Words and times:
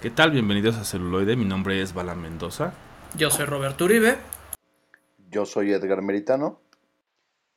¿Qué 0.00 0.10
tal? 0.10 0.30
Bienvenidos 0.30 0.76
a 0.76 0.84
Celuloide. 0.84 1.34
Mi 1.34 1.44
nombre 1.44 1.82
es 1.82 1.92
Bala 1.92 2.14
Mendoza. 2.14 2.72
Yo 3.16 3.30
soy 3.30 3.46
Roberto 3.46 3.84
Uribe. 3.84 4.16
Yo 5.28 5.44
soy 5.44 5.72
Edgar 5.72 6.02
Meritano. 6.02 6.60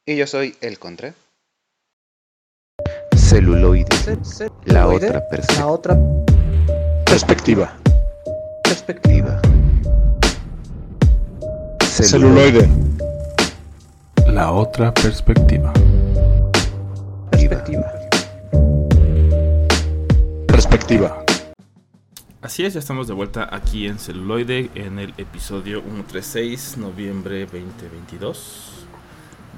Y 0.07 0.15
yo 0.15 0.25
soy 0.25 0.55
El 0.59 0.79
Contra. 0.79 1.13
Celuloide. 3.15 3.85
La 4.65 4.87
otra 4.87 5.21
perspectiva. 5.29 5.59
La 5.59 5.67
otra 5.67 5.97
perspectiva. 7.05 7.77
perspectiva. 8.63 9.39
Celuloide. 11.91 12.67
La 14.25 14.51
otra 14.51 14.91
perspectiva. 14.91 15.71
Perspectiva. 17.29 17.93
Perspectiva. 20.47 21.20
Así 22.41 22.65
es, 22.65 22.73
ya 22.73 22.79
estamos 22.79 23.07
de 23.07 23.13
vuelta 23.13 23.47
aquí 23.51 23.85
en 23.87 23.99
Celuloide 23.99 24.71
en 24.73 24.97
el 24.97 25.13
episodio 25.17 25.81
136, 25.81 26.77
noviembre 26.77 27.41
2022. 27.45 28.71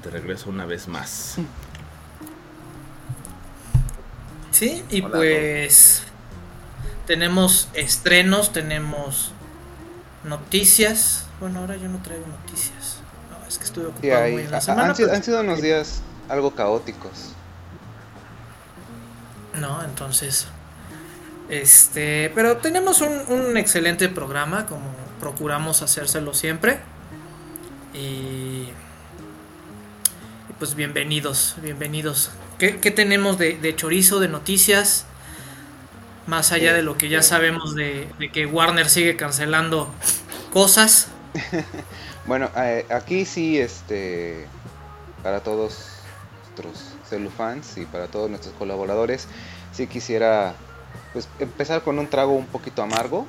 De 0.02 0.10
regreso 0.10 0.50
una 0.50 0.66
vez 0.66 0.86
más. 0.86 1.36
Sí, 4.50 4.84
y 4.90 5.00
pues 5.00 6.02
tenemos 7.06 7.68
estrenos, 7.72 8.52
tenemos 8.52 9.32
noticias. 10.22 11.26
Bueno, 11.40 11.60
ahora 11.60 11.76
yo 11.76 11.88
no 11.88 12.02
traigo 12.02 12.26
noticias. 12.26 12.98
No, 13.30 13.46
es 13.48 13.56
que 13.56 13.64
estuve 13.64 13.86
ocupado 13.86 14.26
Sí, 14.26 14.32
muy 14.32 14.42
en 14.42 14.50
la 14.50 14.60
semana. 14.60 14.88
han, 14.90 14.96
sido, 14.96 15.08
pero- 15.08 15.16
han 15.16 15.24
sido 15.24 15.40
unos 15.40 15.62
días 15.62 16.02
algo 16.28 16.54
caóticos. 16.54 17.30
No, 19.58 19.82
entonces. 19.84 20.48
Este. 21.48 22.30
Pero 22.34 22.56
tenemos 22.58 23.00
un, 23.00 23.12
un 23.28 23.56
excelente 23.56 24.08
programa, 24.08 24.66
como 24.66 24.94
procuramos 25.20 25.82
hacérselo 25.82 26.34
siempre. 26.34 26.78
Y. 27.94 28.68
pues 30.58 30.74
bienvenidos, 30.74 31.56
bienvenidos. 31.62 32.30
¿Qué, 32.58 32.78
qué 32.78 32.90
tenemos 32.90 33.38
de, 33.38 33.74
chorizo, 33.76 34.20
de 34.20 34.28
noticias? 34.28 35.06
Más 36.26 36.52
allá 36.52 36.72
de 36.72 36.82
lo 36.82 36.96
que 36.96 37.08
ya 37.10 37.22
sabemos 37.22 37.74
de, 37.74 38.08
de 38.18 38.32
que 38.32 38.46
Warner 38.46 38.88
sigue 38.88 39.16
cancelando 39.16 39.92
cosas. 40.52 41.08
Bueno, 42.26 42.50
eh, 42.56 42.86
aquí 42.88 43.26
sí, 43.26 43.58
este, 43.58 44.46
para 45.22 45.40
todos 45.40 45.90
nuestros 46.40 46.94
celufans 47.06 47.76
y 47.76 47.84
para 47.84 48.06
todos 48.06 48.30
nuestros 48.30 48.54
colaboradores, 48.54 49.28
sí 49.72 49.86
quisiera 49.86 50.54
pues, 51.14 51.28
empezar 51.38 51.82
con 51.82 51.98
un 51.98 52.08
trago 52.08 52.32
un 52.32 52.46
poquito 52.46 52.82
amargo. 52.82 53.26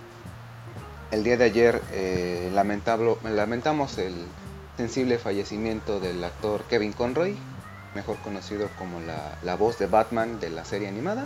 El 1.11 1.23
día 1.23 1.37
de 1.37 1.45
ayer 1.45 1.81
eh, 1.93 2.51
lamentamos 2.53 3.97
el 3.97 4.13
sensible 4.75 5.17
fallecimiento 5.17 6.01
del 6.01 6.21
actor 6.23 6.63
Kevin 6.63 6.91
Conroy, 6.91 7.37
mejor 7.93 8.17
conocido 8.17 8.67
como 8.77 8.99
la, 8.99 9.37
la 9.43 9.55
voz 9.55 9.79
de 9.79 9.85
Batman 9.85 10.41
de 10.41 10.49
la 10.49 10.65
serie 10.65 10.89
animada, 10.89 11.25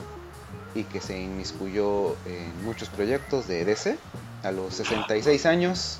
y 0.75 0.83
que 0.83 1.01
se 1.01 1.19
inmiscuyó 1.19 2.15
en 2.27 2.65
muchos 2.65 2.89
proyectos 2.89 3.47
de 3.47 3.65
DC. 3.65 3.97
A 4.43 4.51
los 4.51 4.75
66 4.75 5.45
años 5.45 5.99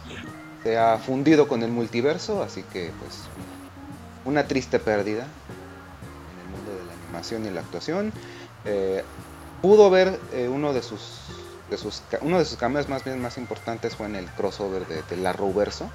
se 0.62 0.78
ha 0.78 0.98
fundido 0.98 1.48
con 1.48 1.64
el 1.64 1.72
multiverso, 1.72 2.44
así 2.44 2.64
que 2.64 2.92
pues 3.00 3.22
una 4.26 4.46
triste 4.46 4.78
pérdida 4.80 5.24
en 5.24 6.40
el 6.42 6.58
mundo 6.58 6.72
de 6.72 6.86
la 6.86 6.94
animación 7.04 7.46
y 7.46 7.50
la 7.50 7.62
actuación. 7.62 8.12
Eh, 8.66 9.04
pudo 9.62 9.90
ver 9.90 10.20
eh, 10.32 10.48
uno 10.48 10.74
de 10.74 10.82
sus 10.82 11.60
de 11.68 11.78
sus 11.78 12.04
uno 12.22 12.40
de 12.40 12.46
sus 12.46 12.58
cambios 12.58 12.90
más 12.90 13.04
bien 13.04 13.22
más 13.22 13.38
importantes 13.38 13.96
fue 13.96 14.08
en 14.08 14.16
el 14.16 14.32
crossover 14.32 14.88
de, 14.88 15.04
de 15.04 15.18
la 15.18 15.34
Roverso, 15.34 15.92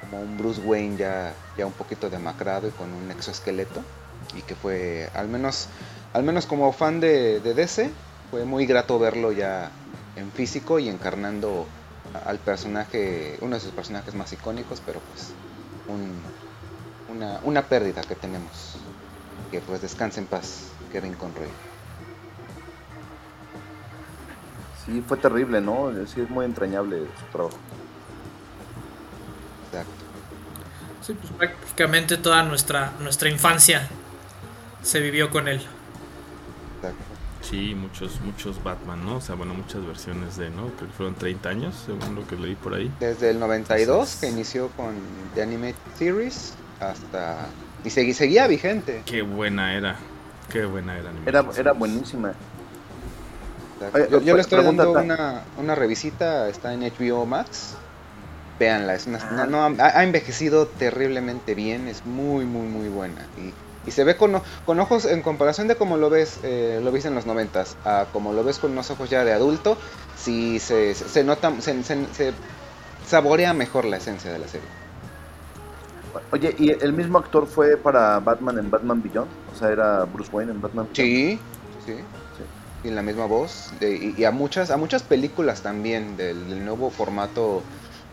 como 0.00 0.20
un 0.22 0.36
Bruce 0.36 0.60
Wayne 0.60 0.96
ya 0.96 1.34
ya 1.56 1.66
un 1.66 1.72
poquito 1.74 2.10
demacrado 2.10 2.68
y 2.68 2.72
con 2.72 2.92
un 2.94 3.10
exoesqueleto 3.10 3.84
y 4.32 4.42
que 4.42 4.54
fue 4.54 5.10
al 5.14 5.28
menos 5.28 5.68
al 6.12 6.22
menos 6.22 6.46
como 6.46 6.72
fan 6.72 7.00
de, 7.00 7.40
DC 7.40 7.94
fue 8.30 8.44
muy 8.44 8.66
grato 8.66 8.98
verlo 8.98 9.32
ya 9.32 9.72
en 10.14 10.32
físico 10.32 10.78
y 10.78 10.88
encarnando 10.88 11.68
al 12.12 12.40
personaje, 12.40 13.38
uno 13.40 13.54
de 13.56 13.60
sus 13.60 13.72
personajes 13.72 14.14
más 14.14 14.32
icónicos, 14.32 14.80
pero 14.80 15.00
pues 15.00 15.36
un- 15.86 16.24
una, 17.06 17.40
una 17.42 17.68
pérdida 17.68 18.02
que 18.02 18.16
tenemos. 18.16 18.76
Que 19.50 19.60
pues 19.62 19.80
descanse 19.82 20.20
en 20.20 20.26
paz, 20.26 20.72
Kevin 20.90 21.14
Conroy. 21.14 21.50
Sí, 24.86 25.02
fue 25.06 25.16
terrible, 25.16 25.60
¿no? 25.60 25.90
Sí, 26.06 26.20
es 26.20 26.30
muy 26.30 26.44
entrañable 26.44 27.00
su 27.18 27.26
trabajo. 27.32 27.56
Exacto. 29.66 29.92
Sí, 31.02 31.14
pues 31.14 31.32
prácticamente 31.32 32.16
toda 32.16 32.42
nuestra, 32.42 32.92
nuestra 33.00 33.28
infancia 33.30 33.88
se 34.82 35.00
vivió 35.00 35.30
con 35.30 35.48
él. 35.48 35.60
exacto. 36.76 37.04
Sí, 37.42 37.74
muchos, 37.74 38.20
muchos 38.20 38.62
Batman, 38.62 39.04
¿no? 39.04 39.16
O 39.16 39.20
sea, 39.20 39.34
bueno, 39.34 39.54
muchas 39.54 39.84
versiones 39.86 40.36
de, 40.36 40.50
¿no? 40.50 40.68
Creo 40.76 40.88
que 40.88 40.94
fueron 40.94 41.14
30 41.14 41.48
años, 41.48 41.74
según 41.86 42.14
lo 42.14 42.26
que 42.26 42.36
leí 42.36 42.54
por 42.54 42.74
ahí. 42.74 42.92
Desde 43.00 43.30
el 43.30 43.40
92, 43.40 44.18
que 44.20 44.28
inició 44.28 44.68
con 44.70 44.94
The 45.34 45.42
Animated 45.42 45.76
Series, 45.98 46.54
hasta... 46.80 47.46
Y 47.82 47.90
seguía 47.90 48.46
vigente. 48.46 49.02
Qué 49.06 49.22
buena 49.22 49.74
era. 49.74 49.96
Qué 50.50 50.66
buena 50.66 50.98
era. 50.98 51.10
Era, 51.24 51.44
era 51.56 51.72
buenísima. 51.72 52.34
Yo, 54.10 54.20
yo 54.20 54.34
le 54.34 54.40
estoy 54.42 54.58
pregunta 54.58 54.84
dando 54.84 55.00
una, 55.00 55.42
una 55.58 55.74
revisita, 55.74 56.48
está 56.48 56.72
en 56.74 56.82
HBO 56.82 57.26
Max. 57.26 57.74
Véanla, 58.58 58.94
es 58.94 59.06
una, 59.06 59.18
Ah. 59.18 59.46
no, 59.46 59.70
no, 59.70 59.82
ha, 59.82 59.98
ha 59.98 60.04
envejecido 60.04 60.66
terriblemente 60.66 61.54
bien, 61.54 61.88
es 61.88 62.04
muy, 62.04 62.44
muy, 62.44 62.66
muy 62.68 62.88
buena. 62.88 63.26
Y, 63.38 63.54
y 63.88 63.90
se 63.92 64.04
ve 64.04 64.16
con, 64.16 64.42
con 64.66 64.78
ojos, 64.80 65.06
en 65.06 65.22
comparación 65.22 65.66
de 65.66 65.76
como 65.76 65.96
lo 65.96 66.10
ves, 66.10 66.38
eh, 66.42 66.80
lo 66.84 66.92
viste 66.92 67.08
en 67.08 67.14
los 67.14 67.24
noventas, 67.24 67.76
a 67.86 68.06
como 68.12 68.34
lo 68.34 68.44
ves 68.44 68.58
con 68.58 68.72
unos 68.72 68.90
ojos 68.90 69.08
ya 69.08 69.24
de 69.24 69.32
adulto, 69.32 69.78
sí 70.18 70.58
se, 70.58 70.94
se, 70.94 71.08
se 71.08 71.24
nota, 71.24 71.50
se, 71.60 71.82
se- 71.82 72.06
se 72.14 72.32
saborea 73.06 73.54
mejor 73.54 73.86
la 73.86 73.96
esencia 73.96 74.30
de 74.30 74.38
la 74.40 74.46
serie. 74.46 74.68
Oye, 76.32 76.54
¿y 76.58 76.70
el 76.70 76.92
mismo 76.92 77.18
actor 77.18 77.46
fue 77.46 77.76
para 77.76 78.18
Batman 78.20 78.58
en 78.58 78.70
Batman 78.70 79.00
Beyond? 79.02 79.30
O 79.52 79.56
sea, 79.56 79.70
era 79.70 80.04
Bruce 80.04 80.30
Wayne 80.32 80.52
en 80.52 80.60
Batman 80.60 80.86
Beyond. 80.92 80.96
Sí, 80.96 81.38
sí. 81.86 81.94
Y 82.84 82.88
en 82.88 82.94
la 82.94 83.02
misma 83.02 83.26
voz. 83.26 83.70
de- 83.80 83.94
y, 83.96 84.14
y 84.16 84.24
a 84.24 84.30
muchas, 84.30 84.70
a 84.70 84.76
muchas 84.76 85.02
películas 85.02 85.62
también 85.62 86.16
del, 86.16 86.48
del 86.48 86.64
nuevo 86.64 86.90
formato 86.90 87.62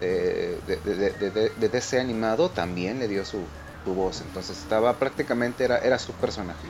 eh, 0.02 0.60
de, 0.68 0.76
de- 0.78 1.12
de- 1.12 1.32
de- 1.32 1.50
de 1.50 1.70
DC 1.70 2.00
animado 2.00 2.50
también 2.50 3.00
le 3.00 3.08
dio 3.08 3.24
su, 3.26 3.40
su 3.86 3.94
voz. 3.96 4.22
Entonces 4.22 4.58
estaba 4.58 4.94
prácticamente 4.94 5.64
era, 5.64 5.80
era 5.80 5.98
su 6.00 6.12
personaje. 6.14 6.68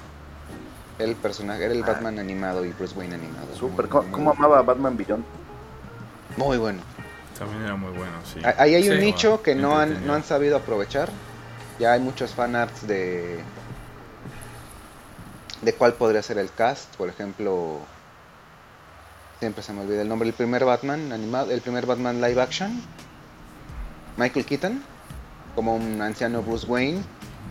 El 0.99 1.15
personaje, 1.15 1.63
era 1.65 1.73
el 1.73 1.83
Ah. 1.83 1.87
Batman 1.87 2.19
animado 2.19 2.65
y 2.65 2.71
Bruce 2.71 2.95
Wayne 2.97 3.15
animado. 3.15 3.47
Súper. 3.55 3.85
Muy- 3.85 3.89
¿Cómo, 3.89 4.03
muy 4.03 4.11
cómo 4.11 4.25
bueno. 4.31 4.39
amaba 4.45 4.59
a 4.59 4.61
Batman 4.63 4.95
Beyond? 4.97 5.23
Muy 6.37 6.57
bueno. 6.57 6.79
También 7.37 7.63
era 7.63 7.75
muy 7.75 7.91
bueno, 7.91 8.13
sí. 8.31 8.39
Ah, 8.43 8.55
Ahí 8.59 8.73
hay 8.75 8.89
un 8.89 8.97
Sí. 8.97 9.05
nicho 9.05 9.41
que 9.43 9.53
no 9.55 9.77
han, 9.77 10.05
no 10.07 10.13
han 10.13 10.23
sabido 10.23 10.57
aprovechar. 10.57 11.09
Ya 11.79 11.91
hay 11.93 11.99
muchos 11.99 12.31
fanarts 12.31 12.87
de 12.87 13.39
de 15.61 15.73
cuál 15.73 15.93
podría 15.93 16.21
ser 16.21 16.37
el 16.37 16.51
cast. 16.51 16.95
Por 16.95 17.09
ejemplo, 17.09 17.79
siempre 19.39 19.63
se 19.63 19.73
me 19.73 19.81
olvida 19.81 20.01
el 20.01 20.09
nombre. 20.09 20.27
El 20.27 20.33
primer 20.33 20.65
Batman 20.65 21.11
animado, 21.11 21.51
el 21.51 21.61
primer 21.61 21.85
Batman 21.85 22.21
live 22.21 22.41
action, 22.41 22.81
Michael 24.17 24.45
Keaton 24.45 24.83
como 25.55 25.75
un 25.75 26.01
anciano 26.03 26.43
Bruce 26.43 26.67
Wayne 26.67 27.01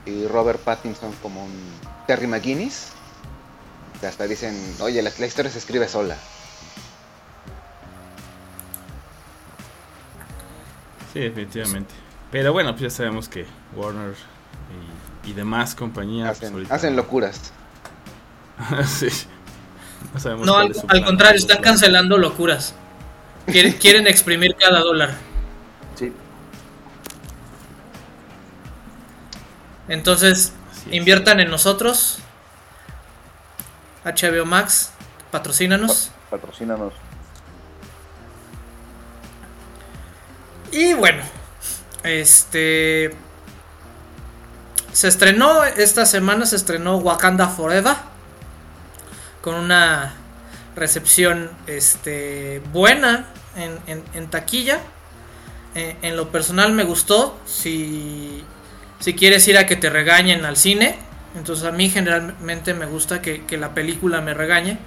y 0.05 0.28
Robert 0.28 0.61
Pattinson 0.61 1.12
como 1.22 1.44
un 1.44 1.53
Terry 2.06 2.28
McGuinness. 2.28 2.93
Que 4.00 4.06
hasta 4.06 4.27
dicen, 4.27 4.55
oye, 4.81 5.03
la, 5.03 5.11
la 5.19 5.27
historia 5.27 5.50
se 5.50 5.59
escribe 5.59 5.88
sola. 5.88 6.17
Sí, 11.12 11.20
definitivamente. 11.20 11.94
Pero 12.31 12.53
bueno, 12.53 12.73
pues 12.73 12.82
ya 12.82 12.91
sabemos 12.91 13.29
que 13.29 13.47
Warner 13.75 14.14
y, 15.25 15.31
y 15.31 15.32
demás 15.32 15.75
compañías 15.75 16.41
hacen 16.69 16.94
locuras. 16.94 17.53
sí. 18.87 19.08
No, 20.12 20.20
sabemos 20.20 20.47
No, 20.47 20.56
al, 20.56 20.70
es 20.70 21.05
contrario, 21.05 21.38
están 21.38 21.61
cancelando 21.61 22.19
locuras. 22.19 22.75
Quieren, 23.47 23.73
quieren 23.81 24.06
exprimir 24.06 24.55
cada 24.56 24.81
dólar. 24.81 25.14
Sí. 25.94 26.12
Entonces, 29.88 30.53
inviertan 30.91 31.41
en 31.41 31.50
nosotros. 31.50 32.19
HBO 34.05 34.44
Max, 34.44 34.93
patrocínanos. 35.31 36.11
Patrocínanos. 36.31 36.93
Y 40.70 40.94
bueno, 40.94 41.23
este. 42.03 43.14
Se 44.93 45.08
estrenó, 45.08 45.64
esta 45.64 46.06
semana 46.06 46.47
se 46.47 46.56
estrenó 46.56 46.97
Wakanda 46.99 47.49
Forever. 47.49 47.97
Con 49.46 49.54
una 49.54 50.12
recepción 50.75 51.52
este, 51.69 52.60
buena. 52.72 53.26
en, 53.56 53.78
en- 53.87 54.02
en 54.12 54.28
taquilla. 54.28 54.81
Eh, 55.76 55.94
en 56.02 56.16
lo 56.16 56.32
personal 56.32 56.72
me 56.72 56.82
gustó. 56.82 57.38
Si, 57.46 58.43
si 58.98 59.14
quieres 59.14 59.46
ir 59.46 59.56
a 59.56 59.66
que 59.66 59.76
te 59.76 59.88
regañen 59.88 60.44
al 60.44 60.56
cine, 60.56 60.98
entonces 61.37 61.64
a 61.64 61.70
mí 61.70 61.88
generalmente 61.90 62.75
me 62.75 62.87
gusta 62.87 63.22
que, 63.22 63.44
que 63.46 63.56
la 63.56 63.72
película 63.72 64.20
me 64.20 64.34
regañe. 64.34 64.78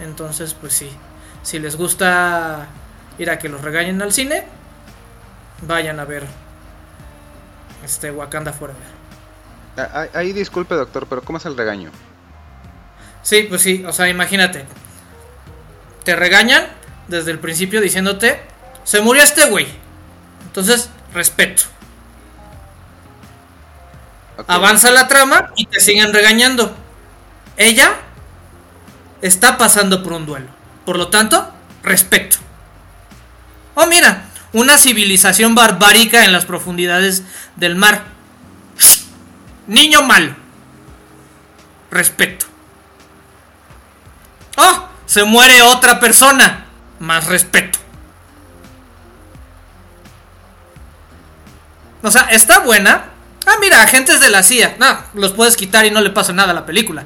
Entonces, 0.00 0.52
pues 0.52 0.74
sí, 0.74 0.90
si 1.42 1.58
les 1.58 1.76
gusta 1.76 2.66
ir 3.16 3.30
a 3.30 3.38
que 3.38 3.48
los 3.48 3.62
regañen 3.62 4.02
al 4.02 4.12
cine, 4.12 4.44
vayan 5.62 5.98
a 5.98 6.04
ver 6.04 6.26
este 7.82 8.10
Wakanda 8.10 8.52
Forever. 8.52 8.82
Ah, 9.78 9.88
ah, 9.94 10.06
Ahí 10.18 10.34
disculpe, 10.34 10.74
doctor, 10.74 11.06
pero 11.08 11.22
¿cómo 11.22 11.38
es 11.38 11.46
el 11.46 11.56
regaño? 11.56 11.90
Sí, 13.24 13.46
pues 13.48 13.62
sí, 13.62 13.82
o 13.86 13.92
sea, 13.92 14.08
imagínate. 14.08 14.66
Te 16.04 16.14
regañan 16.14 16.66
desde 17.08 17.30
el 17.30 17.38
principio 17.38 17.80
diciéndote, 17.80 18.40
se 18.84 19.00
murió 19.00 19.22
este 19.22 19.46
güey. 19.46 19.66
Entonces, 20.44 20.90
respeto. 21.12 21.64
Avanza 24.46 24.90
la 24.90 25.08
trama 25.08 25.52
y 25.56 25.66
te 25.66 25.80
siguen 25.80 26.12
regañando. 26.12 26.76
Ella 27.56 27.94
está 29.22 29.56
pasando 29.56 30.02
por 30.02 30.12
un 30.12 30.26
duelo. 30.26 30.48
Por 30.84 30.98
lo 30.98 31.08
tanto, 31.08 31.50
respeto. 31.82 32.36
Oh, 33.74 33.86
mira, 33.86 34.26
una 34.52 34.76
civilización 34.76 35.54
barbárica 35.54 36.26
en 36.26 36.32
las 36.32 36.44
profundidades 36.44 37.22
del 37.56 37.74
mar. 37.74 38.04
Niño 39.66 40.02
malo. 40.02 40.36
Respeto. 41.90 42.53
Oh, 44.56 44.88
se 45.06 45.24
muere 45.24 45.62
otra 45.62 46.00
persona. 46.00 46.66
Más 47.00 47.26
respeto. 47.26 47.78
O 52.02 52.10
sea, 52.10 52.22
está 52.30 52.60
buena. 52.60 53.06
Ah, 53.46 53.56
mira, 53.60 53.82
agentes 53.82 54.20
de 54.20 54.30
la 54.30 54.42
CIA. 54.42 54.76
No, 54.78 54.98
los 55.14 55.32
puedes 55.32 55.56
quitar 55.56 55.84
y 55.86 55.90
no 55.90 56.00
le 56.00 56.10
pasa 56.10 56.32
nada 56.32 56.50
a 56.52 56.54
la 56.54 56.66
película. 56.66 57.04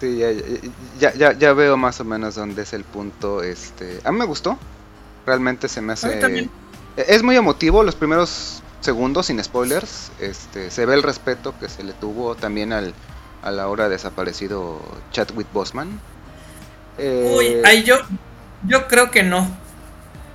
Sí, 0.00 0.18
ya, 0.18 0.30
ya, 0.98 1.14
ya, 1.14 1.32
ya 1.32 1.52
veo 1.52 1.76
más 1.76 2.00
o 2.00 2.04
menos 2.04 2.36
dónde 2.36 2.62
es 2.62 2.72
el 2.72 2.84
punto. 2.84 3.42
Este, 3.42 4.00
a 4.04 4.12
mí 4.12 4.18
me 4.18 4.24
gustó. 4.24 4.58
Realmente 5.26 5.68
se 5.68 5.80
me 5.80 5.92
A 5.92 5.94
hace. 5.94 6.14
mí 6.14 6.20
también. 6.20 6.50
Es 6.96 7.22
muy 7.22 7.36
emotivo 7.36 7.82
los 7.82 7.94
primeros 7.96 8.62
segundos 8.80 9.26
sin 9.26 9.42
spoilers. 9.42 10.10
Este, 10.20 10.70
se 10.70 10.86
ve 10.86 10.94
el 10.94 11.02
respeto 11.02 11.54
que 11.58 11.68
se 11.68 11.82
le 11.82 11.92
tuvo 11.92 12.34
también 12.36 12.72
al, 12.72 12.94
a 13.48 13.50
la 13.50 13.68
hora 13.68 13.88
desaparecido 13.88 14.80
Chadwick 15.12 15.48
Boseman. 15.52 16.00
Eh, 16.98 17.34
Uy, 17.36 17.56
ahí 17.64 17.82
yo, 17.82 17.96
yo 18.66 18.86
creo 18.86 19.10
que 19.10 19.22
no. 19.22 19.48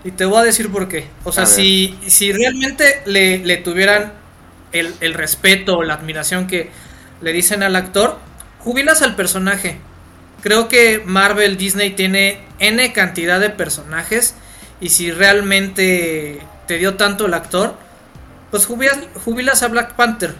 Y 0.04 0.12
te 0.12 0.26
voy 0.26 0.40
a 0.40 0.44
decir 0.44 0.72
por 0.72 0.88
qué. 0.88 1.08
O 1.24 1.32
sea, 1.32 1.46
si, 1.46 1.98
si 2.08 2.34
realmente 2.34 3.02
le, 3.06 3.38
le 3.40 3.58
tuvieran 3.58 4.14
el, 4.74 4.94
el 5.00 5.14
respeto 5.14 5.78
o 5.78 5.84
la 5.84 5.94
admiración 5.94 6.48
que 6.48 6.72
le 7.22 7.32
dicen 7.32 7.64
al 7.64 7.76
actor, 7.76 8.18
jubilas 8.60 9.02
al 9.02 9.16
personaje. 9.16 9.78
Creo 10.42 10.68
que 10.68 11.02
Marvel 11.06 11.56
Disney 11.56 11.92
tiene 11.92 12.44
N 12.60 12.92
cantidad 12.92 13.40
de 13.40 13.50
personajes. 13.50 14.36
Y 14.82 14.90
si 14.90 15.12
realmente 15.12 16.42
te 16.68 16.78
dio 16.78 16.96
tanto 16.96 17.28
el 17.28 17.34
actor, 17.34 17.76
pues 18.52 18.66
jubilas, 18.66 19.00
jubilas 19.24 19.64
a 19.64 19.70
Black 19.70 19.94
Panther. 19.94 20.36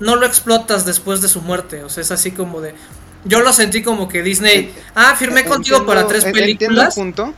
No 0.00 0.16
lo 0.16 0.26
explotas 0.26 0.84
después 0.84 1.20
de 1.22 1.28
su 1.28 1.40
muerte. 1.42 1.84
O 1.84 1.88
sea, 1.88 2.02
es 2.02 2.10
así 2.10 2.32
como 2.32 2.60
de. 2.60 2.74
Yo 3.24 3.40
lo 3.40 3.52
sentí 3.52 3.82
como 3.82 4.08
que 4.08 4.22
Disney. 4.22 4.74
Ah, 4.94 5.14
firmé 5.16 5.44
contigo 5.44 5.86
para 5.86 6.06
tres 6.06 6.24
películas. 6.24 6.94
punto. 6.94 7.32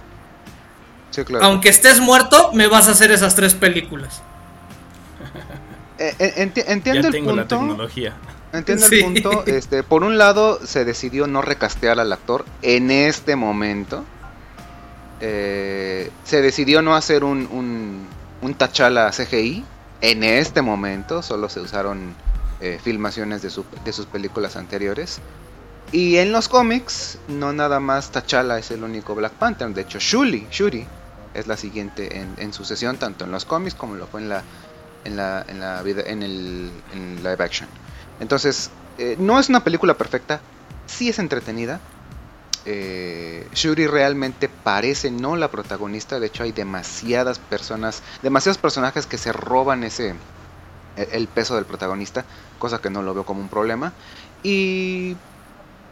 Sí, 1.10 1.22
claro. 1.24 1.44
Aunque 1.46 1.68
estés 1.68 2.00
muerto, 2.00 2.50
me 2.52 2.66
vas 2.66 2.88
a 2.88 2.90
hacer 2.92 3.10
esas 3.12 3.34
tres 3.34 3.54
películas. 3.54 4.22
Eh, 5.98 6.14
eh, 6.18 6.34
enti- 6.36 6.62
Ya 6.66 6.72
entiendo 6.72 7.06
el 7.08 7.12
tengo 7.14 7.32
la 7.34 7.48
tecnología. 7.48 8.12
Entiendo 8.52 8.86
Sí. 8.86 8.96
el 8.96 9.04
punto. 9.22 9.44
Este, 9.46 9.82
por 9.82 10.04
un 10.04 10.18
lado, 10.18 10.60
se 10.66 10.84
decidió 10.84 11.26
no 11.26 11.40
recastear 11.40 11.98
al 11.98 12.12
actor 12.12 12.44
en 12.60 12.90
este 12.90 13.34
momento. 13.34 14.04
Eh, 15.20 16.10
se 16.24 16.42
decidió 16.42 16.82
no 16.82 16.94
hacer 16.94 17.24
un, 17.24 17.48
un, 17.50 18.06
un 18.42 18.54
T'Challa 18.54 19.10
CGI 19.10 19.64
en 20.02 20.22
este 20.22 20.60
momento. 20.60 21.22
Solo 21.22 21.48
se 21.48 21.60
usaron 21.60 22.14
eh, 22.60 22.78
filmaciones 22.82 23.42
de, 23.42 23.50
de 23.84 23.92
sus 23.92 24.06
películas 24.06 24.56
anteriores. 24.56 25.18
Y 25.92 26.16
en 26.16 26.32
los 26.32 26.48
cómics, 26.48 27.18
no 27.28 27.52
nada 27.52 27.78
más 27.78 28.10
T'Challa 28.10 28.58
es 28.58 28.70
el 28.70 28.82
único 28.82 29.14
Black 29.14 29.32
Panther. 29.32 29.68
De 29.68 29.82
hecho, 29.82 29.98
Shuri, 30.00 30.48
Shuri 30.50 30.86
es 31.34 31.46
la 31.46 31.56
siguiente 31.56 32.18
en, 32.18 32.34
en 32.38 32.52
sucesión, 32.52 32.96
tanto 32.96 33.24
en 33.24 33.30
los 33.30 33.44
cómics 33.44 33.74
como 33.74 33.94
lo 33.94 34.06
fue 34.06 34.20
en 34.22 34.28
la, 34.28 34.42
en 35.04 35.16
la, 35.16 35.44
en 35.46 35.60
la, 35.60 35.82
vida, 35.82 36.02
en 36.06 36.22
el 36.22 36.70
en 36.92 37.16
live 37.16 37.36
action. 37.38 37.68
Entonces, 38.18 38.70
eh, 38.98 39.16
no 39.18 39.38
es 39.38 39.48
una 39.48 39.62
película 39.62 39.94
perfecta, 39.94 40.40
sí 40.86 41.08
es 41.08 41.18
entretenida. 41.18 41.80
Eh, 42.64 43.46
Shuri 43.54 43.86
realmente 43.86 44.48
parece 44.48 45.12
no 45.12 45.36
la 45.36 45.52
protagonista, 45.52 46.18
de 46.18 46.26
hecho 46.26 46.42
hay 46.42 46.50
demasiadas 46.50 47.38
personas, 47.38 48.02
demasiados 48.22 48.58
personajes 48.58 49.06
que 49.06 49.18
se 49.18 49.32
roban 49.32 49.84
ese 49.84 50.14
el, 50.96 51.28
peso 51.28 51.54
del 51.54 51.64
protagonista, 51.64 52.24
cosa 52.58 52.78
que 52.78 52.90
no 52.90 53.02
lo 53.02 53.14
veo 53.14 53.24
como 53.24 53.40
un 53.40 53.48
problema. 53.48 53.92
Y 54.42 55.16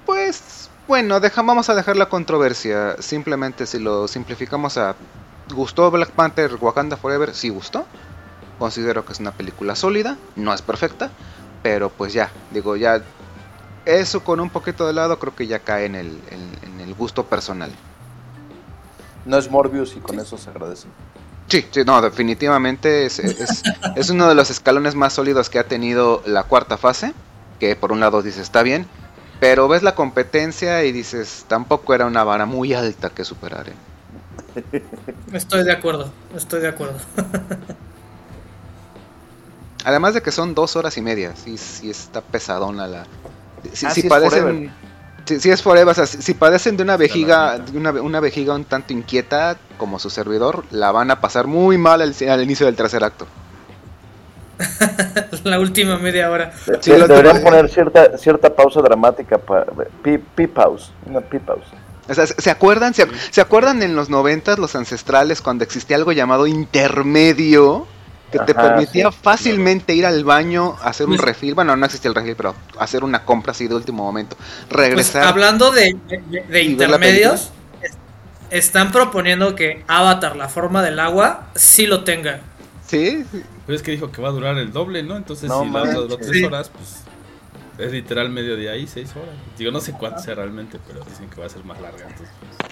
pues 0.06 0.70
bueno, 0.86 1.20
deja- 1.20 1.42
vamos 1.42 1.68
a 1.70 1.74
dejar 1.74 1.96
la 1.96 2.08
controversia. 2.08 2.96
Simplemente 3.00 3.66
si 3.66 3.78
lo 3.78 4.08
simplificamos 4.08 4.76
a 4.76 4.94
¿Gustó 5.54 5.90
Black 5.90 6.10
Panther 6.10 6.54
Wakanda 6.60 6.96
Forever? 6.96 7.34
Sí 7.34 7.50
gustó. 7.50 7.84
Considero 8.58 9.04
que 9.04 9.12
es 9.12 9.20
una 9.20 9.32
película 9.32 9.74
sólida, 9.74 10.16
no 10.36 10.54
es 10.54 10.62
perfecta, 10.62 11.10
pero 11.62 11.90
pues 11.90 12.12
ya, 12.12 12.30
digo, 12.52 12.76
ya 12.76 13.02
eso 13.84 14.20
con 14.22 14.40
un 14.40 14.48
poquito 14.48 14.86
de 14.86 14.92
lado 14.92 15.18
creo 15.18 15.34
que 15.34 15.46
ya 15.46 15.58
cae 15.58 15.86
en 15.86 15.96
el, 15.96 16.18
en, 16.30 16.50
en 16.72 16.80
el 16.80 16.94
gusto 16.94 17.24
personal. 17.24 17.70
No 19.26 19.38
es 19.38 19.50
Morbius 19.50 19.96
y 19.96 20.00
con 20.00 20.18
eso 20.20 20.38
se 20.38 20.50
agradece. 20.50 20.86
Sí, 21.48 21.64
sí, 21.70 21.82
no, 21.84 22.00
definitivamente 22.00 23.06
es, 23.06 23.18
es, 23.18 23.62
es 23.96 24.10
uno 24.10 24.28
de 24.28 24.34
los 24.34 24.50
escalones 24.50 24.94
más 24.94 25.12
sólidos 25.12 25.50
que 25.50 25.58
ha 25.58 25.64
tenido 25.68 26.22
la 26.26 26.44
cuarta 26.44 26.78
fase, 26.78 27.12
que 27.60 27.76
por 27.76 27.92
un 27.92 28.00
lado 28.00 28.22
dices 28.22 28.42
está 28.42 28.62
bien, 28.62 28.86
pero 29.40 29.68
ves 29.68 29.82
la 29.82 29.94
competencia 29.94 30.84
y 30.84 30.92
dices 30.92 31.44
tampoco 31.48 31.94
era 31.94 32.06
una 32.06 32.24
vara 32.24 32.46
muy 32.46 32.72
alta 32.72 33.10
que 33.10 33.24
superar. 33.24 33.68
¿eh? 33.68 34.82
Estoy 35.32 35.64
de 35.64 35.72
acuerdo, 35.72 36.10
estoy 36.34 36.60
de 36.60 36.68
acuerdo. 36.68 36.98
Además 39.84 40.14
de 40.14 40.22
que 40.22 40.32
son 40.32 40.54
dos 40.54 40.76
horas 40.76 40.96
y 40.96 41.02
media, 41.02 41.34
sí, 41.36 41.58
sí 41.58 41.90
está 41.90 42.22
pesadona 42.22 42.86
la... 42.86 43.02
Ah, 43.02 43.06
sí 43.72 44.00
es 44.00 44.06
padecen... 44.06 44.40
forever. 44.40 44.70
Si, 45.24 45.40
si 45.40 45.50
es 45.50 45.62
forever, 45.62 45.92
o 45.92 45.94
sea, 45.94 46.06
si, 46.06 46.20
si 46.20 46.34
padecen 46.34 46.76
de 46.76 46.82
una 46.82 46.96
vejiga, 46.96 47.58
de 47.58 47.78
una, 47.78 47.90
una 47.92 48.20
vejiga 48.20 48.54
un 48.54 48.64
tanto 48.64 48.92
inquieta 48.92 49.56
como 49.78 49.98
su 49.98 50.10
servidor, 50.10 50.64
la 50.70 50.92
van 50.92 51.10
a 51.10 51.20
pasar 51.20 51.46
muy 51.46 51.78
mal 51.78 52.02
al, 52.02 52.14
al 52.28 52.42
inicio 52.42 52.66
del 52.66 52.76
tercer 52.76 53.02
acto. 53.04 53.26
La 55.44 55.58
última 55.58 55.98
media 55.98 56.30
hora. 56.30 56.52
Sí, 56.80 56.92
deberían 56.92 57.42
poner 57.42 57.68
cierta 57.68 58.16
cierta 58.18 58.54
pausa 58.54 58.80
dramática 58.80 59.38
para 59.38 59.66
pi, 60.02 60.18
pi 60.18 60.46
pause, 60.46 60.90
una 61.06 61.20
pi 61.20 61.38
pause. 61.38 61.66
O 62.08 62.14
sea, 62.14 62.26
¿se 62.26 62.40
se 62.40 62.50
acuerdan? 62.50 62.94
¿Se, 62.94 63.06
se 63.30 63.40
acuerdan 63.40 63.82
en 63.82 63.96
los 63.96 64.10
noventas 64.10 64.58
los 64.58 64.76
ancestrales 64.76 65.40
cuando 65.40 65.64
existía 65.64 65.96
algo 65.96 66.12
llamado 66.12 66.46
intermedio? 66.46 67.86
Que 68.38 68.52
te 68.52 68.58
Ajá, 68.58 68.62
permitía 68.74 69.10
sí, 69.12 69.18
fácilmente 69.22 69.94
ir 69.94 70.04
al 70.06 70.24
baño, 70.24 70.76
hacer 70.82 71.06
un 71.06 71.16
Pues- 71.16 71.20
refil. 71.26 71.54
Bueno, 71.54 71.76
no 71.76 71.86
existía 71.86 72.08
el 72.08 72.14
refil, 72.16 72.34
pero 72.36 72.54
hacer 72.78 73.04
una 73.04 73.24
compra 73.24 73.52
así 73.52 73.68
de 73.68 73.74
último 73.76 74.02
momento. 74.02 74.36
Pues, 74.36 74.70
Regresar. 74.70 75.24
hablando 75.24 75.70
de, 75.70 75.96
de- 76.08 76.18
de 76.18 76.62
¿Y 76.62 76.74
ver 76.74 76.88
la 76.90 76.96
intermedios, 76.96 77.50
es- 77.80 77.92
están 78.50 78.90
proponiendo 78.90 79.54
que 79.54 79.84
Avatar, 79.86 80.34
la 80.34 80.48
forma 80.48 80.82
del 80.82 80.98
agua, 80.98 81.46
sí 81.54 81.86
lo 81.86 82.02
tenga. 82.02 82.40
Sí. 82.88 83.24
Pues 83.66 83.76
es 83.76 83.82
que 83.82 83.92
dijo 83.92 84.10
que 84.10 84.20
va 84.20 84.28
a 84.28 84.32
durar 84.32 84.58
el 84.58 84.72
doble, 84.72 85.02
¿no? 85.04 85.16
Entonces, 85.16 85.48
No 85.48 85.60
si 85.60 85.66
la 85.66 85.72
manches. 85.72 86.16
tres 86.18 86.30
Sí. 86.32 86.44
horas, 86.44 86.70
pues 86.70 87.02
es 87.86 87.92
literal 87.92 88.30
medio 88.30 88.56
día 88.56 88.72
ahí, 88.72 88.86
seis 88.88 89.10
horas. 89.16 89.34
Digo, 89.56 89.70
no 89.70 89.80
sé 89.80 89.92
cuánto 89.92 90.20
sea 90.20 90.34
realmente, 90.34 90.78
pero 90.88 91.04
dicen 91.04 91.28
que 91.30 91.40
va 91.40 91.46
a 91.46 91.50
ser 91.50 91.64
más 91.64 91.80
larga. 91.80 92.02
Entonces, 92.08 92.28
pues, 92.40 92.70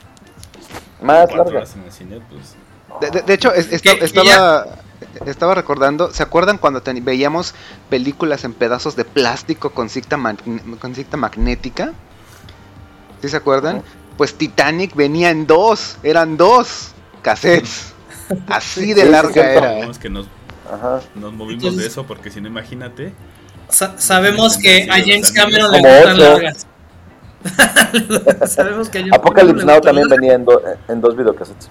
Más 1.03 1.17
cuatro 1.27 1.37
larga. 1.45 1.59
horas 1.61 1.77
en 1.77 1.83
el 1.85 1.93
cine, 1.93 2.21
pues. 2.31 2.57
De, 3.01 3.11
de- 3.11 3.23
de 3.25 3.35
hecho, 3.35 3.53
es- 3.55 3.73
estaba, 3.73 4.67
estaba 5.27 5.55
recordando, 5.55 6.13
¿se 6.13 6.23
acuerdan 6.23 6.59
cuando 6.59 6.83
ten- 6.83 7.05
veíamos 7.05 7.55
películas 7.91 8.45
en 8.45 8.53
pedazos 8.55 8.97
de 8.97 9.05
plástico 9.05 9.71
con 9.71 9.89
cinta, 9.89 10.17
mag- 10.17 10.79
con 10.79 10.95
cinta 10.95 11.17
magnética? 11.17 11.93
¿Sí 13.21 13.29
se 13.29 13.37
acuerdan? 13.37 13.83
Pues 14.17 14.35
Titanic 14.35 14.95
venía 14.95 15.31
en 15.31 15.47
dos, 15.47 15.97
eran 16.03 16.37
dos 16.37 16.91
cassettes. 17.23 17.93
Así 18.49 18.95
de 18.95 19.03
sí, 19.03 19.09
larga 19.11 19.53
era. 19.53 19.73
¿eh? 19.73 19.75
Digamos 19.77 19.99
que 19.99 20.11
nos, 20.11 20.27
Ajá. 20.73 21.01
nos 21.15 21.33
movimos 21.33 21.65
Entonces- 21.65 21.81
de 21.83 21.87
eso, 21.89 22.07
porque 22.07 22.31
si 22.31 22.41
no, 22.41 22.49
imagínate. 22.49 23.13
Sa- 23.69 23.99
sabemos 23.99 24.57
que 24.59 24.83
a 24.91 24.95
James 25.01 25.31
Cameron 25.33 25.71
le 25.73 25.79
gustan 25.79 26.19
largas. 26.19 26.67
Sabemos 28.49 28.89
que 28.89 28.99
a 28.99 29.03
John 29.03 29.15
Apocalypse 29.15 29.65
Now 29.65 29.81
también 29.81 30.09
venía 30.09 30.35
en, 30.35 30.45
do- 30.45 30.63
en 30.89 31.01
dos 31.01 31.17
videocassettes. 31.17 31.69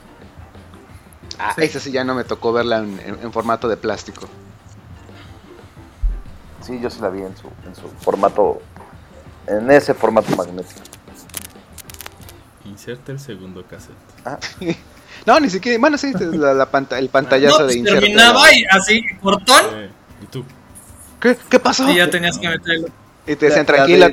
Ah, 1.44 1.54
esa 1.58 1.80
sí 1.80 1.92
ya 1.92 2.04
no 2.04 2.14
me 2.14 2.24
tocó 2.24 2.54
verla 2.54 2.78
en, 2.80 3.00
en- 3.00 3.20
en 3.22 3.32
formato 3.34 3.68
de 3.68 3.78
plástico. 3.78 4.28
Sí, 6.62 6.80
yo 6.80 6.90
sí 6.90 7.00
la 7.02 7.10
vi 7.10 7.22
en 7.22 7.36
su, 7.36 7.48
en 7.66 7.76
su 7.76 7.88
formato, 8.02 8.62
en 9.48 9.70
ese 9.72 9.94
formato 9.94 10.36
magnético. 10.36 10.80
Inserta 12.66 13.12
el 13.12 13.20
segundo 13.20 13.64
cassette. 13.66 14.78
No, 15.26 15.40
ni 15.40 15.50
siquiera. 15.52 15.78
Bueno, 15.78 15.98
sí, 16.00 16.14
la, 16.32 16.54
la 16.56 16.66
panta- 16.72 16.98
el 16.98 17.10
pantallazo 17.10 17.60
No, 17.60 17.64
de 17.64 17.66
pues 17.66 17.76
inserte. 17.78 18.00
terminaba 18.00 18.52
y 18.54 18.64
así, 18.72 19.04
cortón, 19.22 19.62
Eh, 19.74 19.90
¿Y 20.24 20.26
tú? 20.28 20.44
¿Qué, 21.20 21.38
¿Qué 21.48 21.60
pasó? 21.60 21.88
y 21.92 21.98
ya 21.98 22.10
tenías 22.10 22.40
que 22.40 22.48
meterlo. 22.50 22.88
Y 23.28 23.36
te 23.36 23.50
la 23.50 23.64
tranquila, 23.64 24.06
de 24.08 24.12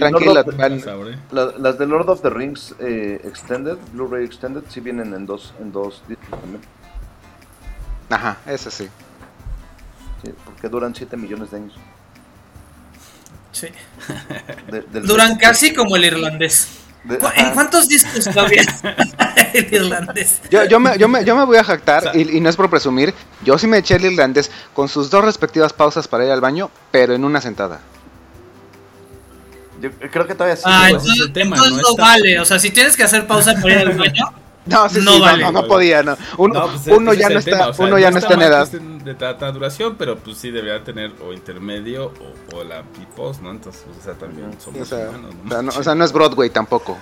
tranquila. 0.53 1.17
La- 1.31 1.53
las 1.57 1.79
de 1.79 1.87
Lord 1.87 2.11
of 2.11 2.21
the 2.21 2.29
Rings 2.29 2.75
eh, 2.81 3.23
Extended, 3.25 3.79
Blu-ray 3.95 4.25
Extended, 4.27 4.65
sí 4.69 4.81
vienen 4.81 5.15
en 5.15 5.25
dos, 5.25 5.55
en 5.61 5.73
dos 5.73 6.03
discos 6.09 6.29
también. 6.41 6.61
Ajá, 8.11 8.39
eso 8.47 8.71
sí. 8.71 8.89
Sí, 10.25 10.33
porque 10.45 10.69
duran 10.69 10.95
7 10.95 11.17
millones 11.17 11.51
de 11.51 11.57
años. 11.59 11.75
Sí. 13.53 13.69
De- 14.71 14.83
del- 14.83 15.03
Duran 15.07 15.37
casi 15.37 15.73
como 15.75 15.97
el 15.97 16.05
irlandés. 16.05 16.69
de- 17.05 17.19
¿Cu- 17.19 17.27
ajá. 17.27 17.41
¿En 17.49 17.55
cuántos 17.55 17.89
discos 17.89 18.25
todavía? 18.25 18.63
el 19.55 19.73
irlandés. 19.75 20.41
Yo, 20.51 20.65
yo, 20.65 20.81
me, 20.81 20.97
yo, 20.99 21.09
me, 21.09 21.25
yo 21.25 21.37
me 21.37 21.45
voy 21.45 21.57
a 21.57 21.65
jactar, 21.65 22.09
O 22.09 22.13
sea- 22.13 22.17
y, 22.21 22.37
y 22.37 22.41
no 22.41 22.49
es 22.49 22.57
por 22.57 22.69
presumir, 22.71 23.15
yo 23.45 23.59
sí 23.59 23.67
me 23.67 23.79
eché 23.79 23.97
el 23.97 24.05
irlandés 24.07 24.51
con 24.75 24.89
sus 24.89 25.11
dos 25.11 25.25
respectivas 25.25 25.73
pausas 25.73 26.09
para 26.09 26.25
ir 26.25 26.31
al 26.31 26.41
baño, 26.41 26.71
pero 26.91 27.15
en 27.15 27.25
una 27.25 27.41
sentada. 27.41 27.81
Yo 29.81 29.93
creo 29.93 30.27
que 30.27 30.35
todavía 30.35 30.57
sí. 30.57 30.63
Ah, 30.67 30.89
pues, 30.91 31.03
entonces, 31.05 31.21
ese 31.25 31.33
tema, 31.33 31.57
entonces 31.57 31.77
¿no? 31.77 31.83
no 31.83 31.91
Está- 31.91 32.03
vale. 32.03 32.41
O 32.41 32.45
sea, 32.45 32.59
si 32.59 32.71
tienes 32.71 32.97
que 32.97 33.05
hacer 33.05 33.27
pausa 33.29 33.55
para 33.61 33.75
ir 33.83 33.89
al 33.89 33.97
baño, 33.97 34.25
No, 34.69 34.89
sí, 34.89 35.01
No 35.03 35.13
sí, 35.13 35.21
vale. 35.21 35.43
no, 35.45 35.53
no, 35.53 35.63
no 35.63 35.69
podía, 35.69 36.03
no. 36.03 36.17
Uno, 36.37 36.67
pues, 36.71 36.97
uno 36.97 37.15
ya 37.15 37.27
es 37.29 37.33
no 37.33 37.39
está, 37.39 37.69
o 37.69 37.73
sea, 37.75 37.87
uno 37.87 37.99
ya 37.99 38.11
no 38.11 38.19
está 38.19 38.35
en 38.35 38.43
edad. 38.43 38.69
de 38.69 39.15
tanta 39.15 39.51
duración, 39.53 39.97
pero 39.99 40.17
pues 40.19 40.37
sí 40.39 40.51
debería 40.51 40.83
tener 40.85 41.13
o 41.27 41.33
intermedio 41.33 42.13
o, 42.53 42.57
o 42.57 42.65
la 42.65 42.83
post, 43.17 43.41
¿no? 43.43 43.51
Entonces, 43.51 43.85
o 43.99 44.05
sea, 44.05 44.15
también 44.15 44.53
somos 44.61 44.83
O 44.83 44.85
sea, 44.85 45.09
humanos, 45.11 45.75
¿no? 45.75 45.81
o 45.81 45.83
sea, 45.83 45.95
no 45.95 46.05
es 46.05 46.13
Broadway 46.13 46.51
tampoco. 46.51 46.99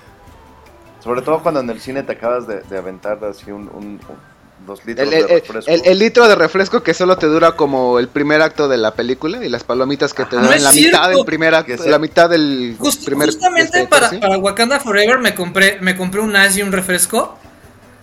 Sobre 1.03 1.23
todo 1.23 1.41
cuando 1.41 1.61
en 1.61 1.71
el 1.71 1.81
cine 1.81 2.03
te 2.03 2.13
acabas 2.13 2.47
de, 2.47 2.61
de 2.63 2.79
aventar 2.79 3.23
así 3.25 3.51
un, 3.51 3.63
un- 3.73 4.01
un- 4.09 4.37
dos 4.67 4.85
litros 4.85 5.07
El, 5.07 5.15
el- 5.15 5.27
de 5.29 5.35
refresco. 5.41 5.71
el- 5.71 5.83
el 5.85 5.99
litro 6.01 6.27
de 6.27 6.35
refresco 6.35 6.83
que 6.83 6.93
solo 6.95 7.17
te 7.19 7.27
dura 7.27 7.53
como 7.53 8.01
el 8.01 8.09
primer 8.09 8.43
acto 8.43 8.67
de 8.67 8.77
la 8.79 8.95
película 8.95 9.45
y 9.45 9.49
las 9.49 9.63
palomitas 9.63 10.13
que 10.13 10.25
te 10.25 10.35
duran 10.37 10.53
es 10.55 10.63
la 10.63 10.73
mitad 10.73 11.09
del 11.11 11.25
primer 11.25 11.55
acto, 11.55 11.87
la 11.87 11.99
mitad 12.01 12.29
del 12.31 12.75
Just- 12.79 13.05
primer 13.05 13.29
justamente 13.29 13.83
este, 13.83 13.87
para, 13.87 14.09
¿sí? 14.11 14.17
para 14.19 14.39
Wakanda 14.39 14.81
Forever 14.81 15.19
me 15.21 15.35
compré, 15.35 15.79
me 15.81 15.95
compré 15.97 16.21
un 16.21 16.35
ice 16.35 16.61
y 16.61 16.63
un 16.65 16.73
refresco. 16.73 17.39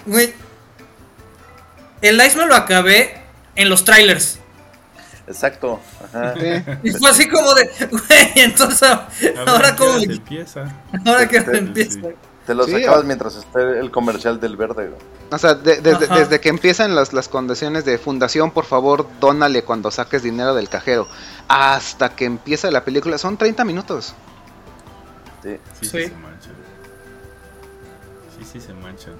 Güey. 0.05 0.33
El 2.01 2.15
ice 2.25 2.37
me 2.37 2.45
lo 2.45 2.55
acabé 2.55 3.21
en 3.55 3.69
los 3.69 3.85
trailers. 3.85 4.39
Exacto. 5.27 5.79
Ajá. 6.03 6.33
Sí. 6.33 6.63
Y 6.83 6.91
fue 6.91 7.09
así 7.09 7.29
como 7.29 7.53
de, 7.53 7.69
güey, 7.91 8.31
entonces 8.35 8.83
ahora 9.47 9.69
¿a 9.69 9.71
qué 9.71 9.77
como 9.77 9.97
empieza. 9.99 10.65
ahora 11.05 11.27
que 11.29 11.37
empieza. 11.37 11.99
Te 12.45 12.53
los 12.53 12.65
Sí, 12.65 12.75
acabas 12.75 12.99
o- 12.99 13.03
mientras 13.05 13.35
esté 13.37 13.79
el 13.79 13.89
comercial 13.89 14.37
del 14.41 14.57
verde. 14.57 14.89
güey. 14.89 15.01
O 15.31 15.37
sea, 15.37 15.53
de- 15.53 15.79
desde 15.81 16.41
que 16.41 16.49
empiezan 16.49 16.93
las, 16.93 17.13
las 17.13 17.29
condiciones 17.29 17.85
de 17.85 17.97
fundación, 17.97 18.51
por 18.51 18.65
favor, 18.65 19.07
dónale 19.21 19.63
cuando 19.63 19.91
saques 19.91 20.23
dinero 20.23 20.53
del 20.53 20.67
cajero. 20.67 21.07
Hasta 21.47 22.09
que 22.17 22.25
empieza 22.25 22.69
la 22.69 22.83
película, 22.83 23.17
son 23.17 23.37
30 23.37 23.63
minutos. 23.63 24.13
Sí. 25.41 25.51
Sí, 25.79 25.85
sí, 25.85 25.85
Sí. 25.85 26.03
se 26.09 26.15
manchan. 26.15 26.53
Sí, 28.37 28.45
sí, 28.51 28.59
se 28.59 28.73
manchan. 28.73 29.13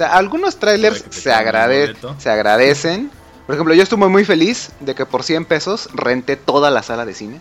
O 0.00 0.02
sea, 0.02 0.16
algunos 0.16 0.56
trailers 0.56 1.04
se, 1.10 1.30
agrade- 1.30 1.94
se 2.18 2.30
agradecen. 2.30 3.10
Por 3.44 3.54
ejemplo, 3.54 3.74
yo 3.74 3.82
estuve 3.82 4.08
muy 4.08 4.24
feliz 4.24 4.70
de 4.80 4.94
que 4.94 5.04
por 5.04 5.22
100 5.22 5.44
pesos 5.44 5.90
renté 5.92 6.36
toda 6.36 6.70
la 6.70 6.82
sala 6.82 7.04
de 7.04 7.12
cine. 7.12 7.38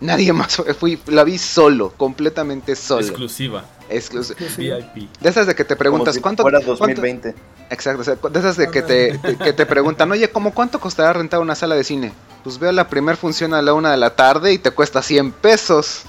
Nadie 0.00 0.32
más 0.32 0.56
fue, 0.56 0.72
fui, 0.72 0.98
la 1.08 1.22
vi 1.22 1.36
solo, 1.36 1.90
completamente 1.98 2.74
solo. 2.76 3.02
Exclusiva. 3.02 3.64
Exclusivo. 3.90 4.38
VIP. 4.56 5.10
De 5.20 5.28
esas 5.28 5.46
de 5.46 5.54
que 5.54 5.66
te 5.66 5.76
preguntas 5.76 6.06
Como 6.06 6.14
si 6.14 6.20
cuánto, 6.22 6.42
fuera 6.44 6.60
cuánto- 6.60 6.76
2020. 6.78 7.34
Exacto, 7.68 8.00
o 8.00 8.04
sea, 8.04 8.14
de 8.16 8.38
esas 8.38 8.56
de 8.56 8.70
que 8.70 8.80
te, 8.80 9.18
te- 9.18 9.36
que 9.36 9.52
te 9.52 9.66
preguntan, 9.66 10.10
oye, 10.10 10.30
¿cómo 10.30 10.54
cuánto 10.54 10.80
costará 10.80 11.12
rentar 11.12 11.40
una 11.40 11.54
sala 11.54 11.74
de 11.74 11.84
cine? 11.84 12.12
Pues 12.42 12.58
veo 12.58 12.72
la 12.72 12.88
primer 12.88 13.18
función 13.18 13.52
a 13.52 13.60
la 13.60 13.74
una 13.74 13.90
de 13.90 13.98
la 13.98 14.16
tarde 14.16 14.54
y 14.54 14.58
te 14.58 14.70
cuesta 14.70 15.02
100 15.02 15.32
pesos. 15.32 16.04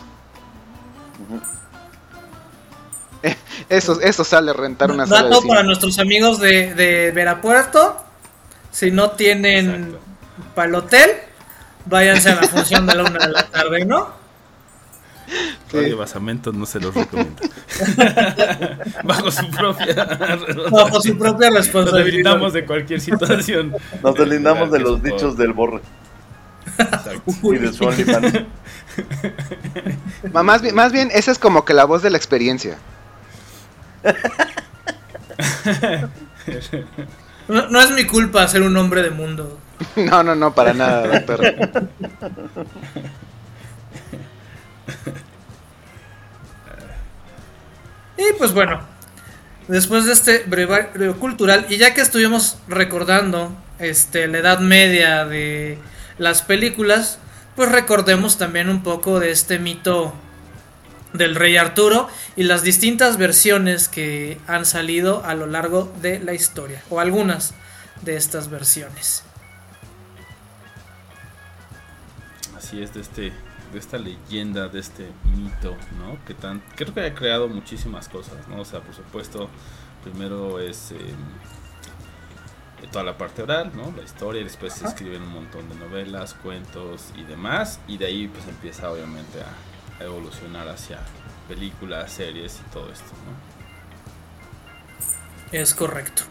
Eso, 3.70 4.01
eso 4.01 4.24
sale 4.25 4.51
rentar 4.51 4.92
una 4.92 5.06
sala 5.08 5.24
de 5.24 5.30
Dato 5.30 5.48
para 5.48 5.63
nuestros 5.63 5.98
amigos 6.00 6.40
de, 6.40 6.74
de 6.74 7.12
Verapuerto. 7.12 8.04
Si 8.72 8.92
no 8.92 9.12
tienen 9.12 9.70
Exacto. 9.70 10.00
para 10.56 10.68
el 10.68 10.75
hotel, 10.75 11.10
váyanse 11.86 12.32
a 12.32 12.36
la 12.36 12.48
función 12.48 12.86
de 12.86 12.96
la 12.96 13.04
una 13.04 13.20
de 13.20 13.32
la 13.32 13.44
tarde, 13.50 13.86
¿no? 13.86 14.22
Radio 15.72 15.98
Basamentos 15.98 16.54
no 16.54 16.66
se 16.66 16.80
los 16.80 16.94
recomienda. 16.94 17.42
Bajo 19.04 19.32
su 19.32 19.50
propia. 19.50 19.96
Bajo 20.70 21.01
su 21.01 21.18
propia 21.18 21.50
Nos 21.50 21.60
responsabilidad. 21.60 22.06
deslindamos 22.06 22.54
de 22.54 22.66
cualquier 22.66 23.00
situación. 23.00 23.74
Nos 24.04 24.16
deslindamos 24.16 24.72
de 24.72 24.80
los 24.80 25.01
dichos 25.01 25.38
del 25.38 25.54
borre 25.54 25.82
Exacto. 26.78 27.32
y 27.44 27.58
de 27.58 27.72
su 27.74 27.86
Más 30.34 30.62
bien, 30.62 30.75
más 30.75 30.92
bien, 30.92 31.10
esa 31.13 31.32
es 31.32 31.40
como 31.40 31.63
que 31.63 31.74
la 31.74 31.86
voz 31.86 32.01
de 32.01 32.10
la 32.10 32.18
experiencia. 32.18 32.78
No, 37.48 37.67
no 37.70 37.81
es 37.81 37.91
mi 37.91 38.05
culpa 38.05 38.48
ser 38.48 38.62
un 38.62 38.75
hombre 38.77 39.03
de 39.03 39.10
mundo. 39.10 39.60
No, 39.96 40.24
no, 40.24 40.36
no, 40.36 40.53
para 40.53 40.74
nada, 40.74 41.08
doctor. 41.08 41.41
Y 48.15 48.34
pues 48.38 48.53
bueno, 48.53 48.79
después 49.67 50.05
de 50.05 50.13
este 50.13 50.43
brevario 50.46 51.17
cultural, 51.17 51.65
y 51.70 51.77
ya 51.77 51.96
que 51.96 52.01
estuvimos 52.01 52.60
recordando 52.67 53.51
este, 53.79 54.27
la 54.27 54.38
edad 54.38 54.60
media 54.60 55.25
de 55.25 55.79
las 56.20 56.43
películas, 56.43 57.17
pues 57.55 57.72
recordemos 57.72 58.38
también 58.38 58.70
un 58.70 58.84
poco 58.84 59.20
de 59.20 59.31
este 59.31 59.58
mito 59.58 60.13
del 61.13 61.36
rey 61.36 61.58
Arturo 61.58 62.08
y 62.36 62.44
las 62.44 62.63
distintas 62.63 63.18
versiones 63.18 63.88
que 63.88 64.39
han 64.48 64.65
salido 64.65 65.24
a 65.25 65.36
lo 65.36 65.48
largo 65.48 65.91
de 66.01 66.20
la 66.20 66.34
historia, 66.34 66.84
o 66.89 67.00
algunas 67.00 67.53
de 68.01 68.15
estas 68.15 68.50
versiones. 68.50 69.24
Así 72.56 72.82
es, 72.82 72.94
de 72.94 73.01
este 73.01 73.34
de 73.72 73.80
esta 73.80 73.98
leyenda, 73.98 74.68
de 74.68 74.80
este 74.80 75.08
mito, 75.36 75.75
¿no? 75.98 76.24
Que 76.25 76.34
tan 76.34 76.62
creo 76.75 76.94
que 76.94 77.06
ha 77.06 77.15
creado 77.15 77.48
muchísimas 77.48 78.10
cosas, 78.10 78.48
¿no? 78.48 78.62
O 78.62 78.65
sea, 78.65 78.82
por 78.82 78.94
supuesto, 78.94 79.50
primero 80.03 80.60
es 80.60 80.91
eh, 80.91 80.98
toda 82.91 83.06
la 83.06 83.18
parte 83.18 83.44
oral, 83.44 83.72
¿no? 83.75 83.94
La 83.96 84.03
historia, 84.03 84.41
y 84.41 84.44
después 84.44 84.74
se 84.74 84.86
escriben 84.86 85.22
un 85.22 85.34
montón 85.34 85.70
de 85.70 85.75
novelas, 85.75 86.34
cuentos 86.34 87.13
y 87.15 87.24
demás, 87.24 87.80
y 87.88 87.98
de 87.98 88.08
ahí 88.08 88.27
pues 88.27 88.48
empieza 88.48 88.91
obviamente 88.91 89.39
a, 89.39 89.46
a 89.46 89.71
evolucionar 90.03 90.67
hacia 90.70 91.00
películas, 91.48 92.12
series 92.12 92.60
y 92.65 92.74
todo 92.74 92.91
esto, 92.91 93.12
¿no? 93.25 93.51
Es 95.58 95.74
correcto. 95.74 96.24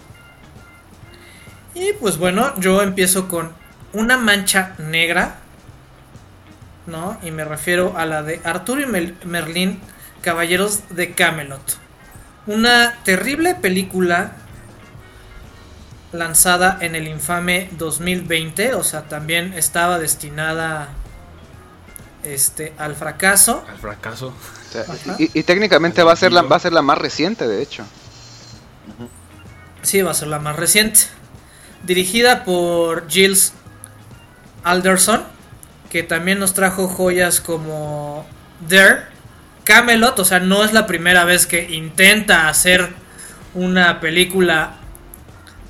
Y 1.74 1.92
pues 1.94 2.16
bueno, 2.16 2.52
yo 2.58 2.82
empiezo 2.82 3.28
con 3.28 3.52
una 3.92 4.16
mancha 4.16 4.74
negra, 4.78 5.36
¿no? 6.86 7.18
Y 7.22 7.30
me 7.30 7.44
refiero 7.44 7.96
a 7.96 8.06
la 8.06 8.22
de 8.22 8.40
Arturo 8.44 8.80
y 8.80 8.86
Mel- 8.86 9.16
Merlín, 9.24 9.80
Caballeros 10.22 10.80
de 10.90 11.14
Camelot. 11.14 11.78
Una 12.46 12.94
terrible 13.04 13.54
película 13.54 14.32
lanzada 16.12 16.78
en 16.80 16.94
el 16.96 17.06
infame 17.06 17.68
2020, 17.72 18.74
o 18.74 18.82
sea, 18.82 19.02
también 19.02 19.52
estaba 19.54 19.98
destinada 19.98 20.88
este 22.24 22.72
al 22.78 22.94
fracaso. 22.94 23.64
Al 23.68 23.78
fracaso. 23.78 24.28
O 24.28 24.72
sea, 24.72 24.82
Ajá. 24.82 25.16
y, 25.18 25.38
y 25.38 25.42
técnicamente 25.42 26.02
va 26.02 26.12
a 26.12 26.16
ser 26.16 26.32
la, 26.32 26.42
va 26.42 26.56
a 26.56 26.60
ser 26.60 26.72
la 26.72 26.82
más 26.82 26.98
reciente, 26.98 27.46
de 27.46 27.62
hecho. 27.62 27.84
Sí, 29.82 30.02
va 30.02 30.10
a 30.10 30.14
ser 30.14 30.28
la 30.28 30.38
más 30.38 30.56
reciente. 30.56 31.00
Dirigida 31.82 32.44
por 32.44 33.08
Giles 33.08 33.52
Alderson, 34.64 35.22
que 35.88 36.02
también 36.02 36.38
nos 36.38 36.52
trajo 36.54 36.88
joyas 36.88 37.40
como 37.40 38.26
Dare, 38.68 39.04
Camelot, 39.64 40.18
o 40.18 40.24
sea, 40.24 40.40
no 40.40 40.64
es 40.64 40.72
la 40.72 40.86
primera 40.86 41.24
vez 41.24 41.46
que 41.46 41.70
intenta 41.70 42.48
hacer 42.48 42.90
una 43.54 44.00
película 44.00 44.76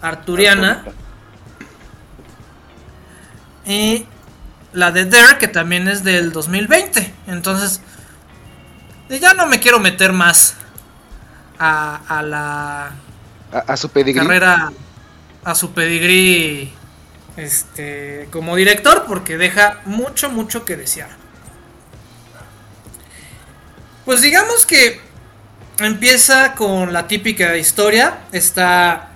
arturiana. 0.03 0.85
Y 3.65 4.07
la 4.73 4.93
de 4.93 5.07
Dare, 5.07 5.39
que 5.39 5.49
también 5.49 5.89
es 5.89 6.05
del 6.05 6.33
2020. 6.33 7.15
Entonces, 7.27 7.83
Ya 9.09 9.35
no 9.35 9.47
me 9.47 9.61
quiero 9.61 9.81
meter 9.81 10.13
más 10.13 10.57
a, 11.59 11.97
a 12.19 12.23
la 12.23 13.03
A, 13.53 13.59
a 13.59 13.77
su 13.77 13.91
pedigrí. 13.91 14.13
carrera, 14.13 14.73
a 15.45 15.55
su 15.55 15.73
pedigrí 15.73 16.81
este, 17.37 18.29
como 18.33 18.57
director, 18.57 19.05
porque 19.07 19.39
deja 19.39 19.81
mucho, 19.85 20.31
mucho 20.31 20.65
que 20.65 20.77
desear. 20.77 21.19
Pues 24.05 24.21
digamos 24.23 24.67
que 24.67 25.01
empieza 25.79 26.55
con 26.55 26.93
la 26.93 27.07
típica 27.07 27.57
historia. 27.57 28.21
Está 28.33 29.10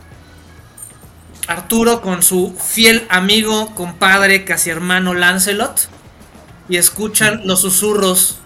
Arturo 1.46 2.00
con 2.00 2.22
su 2.22 2.56
fiel 2.58 3.06
amigo, 3.10 3.74
compadre, 3.74 4.44
casi 4.44 4.70
hermano 4.70 5.14
Lancelot. 5.14 5.88
Y 6.68 6.76
escuchan 6.76 7.42
los 7.44 7.60
susurros 7.60 8.38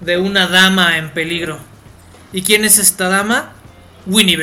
de 0.00 0.18
una 0.18 0.46
dama 0.48 0.98
en 0.98 1.10
peligro. 1.10 1.58
¿Y 2.32 2.42
quién 2.42 2.64
es 2.64 2.78
esta 2.78 3.08
dama? 3.08 3.52
Winnie 4.06 4.38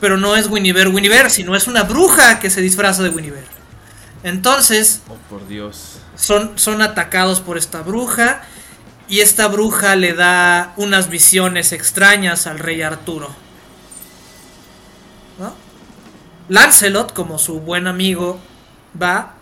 Pero 0.00 0.16
no 0.16 0.36
es 0.36 0.48
Winnie 0.48 0.72
Bear, 0.72 1.30
sino 1.30 1.54
es 1.54 1.66
una 1.66 1.82
bruja 1.84 2.38
que 2.40 2.50
se 2.50 2.60
disfraza 2.60 3.02
de 3.02 3.10
Winnie 3.10 3.32
Entonces, 4.22 5.02
Oh, 5.08 5.16
por 5.28 5.46
Dios. 5.46 5.98
son, 6.16 6.52
son 6.56 6.82
atacados 6.82 7.40
por 7.40 7.58
esta 7.58 7.82
bruja 7.82 8.42
y 9.08 9.20
esta 9.20 9.48
bruja 9.48 9.96
le 9.96 10.14
da 10.14 10.72
unas 10.76 11.10
visiones 11.10 11.72
extrañas 11.72 12.46
al 12.46 12.58
rey 12.58 12.80
Arturo. 12.82 13.28
¿No? 15.38 15.54
Lancelot, 16.50 17.12
como 17.12 17.38
su 17.38 17.60
buen 17.60 17.86
amigo, 17.86 18.40
va, 19.00 19.34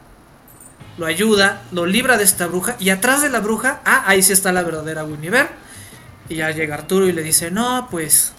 lo 0.99 1.07
ayuda, 1.07 1.63
lo 1.73 1.87
libra 1.87 2.19
de 2.19 2.25
esta 2.25 2.47
bruja 2.47 2.77
y 2.79 2.91
atrás 2.91 3.23
de 3.23 3.31
la 3.31 3.41
bruja, 3.41 3.81
ah, 3.87 4.05
ahí 4.07 4.23
sí 4.23 4.35
está 4.35 4.53
la 4.53 4.63
verdadera 4.63 5.05
Guinevere. 5.05 5.49
Y 6.29 6.37
ya 6.37 6.51
llega 6.51 6.75
Arturo 6.75 7.09
y 7.09 7.13
le 7.13 7.23
dice, 7.23 7.51
no, 7.51 7.89
pues 7.91 8.35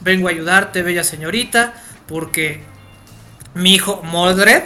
vengo 0.00 0.26
a 0.26 0.32
ayudarte, 0.32 0.82
bella 0.82 1.04
señorita, 1.04 1.74
porque 2.08 2.64
mi 3.54 3.74
hijo 3.74 4.02
Mordred, 4.02 4.64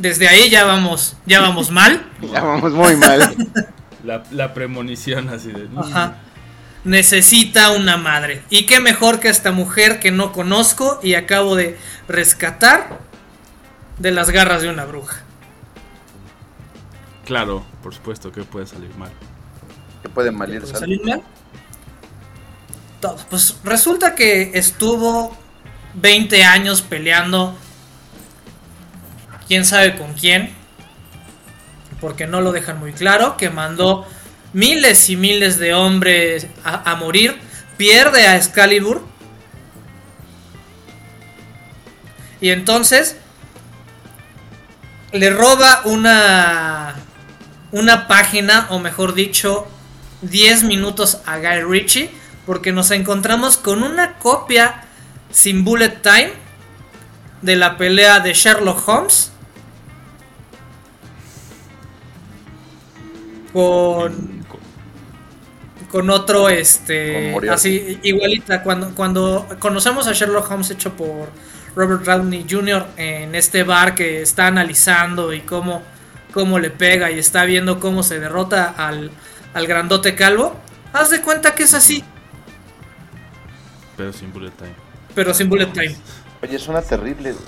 desde 0.00 0.26
ahí 0.26 0.50
ya 0.50 0.64
vamos, 0.64 1.16
ya 1.26 1.40
vamos 1.40 1.70
mal. 1.80 2.04
Ya 2.20 2.42
vamos 2.42 2.72
muy 2.72 2.96
mal. 2.96 3.36
La, 4.02 4.24
la 4.32 4.52
premonición 4.52 5.28
así 5.28 5.52
de... 5.52 5.68
Ajá. 5.76 6.16
Necesita 6.84 7.70
una 7.70 7.96
madre. 7.96 8.42
Y 8.50 8.66
qué 8.66 8.80
mejor 8.80 9.20
que 9.20 9.28
esta 9.28 9.52
mujer 9.52 10.00
que 10.00 10.10
no 10.10 10.32
conozco 10.32 10.98
y 11.02 11.14
acabo 11.14 11.54
de 11.54 11.78
rescatar 12.08 12.98
de 13.98 14.10
las 14.10 14.30
garras 14.30 14.62
de 14.62 14.68
una 14.68 14.84
bruja. 14.84 15.22
Claro, 17.24 17.64
por 17.82 17.94
supuesto 17.94 18.32
que 18.32 18.42
puede 18.42 18.66
salir 18.66 18.94
mal. 18.96 19.12
Que 20.02 20.08
puede 20.08 20.32
malir 20.32 20.60
¿Puede 20.60 20.72
sal. 20.72 20.80
salir 20.80 21.04
mal? 21.04 21.22
Todo. 23.00 23.16
Pues 23.30 23.56
resulta 23.62 24.14
que 24.14 24.50
estuvo 24.54 25.36
20 25.94 26.44
años 26.44 26.82
peleando. 26.82 27.56
Quién 29.46 29.64
sabe 29.64 29.96
con 29.96 30.14
quién. 30.14 30.52
Porque 32.00 32.26
no 32.26 32.40
lo 32.40 32.50
dejan 32.50 32.80
muy 32.80 32.92
claro. 32.92 33.36
Que 33.36 33.50
mandó 33.50 34.04
miles 34.52 35.08
y 35.10 35.16
miles 35.16 35.58
de 35.58 35.74
hombres 35.74 36.46
a, 36.64 36.90
a 36.90 36.96
morir. 36.96 37.38
Pierde 37.76 38.26
a 38.26 38.36
Excalibur. 38.36 39.02
Y 42.40 42.50
entonces 42.50 43.16
le 45.12 45.30
roba 45.30 45.82
una 45.84 46.96
una 47.72 48.06
página 48.06 48.66
o 48.70 48.78
mejor 48.78 49.14
dicho 49.14 49.66
10 50.20 50.64
minutos 50.64 51.18
a 51.26 51.38
Guy 51.38 51.62
Ritchie 51.62 52.10
porque 52.46 52.70
nos 52.70 52.90
encontramos 52.90 53.56
con 53.56 53.82
una 53.82 54.18
copia 54.18 54.84
sin 55.30 55.64
bullet 55.64 56.02
time 56.02 56.32
de 57.40 57.56
la 57.56 57.78
pelea 57.78 58.20
de 58.20 58.34
Sherlock 58.34 58.86
Holmes 58.86 59.32
con 63.52 64.41
con 65.92 66.10
otro 66.10 66.48
este 66.48 67.32
así 67.52 68.00
igualita 68.02 68.62
cuando 68.64 68.94
cuando 68.94 69.46
conocemos 69.60 70.08
a 70.08 70.12
Sherlock 70.12 70.50
Holmes 70.50 70.70
hecho 70.70 70.94
por 70.94 71.28
Robert 71.76 72.02
Downey 72.02 72.46
Jr. 72.50 72.86
en 72.96 73.34
este 73.34 73.62
bar 73.62 73.94
que 73.94 74.22
está 74.22 74.46
analizando 74.48 75.32
y 75.32 75.42
cómo 75.42 75.82
cómo 76.32 76.58
le 76.58 76.70
pega 76.70 77.10
y 77.10 77.18
está 77.18 77.44
viendo 77.44 77.78
cómo 77.78 78.02
se 78.02 78.18
derrota 78.18 78.74
al, 78.76 79.10
al 79.52 79.66
grandote 79.66 80.14
calvo 80.14 80.56
haz 80.94 81.10
de 81.10 81.20
cuenta 81.20 81.54
que 81.54 81.64
es 81.64 81.74
así 81.74 82.02
Pero 83.96 84.12
sin 84.12 84.32
bullet 84.32 84.50
time. 84.52 84.74
pero 85.14 85.34
sin 85.34 85.48
bullet 85.48 85.72
time 85.72 85.96
Oye, 86.42 86.58
suena 86.58 86.82
terrible. 86.82 87.32
güey. 87.32 87.44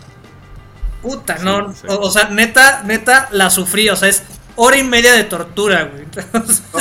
puta 1.02 1.38
Sí, 1.38 1.44
no 1.44 1.72
sí. 1.72 1.86
o, 1.88 1.94
o 1.98 2.10
sea 2.10 2.28
neta 2.28 2.82
neta 2.84 3.28
la 3.32 3.48
sufrí 3.50 3.88
o 3.88 3.96
sea 3.96 4.08
es 4.08 4.22
hora 4.56 4.76
y 4.76 4.84
media 4.84 5.12
de 5.14 5.24
tortura 5.24 5.84
güey 5.84 6.04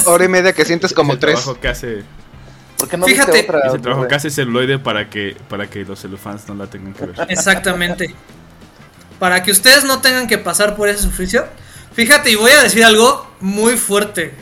Hora 0.06 0.26
y 0.26 0.28
media 0.28 0.54
que 0.54 0.66
sientes 0.66 0.94
como 0.94 1.14
Es 1.14 1.16
el 1.16 1.20
tres. 1.20 1.36
trabajo 1.36 1.60
que 1.60 1.68
hace, 1.68 2.04
¿Por 2.78 2.90
qué 2.90 2.98
no 2.98 3.06
Fíjate. 3.06 3.42
otra? 3.44 3.60
es 3.68 3.74
el 3.74 3.82
trabajo 3.82 4.08
que 4.08 4.16
hace 4.16 4.30
celuloide 4.30 4.80
para 4.80 5.10
que, 5.10 5.38
para 5.50 5.68
que 5.70 5.84
los 5.86 6.00
celufans 6.02 6.48
no 6.48 6.56
la 6.56 6.68
tengan 6.68 6.94
que 6.94 7.06
ver. 7.08 7.16
Exactamente. 7.30 8.14
Para 9.20 9.42
que 9.44 9.52
ustedes 9.52 9.86
no 9.86 10.02
tengan 10.02 10.28
que 10.28 10.38
pasar 10.38 10.76
por 10.76 10.90
ese 10.90 11.04
suplicio. 11.04 11.46
Fíjate, 11.94 12.32
y 12.32 12.36
voy 12.36 12.52
a 12.52 12.62
decir 12.64 12.84
algo 12.84 13.32
muy 13.40 13.78
fuerte. 13.78 14.34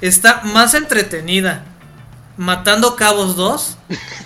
Está 0.00 0.42
más 0.42 0.74
entretenida 0.74 1.64
matando 2.36 2.96
cabos 2.96 3.36
2 3.36 3.78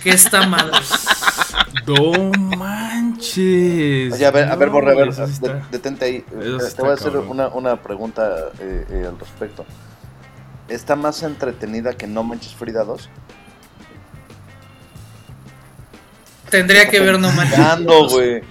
que 0.03 0.11
esta 0.11 0.45
madre. 0.47 0.79
¡No 1.87 2.31
manches! 2.57 4.13
Oye, 4.13 4.25
a 4.25 4.31
ver, 4.31 4.49
a 4.49 4.55
ver, 4.55 4.69
Borre, 4.69 4.91
a 4.91 4.95
ver, 4.95 5.13
de- 5.15 5.23
está- 5.23 5.67
detente 5.71 6.05
ahí. 6.05 6.15
eso 6.17 6.27
Eh, 6.31 6.71
Te 6.75 6.81
voy 6.81 6.91
a 6.91 6.93
está 6.93 6.93
hacer 6.93 7.17
una, 7.17 7.47
una 7.49 7.81
pregunta 7.81 8.49
eh, 8.59 8.85
eh, 8.89 9.05
al 9.07 9.17
respecto. 9.19 9.65
¿Está 10.67 10.95
más 10.95 11.21
entretenida 11.23 11.93
que 11.93 12.07
No 12.07 12.23
Manches 12.23 12.53
Frida 12.53 12.83
2? 12.83 13.09
Tendría 16.51 16.87
que 16.89 16.99
ver 16.99 17.17
no 17.19 17.31
manches. 17.31 17.57
Ando, 17.57 18.07
güey. 18.09 18.41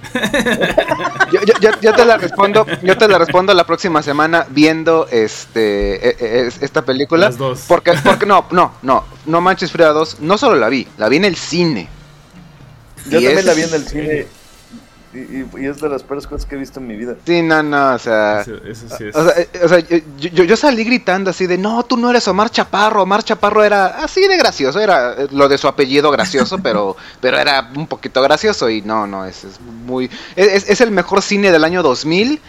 Yo, 1.32 1.40
yo- 1.46 1.54
yo- 1.60 1.80
yo 1.80 1.92
te 1.94 2.04
la 2.04 2.16
respondo, 2.16 2.66
yo 2.82 2.96
te 2.98 3.06
la 3.06 3.18
respondo 3.18 3.54
la 3.54 3.64
próxima 3.64 4.02
semana 4.02 4.46
viendo 4.50 5.06
este 5.10 6.08
e- 6.08 6.16
e- 6.18 6.46
es- 6.48 6.62
esta 6.62 6.82
película. 6.84 7.26
Las 7.26 7.38
dos. 7.38 7.64
Porque, 7.68 7.92
porque 8.02 8.26
no, 8.26 8.46
no, 8.50 8.72
no, 8.82 9.04
no 9.26 9.40
manches 9.40 9.70
Frida 9.70 9.90
2, 9.92 10.16
no 10.20 10.36
solo 10.38 10.56
la 10.56 10.68
vi, 10.68 10.88
la 10.98 11.08
vi 11.08 11.16
en 11.18 11.26
el 11.26 11.36
cine. 11.36 11.88
Yo 13.06 13.20
Y 13.20 13.24
también 13.24 13.38
es- 13.38 13.44
la 13.44 13.54
vi 13.54 13.62
en 13.62 13.74
el 13.74 13.86
cine. 13.86 14.26
Y, 15.12 15.18
y- 15.18 15.48
y 15.58 15.66
es 15.66 15.80
de 15.80 15.88
las 15.88 16.04
peores 16.04 16.24
cosas 16.28 16.46
que 16.46 16.54
he 16.54 16.58
visto 16.58 16.78
en 16.78 16.86
mi 16.86 16.94
vida. 16.96 17.16
Sí, 17.26 17.42
no, 17.42 17.62
no, 17.64 17.94
o 17.94 17.98
sea, 17.98 18.42
Eso, 18.42 18.54
eso 18.64 18.86
sí 18.96 19.06
es. 19.08 19.16
o 19.16 19.24
sea, 19.24 19.40
eh, 19.42 19.48
o 19.64 19.68
sea, 19.68 19.78
yo, 19.80 19.98
yo- 20.18 20.44
yo 20.44 20.56
salí 20.56 20.84
gritando 20.84 21.30
así 21.30 21.48
de, 21.48 21.58
no, 21.58 21.82
tú 21.82 21.96
no 21.96 22.10
eres 22.10 22.28
Omar 22.28 22.48
Chaparro, 22.50 23.02
Omar 23.02 23.24
Chaparro 23.24 23.64
era 23.64 23.86
así 24.04 24.20
de 24.28 24.36
gracioso, 24.36 24.78
era 24.78 25.14
eh, 25.14 25.26
lo 25.32 25.48
de 25.48 25.58
su 25.58 25.66
apellido 25.66 26.12
gracioso, 26.12 26.58
pero, 26.62 26.96
pero 27.20 27.38
era 27.38 27.70
un 27.74 27.88
poquito 27.88 28.22
gracioso 28.22 28.70
y 28.70 28.82
no, 28.82 29.08
no, 29.08 29.24
es, 29.26 29.42
es 29.42 29.60
muy, 29.60 30.08
es, 30.36 30.68
es 30.70 30.80
el 30.80 30.92
mejor 30.92 31.22
cine 31.22 31.50
del 31.50 31.64
año 31.64 31.82
2000, 31.82 32.40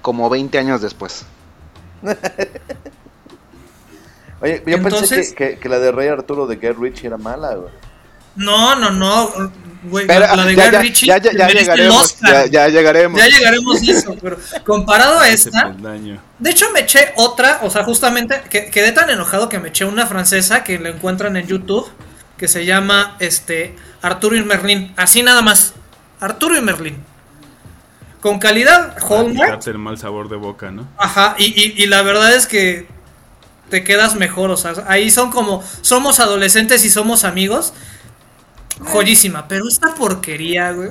como 0.00 0.28
20 0.28 0.58
años 0.58 0.80
después. 0.82 1.24
Oye, 4.40 4.60
yo 4.66 4.82
pensé 4.82 5.34
que, 5.34 5.34
que, 5.34 5.58
que 5.58 5.68
la 5.68 5.78
de 5.78 5.92
Rey 5.92 6.08
Arturo 6.08 6.46
de 6.48 6.56
Guy 6.56 6.70
Ritchie 6.72 7.06
era 7.06 7.16
mala, 7.16 7.54
güey. 7.54 7.70
No, 8.36 8.74
no, 8.76 8.90
no. 8.90 9.30
Pero, 10.06 10.36
la 10.36 10.44
de 10.44 10.54
ya, 10.54 10.64
Guy 10.64 10.72
ya, 10.72 10.80
Ritchie 10.80 11.06
ya, 11.08 11.18
ya, 11.18 11.32
ya 11.32 11.46
merece 11.48 11.72
el 11.72 11.76
llegaremos, 11.78 12.16
ya, 12.20 12.46
ya 12.46 12.68
llegaremos. 12.68 13.18
Ya 13.20 13.26
llegaremos 13.26 13.82
a 13.82 13.90
eso, 13.90 14.16
pero 14.22 14.38
comparado 14.64 15.18
a 15.18 15.28
esta. 15.28 15.74
De 16.38 16.50
hecho, 16.50 16.66
me 16.72 16.80
eché 16.80 17.12
otra, 17.16 17.58
o 17.62 17.70
sea, 17.70 17.82
justamente 17.82 18.42
que, 18.48 18.66
quedé 18.66 18.92
tan 18.92 19.10
enojado 19.10 19.48
que 19.48 19.58
me 19.58 19.70
eché 19.70 19.84
una 19.84 20.06
francesa 20.06 20.62
que 20.62 20.78
la 20.78 20.90
encuentran 20.90 21.36
en 21.36 21.48
YouTube, 21.48 21.90
que 22.36 22.46
se 22.46 22.64
llama 22.64 23.16
este 23.18 23.74
Arturo 24.02 24.36
y 24.36 24.44
Merlín. 24.44 24.92
Así 24.96 25.22
nada 25.22 25.42
más. 25.42 25.74
Arturo 26.20 26.56
y 26.56 26.60
Merlín. 26.60 27.02
Con 28.20 28.38
calidad 28.38 28.96
Hallmark. 29.02 29.34
quitarte 29.34 29.70
el 29.70 29.78
mal 29.78 29.98
sabor 29.98 30.28
de 30.28 30.36
boca, 30.36 30.70
¿no? 30.70 30.86
Ajá, 30.96 31.34
y, 31.38 31.46
y- 31.60 31.82
y 31.82 31.86
la 31.86 32.02
verdad 32.02 32.32
es 32.34 32.46
que 32.46 32.86
te 33.68 33.82
quedas 33.82 34.14
mejor, 34.14 34.50
o 34.52 34.56
sea, 34.56 34.74
ahí 34.86 35.10
son 35.10 35.32
como, 35.32 35.64
somos 35.80 36.20
adolescentes 36.20 36.84
y 36.84 36.90
somos 36.90 37.24
amigos. 37.24 37.72
Joyísima, 38.84 39.46
pero 39.48 39.68
esta 39.68 39.94
porquería, 39.94 40.72
güey. 40.72 40.90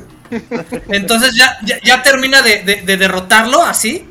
Entonces 0.90 1.36
ya, 1.36 1.58
ya, 1.66 1.80
ya 1.84 2.04
termina 2.04 2.42
de, 2.42 2.64
de- 2.64 2.82
de 2.84 2.98
derrotarlo 2.98 3.64
así. 3.64 4.08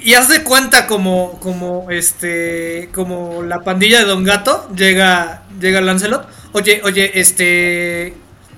Y 0.00 0.14
haz 0.14 0.28
de 0.28 0.44
cuenta 0.44 0.86
como, 0.86 1.40
como 1.40 1.90
este, 1.90 2.88
como 2.94 3.42
la 3.42 3.62
pandilla 3.64 3.98
de 3.98 4.04
Don 4.04 4.22
Gato 4.22 4.70
llega, 4.74 5.42
llega 5.60 5.80
Lancelot. 5.80 6.26
Oye, 6.52 6.80
oye, 6.84 7.18
este, 7.20 8.14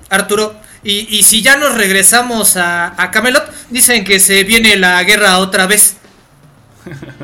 Arturo, 0.09 0.53
y, 0.83 1.07
y 1.17 1.23
si 1.23 1.41
ya 1.41 1.57
nos 1.57 1.75
regresamos 1.75 2.57
a, 2.57 2.93
a 3.01 3.09
Camelot, 3.11 3.51
dicen 3.71 4.03
que 4.03 4.19
se 4.19 4.43
viene 4.43 4.75
la 4.77 5.03
guerra 5.03 5.39
otra 5.39 5.65
vez. 5.65 5.97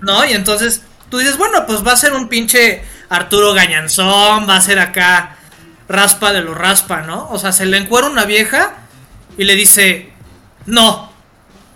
¿no? 0.00 0.24
Y 0.24 0.32
entonces 0.32 0.82
tú 1.10 1.18
dices, 1.18 1.36
bueno, 1.36 1.66
pues 1.66 1.86
va 1.86 1.92
a 1.92 1.96
ser 1.96 2.12
un 2.12 2.28
pinche 2.28 2.82
Arturo 3.08 3.54
Gañanzón, 3.54 4.48
va 4.48 4.56
a 4.56 4.60
ser 4.60 4.78
acá 4.78 5.36
raspa 5.88 6.32
de 6.32 6.42
lo 6.42 6.54
raspa, 6.54 7.02
¿no? 7.02 7.28
O 7.30 7.38
sea, 7.38 7.52
se 7.52 7.66
le 7.66 7.76
encuera 7.76 8.08
una 8.08 8.24
vieja 8.24 8.74
y 9.38 9.44
le 9.44 9.54
dice, 9.54 10.12
no, 10.66 11.12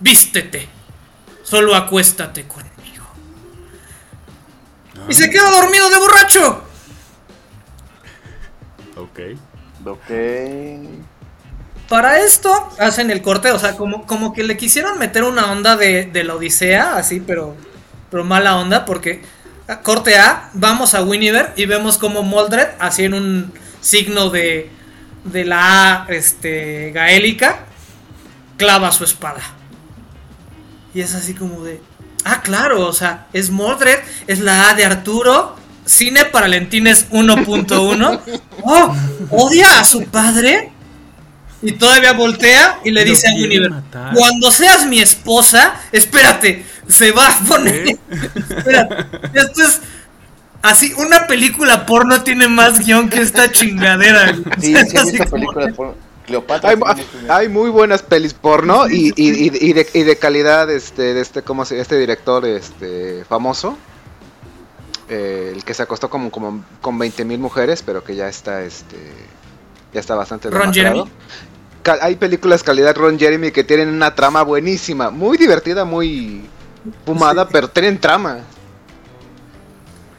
vístete, 0.01 0.69
solo 1.43 1.75
acuéstate 1.75 2.47
conmigo. 2.47 3.07
Y 5.09 5.15
se 5.15 5.31
queda 5.31 5.51
dormido 5.51 5.89
de 5.91 5.99
borracho. 5.99 6.65
Ok. 8.97 9.21
Ok. 9.85 10.11
Para 11.89 12.21
esto 12.21 12.71
hacen 12.79 13.11
el 13.11 13.23
corte, 13.23 13.51
o 13.51 13.59
sea, 13.59 13.77
como, 13.77 14.07
como 14.07 14.33
que 14.33 14.45
le 14.45 14.57
quisieron 14.57 14.99
meter 14.99 15.25
una 15.25 15.51
onda 15.51 15.77
de, 15.77 16.07
de 16.07 16.23
la 16.23 16.37
Odisea, 16.37 16.97
así, 16.97 17.19
pero, 17.19 17.57
pero 18.11 18.25
mala 18.25 18.57
onda, 18.57 18.85
porque 18.85 19.23
corte 19.83 20.19
A, 20.19 20.51
vamos 20.53 20.95
a 20.95 21.03
Winiver 21.03 21.53
y 21.57 21.67
vemos 21.67 21.99
como 21.99 22.23
Moldred, 22.23 22.69
así 22.79 23.05
en 23.05 23.15
un 23.15 23.53
signo 23.81 24.31
de, 24.31 24.71
de 25.25 25.45
la 25.45 26.05
A 26.05 26.07
este, 26.09 26.91
gaélica, 26.93 27.61
clava 28.57 28.93
su 28.93 29.05
espada. 29.05 29.41
Y 30.93 31.01
es 31.01 31.15
así 31.15 31.35
como 31.35 31.63
de, 31.63 31.81
ah, 32.25 32.43
claro, 32.43 32.87
o 32.87 32.93
sea, 32.93 33.27
es 33.33 33.51
Moldred, 33.51 33.99
es 34.27 34.41
la 34.41 34.71
A 34.71 34.75
de 34.75 34.85
Arturo, 34.85 35.57
cine 35.85 36.25
para 36.25 36.49
lentines 36.49 37.09
1.1. 37.11 38.21
Oh, 38.63 38.95
odia 39.31 39.81
a 39.81 39.85
su 39.87 40.05
padre. 40.05 40.71
Y 41.63 41.73
todavía 41.73 42.13
voltea 42.13 42.79
y 42.85 42.91
le 42.91 43.05
Lo 43.07 43.11
dice 43.11 43.29
a 43.29 43.69
matar. 43.71 44.15
cuando 44.15 44.51
seas 44.51 44.87
mi 44.87 45.01
esposa, 45.01 45.81
espérate, 45.93 46.65
se 46.91 47.13
va 47.13 47.27
a 47.29 47.39
poner... 47.49 47.99
espérate, 48.11 49.07
esto 49.35 49.63
es... 49.63 49.81
Así, 50.63 50.93
una 50.99 51.27
película 51.27 51.87
porno 51.87 52.23
tiene 52.23 52.47
más 52.47 52.81
guion 52.85 53.09
que 53.09 53.21
esta 53.23 53.51
chingadera. 53.51 54.35
Sí, 54.61 54.75
Es 54.75 54.91
sí, 54.91 54.97
he 54.97 55.01
así 55.01 55.11
visto 55.13 55.25
como- 55.31 55.31
películas 55.47 55.75
por 55.75 55.95
Cleopatra. 56.27 56.77
Hay, 57.29 57.49
muy 57.49 57.71
buenas 57.71 58.03
pelis 58.03 58.35
porno 58.35 58.87
y, 58.89 59.13
y, 59.17 59.31
y- 59.47 59.51
y 59.69 59.73
de, 59.73 59.89
y 59.95 60.03
de 60.03 60.17
calidad 60.17 60.71
este, 60.71 61.15
de 61.15 61.21
este, 61.23 61.43
¿cómo 61.43 61.65
se, 61.65 61.81
este 61.81 61.97
director 61.99 62.45
este, 62.45 63.25
famoso. 63.27 63.77
eh, 65.09 65.53
el 65.55 65.65
que 65.65 65.75
se 65.75 65.83
acostó 65.83 66.09
como, 66.11 66.31
como 66.31 66.63
con 66.81 66.99
20.000 66.99 67.39
mujeres, 67.39 67.83
pero 67.83 68.05
que 68.05 68.15
ya 68.15 68.29
está 68.29 68.63
este 68.63 68.97
ya 69.93 69.99
está 70.01 70.15
bastante 70.15 70.51
Ron. 70.51 70.73
Jeremy. 70.73 71.05
Hay 72.03 72.15
películas 72.17 72.63
calidad 72.63 72.95
Ron 72.97 73.19
Jeremy 73.19 73.51
que 73.51 73.65
tienen 73.65 73.89
una 73.89 74.15
trama 74.15 74.43
buenísima, 74.43 75.11
muy 75.11 75.37
divertida, 75.39 75.85
muy 75.85 76.43
fumada, 77.05 77.49
pero 77.49 77.69
tienen 77.69 78.01
trama. 78.01 78.39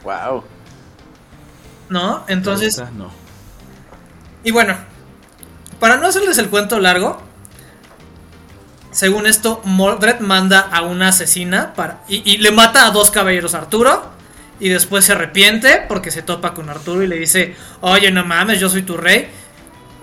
Wow. 0.02 0.44
¿No? 1.88 2.24
Entonces, 2.28 2.82
no. 2.96 3.10
Y 4.44 4.50
bueno, 4.50 4.76
para 5.78 5.96
no 5.96 6.06
hacerles 6.06 6.38
el 6.38 6.48
cuento 6.48 6.78
largo, 6.80 7.20
según 8.90 9.26
esto, 9.26 9.60
Mordred 9.64 10.20
manda 10.20 10.60
a 10.60 10.82
una 10.82 11.08
asesina 11.08 11.74
para, 11.74 12.00
y, 12.08 12.30
y 12.30 12.38
le 12.38 12.50
mata 12.50 12.86
a 12.86 12.90
dos 12.90 13.10
caballeros 13.10 13.54
a 13.54 13.58
Arturo. 13.58 14.12
Y 14.60 14.68
después 14.68 15.04
se 15.04 15.12
arrepiente 15.12 15.84
porque 15.88 16.12
se 16.12 16.22
topa 16.22 16.54
con 16.54 16.70
Arturo 16.70 17.02
y 17.02 17.08
le 17.08 17.16
dice, 17.16 17.56
oye, 17.80 18.12
no 18.12 18.24
mames, 18.24 18.60
yo 18.60 18.68
soy 18.68 18.82
tu 18.82 18.96
rey. 18.96 19.28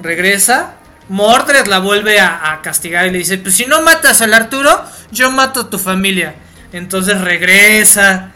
Regresa. 0.01 0.73
Mordred 1.07 1.65
la 1.67 1.79
vuelve 1.79 2.19
a, 2.19 2.51
a 2.51 2.61
castigar 2.61 3.07
y 3.07 3.11
le 3.11 3.19
dice, 3.19 3.37
pues 3.37 3.55
si 3.55 3.65
no 3.65 3.81
matas 3.81 4.21
al 4.21 4.33
Arturo, 4.33 4.83
yo 5.11 5.31
mato 5.31 5.61
a 5.61 5.69
tu 5.69 5.79
familia. 5.79 6.35
Entonces 6.71 7.19
regresa 7.21 8.31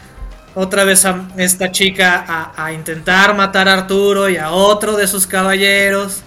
otra 0.56 0.84
vez 0.84 1.06
a 1.06 1.28
esta 1.38 1.72
chica 1.72 2.24
a, 2.28 2.66
a 2.66 2.74
intentar 2.74 3.36
matar 3.36 3.68
a 3.68 3.74
Arturo 3.74 4.30
y 4.30 4.38
a 4.38 4.52
otro 4.52 4.96
de 4.96 5.08
sus 5.08 5.28
caballeros. 5.28 6.22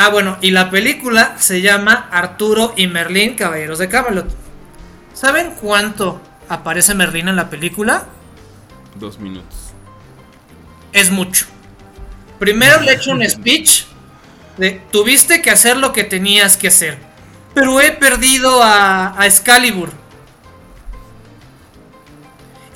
Ah, 0.00 0.10
bueno, 0.10 0.38
y 0.40 0.52
la 0.52 0.70
película 0.70 1.34
se 1.38 1.60
llama 1.60 2.08
Arturo 2.12 2.72
y 2.76 2.86
Merlín, 2.86 3.34
Caballeros 3.34 3.80
de 3.80 3.88
Camelot. 3.88 4.28
¿Saben 5.12 5.54
cuánto 5.60 6.20
aparece 6.48 6.94
Merlín 6.94 7.26
en 7.26 7.34
la 7.34 7.50
película? 7.50 8.06
Dos 8.94 9.18
minutos. 9.18 9.72
Es 10.92 11.10
mucho. 11.10 11.46
Primero 12.38 12.80
le 12.80 12.92
echo 12.92 13.10
un 13.10 13.24
speech 13.28 13.86
de 14.56 14.80
tuviste 14.92 15.42
que 15.42 15.50
hacer 15.50 15.76
lo 15.76 15.92
que 15.92 16.04
tenías 16.04 16.56
que 16.56 16.68
hacer. 16.68 16.98
Pero 17.54 17.80
he 17.80 17.90
perdido 17.90 18.62
a, 18.62 19.20
a 19.20 19.26
Excalibur. 19.26 19.90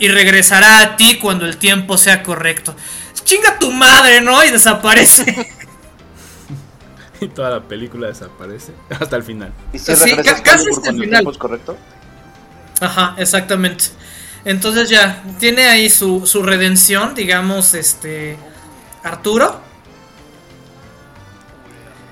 Y 0.02 0.08
regresará 0.08 0.80
a 0.80 0.96
ti 0.96 1.20
cuando 1.20 1.46
el 1.46 1.58
tiempo 1.58 1.96
sea 1.96 2.24
correcto. 2.24 2.74
Chinga 3.22 3.56
tu 3.60 3.70
madre, 3.70 4.20
¿no? 4.20 4.44
Y 4.44 4.50
desaparece. 4.50 5.24
Y 7.20 7.28
toda 7.28 7.50
la 7.50 7.60
película 7.62 8.08
desaparece 8.08 8.72
hasta 9.00 9.14
el 9.14 9.22
final. 9.22 9.52
¿Y 9.72 9.78
si 9.78 9.94
Sí, 9.94 10.16
casi 10.16 10.28
hasta 10.28 10.54
el 10.56 10.70
cuando 10.70 10.90
el 10.90 10.96
final. 10.96 11.08
tiempo 11.10 11.30
es 11.30 11.38
correcto? 11.38 11.78
Ajá, 12.80 13.14
exactamente. 13.16 13.84
Entonces 14.44 14.88
ya, 14.90 15.22
tiene 15.38 15.66
ahí 15.68 15.88
su, 15.88 16.26
su 16.26 16.42
redención, 16.42 17.14
digamos, 17.14 17.74
este. 17.74 18.36
Arturo. 19.04 19.60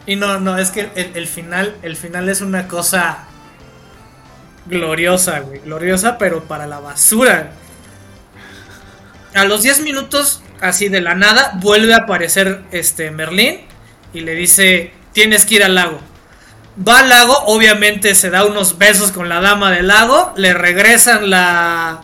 Y 0.06 0.14
no, 0.14 0.38
no, 0.38 0.58
es 0.58 0.70
que 0.70 0.92
el, 0.94 1.16
el 1.16 1.26
final, 1.26 1.76
el 1.82 1.96
final 1.96 2.28
es 2.28 2.40
una 2.40 2.68
cosa 2.68 3.24
gloriosa, 4.66 5.40
güey. 5.40 5.58
Gloriosa, 5.58 6.18
pero 6.18 6.44
para 6.44 6.68
la 6.68 6.78
basura. 6.78 7.52
A 9.34 9.44
los 9.44 9.62
10 9.62 9.82
minutos, 9.82 10.42
así 10.60 10.88
de 10.88 11.00
la 11.00 11.14
nada, 11.14 11.52
vuelve 11.60 11.94
a 11.94 11.98
aparecer 11.98 12.62
este 12.72 13.10
Merlín 13.10 13.60
y 14.12 14.20
le 14.20 14.34
dice, 14.34 14.92
tienes 15.12 15.46
que 15.46 15.56
ir 15.56 15.64
al 15.64 15.74
lago. 15.76 16.00
Va 16.86 17.00
al 17.00 17.08
lago, 17.08 17.36
obviamente 17.46 18.14
se 18.14 18.30
da 18.30 18.44
unos 18.44 18.78
besos 18.78 19.12
con 19.12 19.28
la 19.28 19.40
dama 19.40 19.70
del 19.70 19.88
lago, 19.88 20.32
le 20.36 20.52
regresan 20.54 21.28
la, 21.30 22.00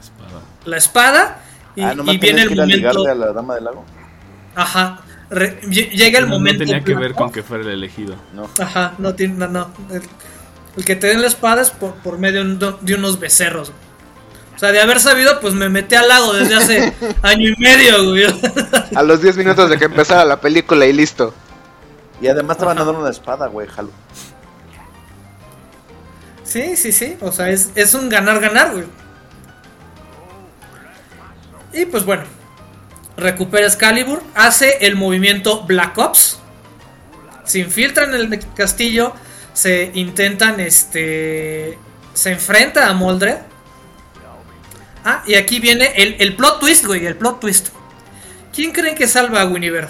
Espada. 0.00 0.40
la 0.64 0.76
espada 0.76 1.40
y, 1.76 1.82
ah, 1.82 1.92
y 1.92 1.96
nomás 1.96 2.18
viene 2.18 2.42
el 2.42 2.52
a 2.58 2.62
momento... 2.64 3.06
a 3.08 3.14
la 3.14 3.32
dama 3.32 3.54
del 3.56 3.64
lago. 3.64 3.84
Ajá, 4.56 5.00
re- 5.30 5.60
lle- 5.62 5.90
llega 5.90 6.18
el 6.18 6.24
No, 6.26 6.30
no 6.32 6.38
momento... 6.38 6.64
tenía 6.64 6.82
que 6.82 6.94
ver 6.94 7.14
con 7.14 7.30
que 7.30 7.42
fuera 7.42 7.62
el 7.64 7.70
elegido. 7.70 8.16
No. 8.34 8.48
Ajá, 8.58 8.94
no 8.98 9.14
tiene, 9.14 9.34
no, 9.34 9.46
no. 9.48 9.70
El, 9.90 10.02
el 10.76 10.84
que 10.84 10.96
te 10.96 11.06
den 11.08 11.20
la 11.20 11.28
espada 11.28 11.62
es 11.62 11.70
por, 11.70 11.94
por 11.96 12.18
medio 12.18 12.42
de, 12.44 12.50
un- 12.66 12.76
de 12.80 12.94
unos 12.94 13.20
becerros. 13.20 13.72
O 14.60 14.62
sea, 14.62 14.72
de 14.72 14.80
haber 14.82 15.00
sabido, 15.00 15.40
pues 15.40 15.54
me 15.54 15.70
metí 15.70 15.94
al 15.94 16.06
lago 16.06 16.34
desde 16.34 16.54
hace 16.54 16.94
año 17.22 17.48
y 17.48 17.58
medio, 17.58 18.10
güey. 18.10 18.26
A 18.94 19.02
los 19.02 19.22
10 19.22 19.38
minutos 19.38 19.70
de 19.70 19.78
que 19.78 19.86
empezara 19.86 20.22
la 20.26 20.38
película 20.38 20.84
y 20.84 20.92
listo. 20.92 21.32
Y 22.20 22.28
además 22.28 22.58
te 22.58 22.66
van 22.66 22.78
a 22.78 22.84
dar 22.84 22.94
una 22.94 23.08
espada, 23.08 23.46
güey, 23.46 23.66
jalo. 23.68 23.88
Sí, 26.44 26.76
sí, 26.76 26.92
sí. 26.92 27.16
O 27.22 27.32
sea, 27.32 27.48
es, 27.48 27.70
es 27.74 27.94
un 27.94 28.10
ganar-ganar, 28.10 28.72
güey. 28.72 28.84
Y 31.72 31.86
pues 31.86 32.04
bueno. 32.04 32.24
Recupera 33.16 33.66
Excalibur. 33.66 34.22
Hace 34.34 34.86
el 34.86 34.94
movimiento 34.94 35.62
Black 35.62 35.96
Ops. 35.96 36.38
Se 37.44 37.60
infiltran 37.60 38.14
en 38.14 38.30
el 38.30 38.44
castillo. 38.54 39.14
Se 39.54 39.90
intentan, 39.94 40.60
este... 40.60 41.78
Se 42.12 42.32
enfrenta 42.32 42.90
a 42.90 42.92
Moldred. 42.92 43.38
Ah, 45.04 45.22
y 45.26 45.34
aquí 45.34 45.60
viene 45.60 45.92
el, 45.96 46.16
el 46.18 46.36
plot 46.36 46.60
twist, 46.60 46.84
güey. 46.84 47.06
El 47.06 47.16
plot 47.16 47.40
twist. 47.40 47.68
¿Quién 48.54 48.72
creen 48.72 48.94
que 48.94 49.06
salva 49.08 49.42
a 49.42 49.46
Winiver? 49.46 49.88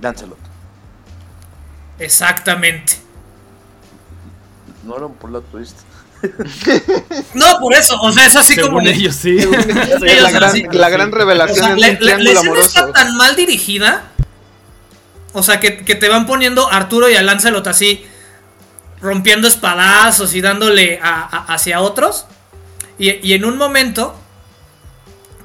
Lancelot. 0.00 0.38
Exactamente. 1.98 2.94
No 4.84 4.96
era 4.96 5.06
un 5.06 5.14
plot 5.14 5.50
twist. 5.50 5.76
No, 7.34 7.58
por 7.60 7.74
eso. 7.74 8.00
O 8.00 8.12
sea, 8.12 8.26
es 8.26 8.36
así 8.36 8.54
como... 8.56 8.78
Según 8.80 8.86
ellos, 8.86 9.14
sí. 9.16 9.30
Ellos 9.38 9.50
la, 10.22 10.30
gran, 10.30 10.44
así. 10.50 10.64
la 10.70 10.88
gran 10.88 11.12
O 11.12 11.16
revelación 11.16 11.56
sea, 11.56 11.76
la, 11.76 11.98
la- 12.00 12.30
escena 12.30 12.60
está 12.60 12.92
tan 12.92 13.16
mal 13.16 13.34
dirigida. 13.36 14.04
O 15.32 15.42
sea, 15.42 15.58
que, 15.60 15.84
que 15.84 15.94
te 15.94 16.08
van 16.08 16.26
poniendo 16.26 16.70
a 16.70 16.76
Arturo 16.76 17.08
y 17.10 17.14
a 17.16 17.22
Lancelot 17.22 17.66
así, 17.66 18.04
rompiendo 19.00 19.48
espadazos 19.48 20.34
y 20.34 20.40
dándole 20.40 21.00
a- 21.02 21.22
a- 21.22 21.54
hacia 21.54 21.80
otros. 21.80 22.26
Y, 22.98 23.10
y 23.26 23.34
en 23.34 23.44
un 23.44 23.56
momento, 23.56 24.14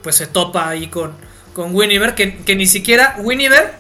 pues 0.03 0.15
se 0.15 0.27
topa 0.27 0.69
ahí 0.69 0.88
con, 0.88 1.13
con 1.53 1.73
Winiver, 1.73 2.15
que, 2.15 2.38
que 2.38 2.55
ni 2.55 2.67
siquiera 2.67 3.15
Winiver, 3.19 3.73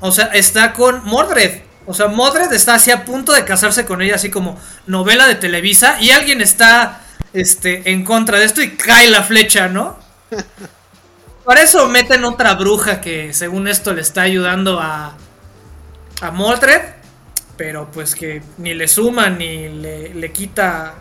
o 0.00 0.12
sea, 0.12 0.26
está 0.26 0.72
con 0.72 1.04
Mordred. 1.04 1.62
O 1.86 1.94
sea, 1.94 2.08
Mordred 2.08 2.52
está 2.52 2.74
así 2.74 2.90
a 2.90 3.04
punto 3.04 3.32
de 3.32 3.44
casarse 3.44 3.84
con 3.84 4.02
ella, 4.02 4.14
así 4.14 4.30
como 4.30 4.58
novela 4.86 5.26
de 5.26 5.34
Televisa, 5.34 5.98
y 6.00 6.10
alguien 6.10 6.40
está 6.40 7.02
este, 7.32 7.90
en 7.90 8.04
contra 8.04 8.38
de 8.38 8.46
esto 8.46 8.62
y 8.62 8.76
cae 8.76 9.10
la 9.10 9.22
flecha, 9.22 9.68
¿no? 9.68 9.98
Para 11.44 11.62
eso 11.62 11.88
meten 11.88 12.24
otra 12.24 12.54
bruja 12.54 13.00
que 13.02 13.34
según 13.34 13.68
esto 13.68 13.92
le 13.92 14.00
está 14.00 14.22
ayudando 14.22 14.80
a, 14.80 15.16
a 16.22 16.30
Mordred. 16.30 16.80
pero 17.56 17.90
pues 17.92 18.14
que 18.14 18.42
ni 18.58 18.74
le 18.74 18.88
suma 18.88 19.28
ni 19.30 19.68
le, 19.68 20.14
le 20.14 20.32
quita 20.32 20.94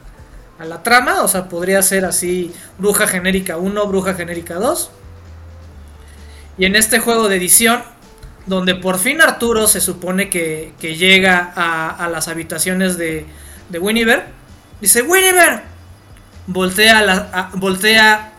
a 0.59 0.65
la 0.65 0.83
trama, 0.83 1.21
o 1.23 1.27
sea, 1.27 1.49
podría 1.49 1.81
ser 1.81 2.05
así 2.05 2.53
Bruja 2.77 3.07
Genérica 3.07 3.57
1, 3.57 3.87
Bruja 3.87 4.13
Genérica 4.13 4.55
2. 4.55 4.91
Y 6.57 6.65
en 6.65 6.75
este 6.75 6.99
juego 6.99 7.27
de 7.29 7.37
edición, 7.37 7.83
donde 8.45 8.75
por 8.75 8.99
fin 8.99 9.21
Arturo 9.21 9.67
se 9.67 9.81
supone 9.81 10.29
que, 10.29 10.73
que 10.79 10.95
llega 10.95 11.51
a, 11.55 11.89
a 11.89 12.09
las 12.09 12.27
habitaciones 12.27 12.97
de, 12.97 13.25
de 13.69 13.79
Winiver, 13.79 14.25
dice, 14.79 15.01
Winiver, 15.01 15.61
voltea 16.47 16.99
a, 16.99 17.01
la, 17.01 17.13
a- 17.33 17.49
voltea 17.53 18.33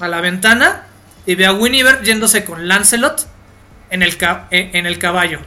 a 0.00 0.08
la 0.08 0.20
ventana 0.20 0.84
y 1.26 1.34
ve 1.34 1.44
a 1.46 1.52
Winiver 1.52 2.02
yéndose 2.02 2.44
con 2.44 2.66
Lancelot 2.68 3.26
en 3.90 4.02
el, 4.02 4.16
ca- 4.16 4.46
en, 4.50 4.86
el 4.86 4.98
caballo. 4.98 5.40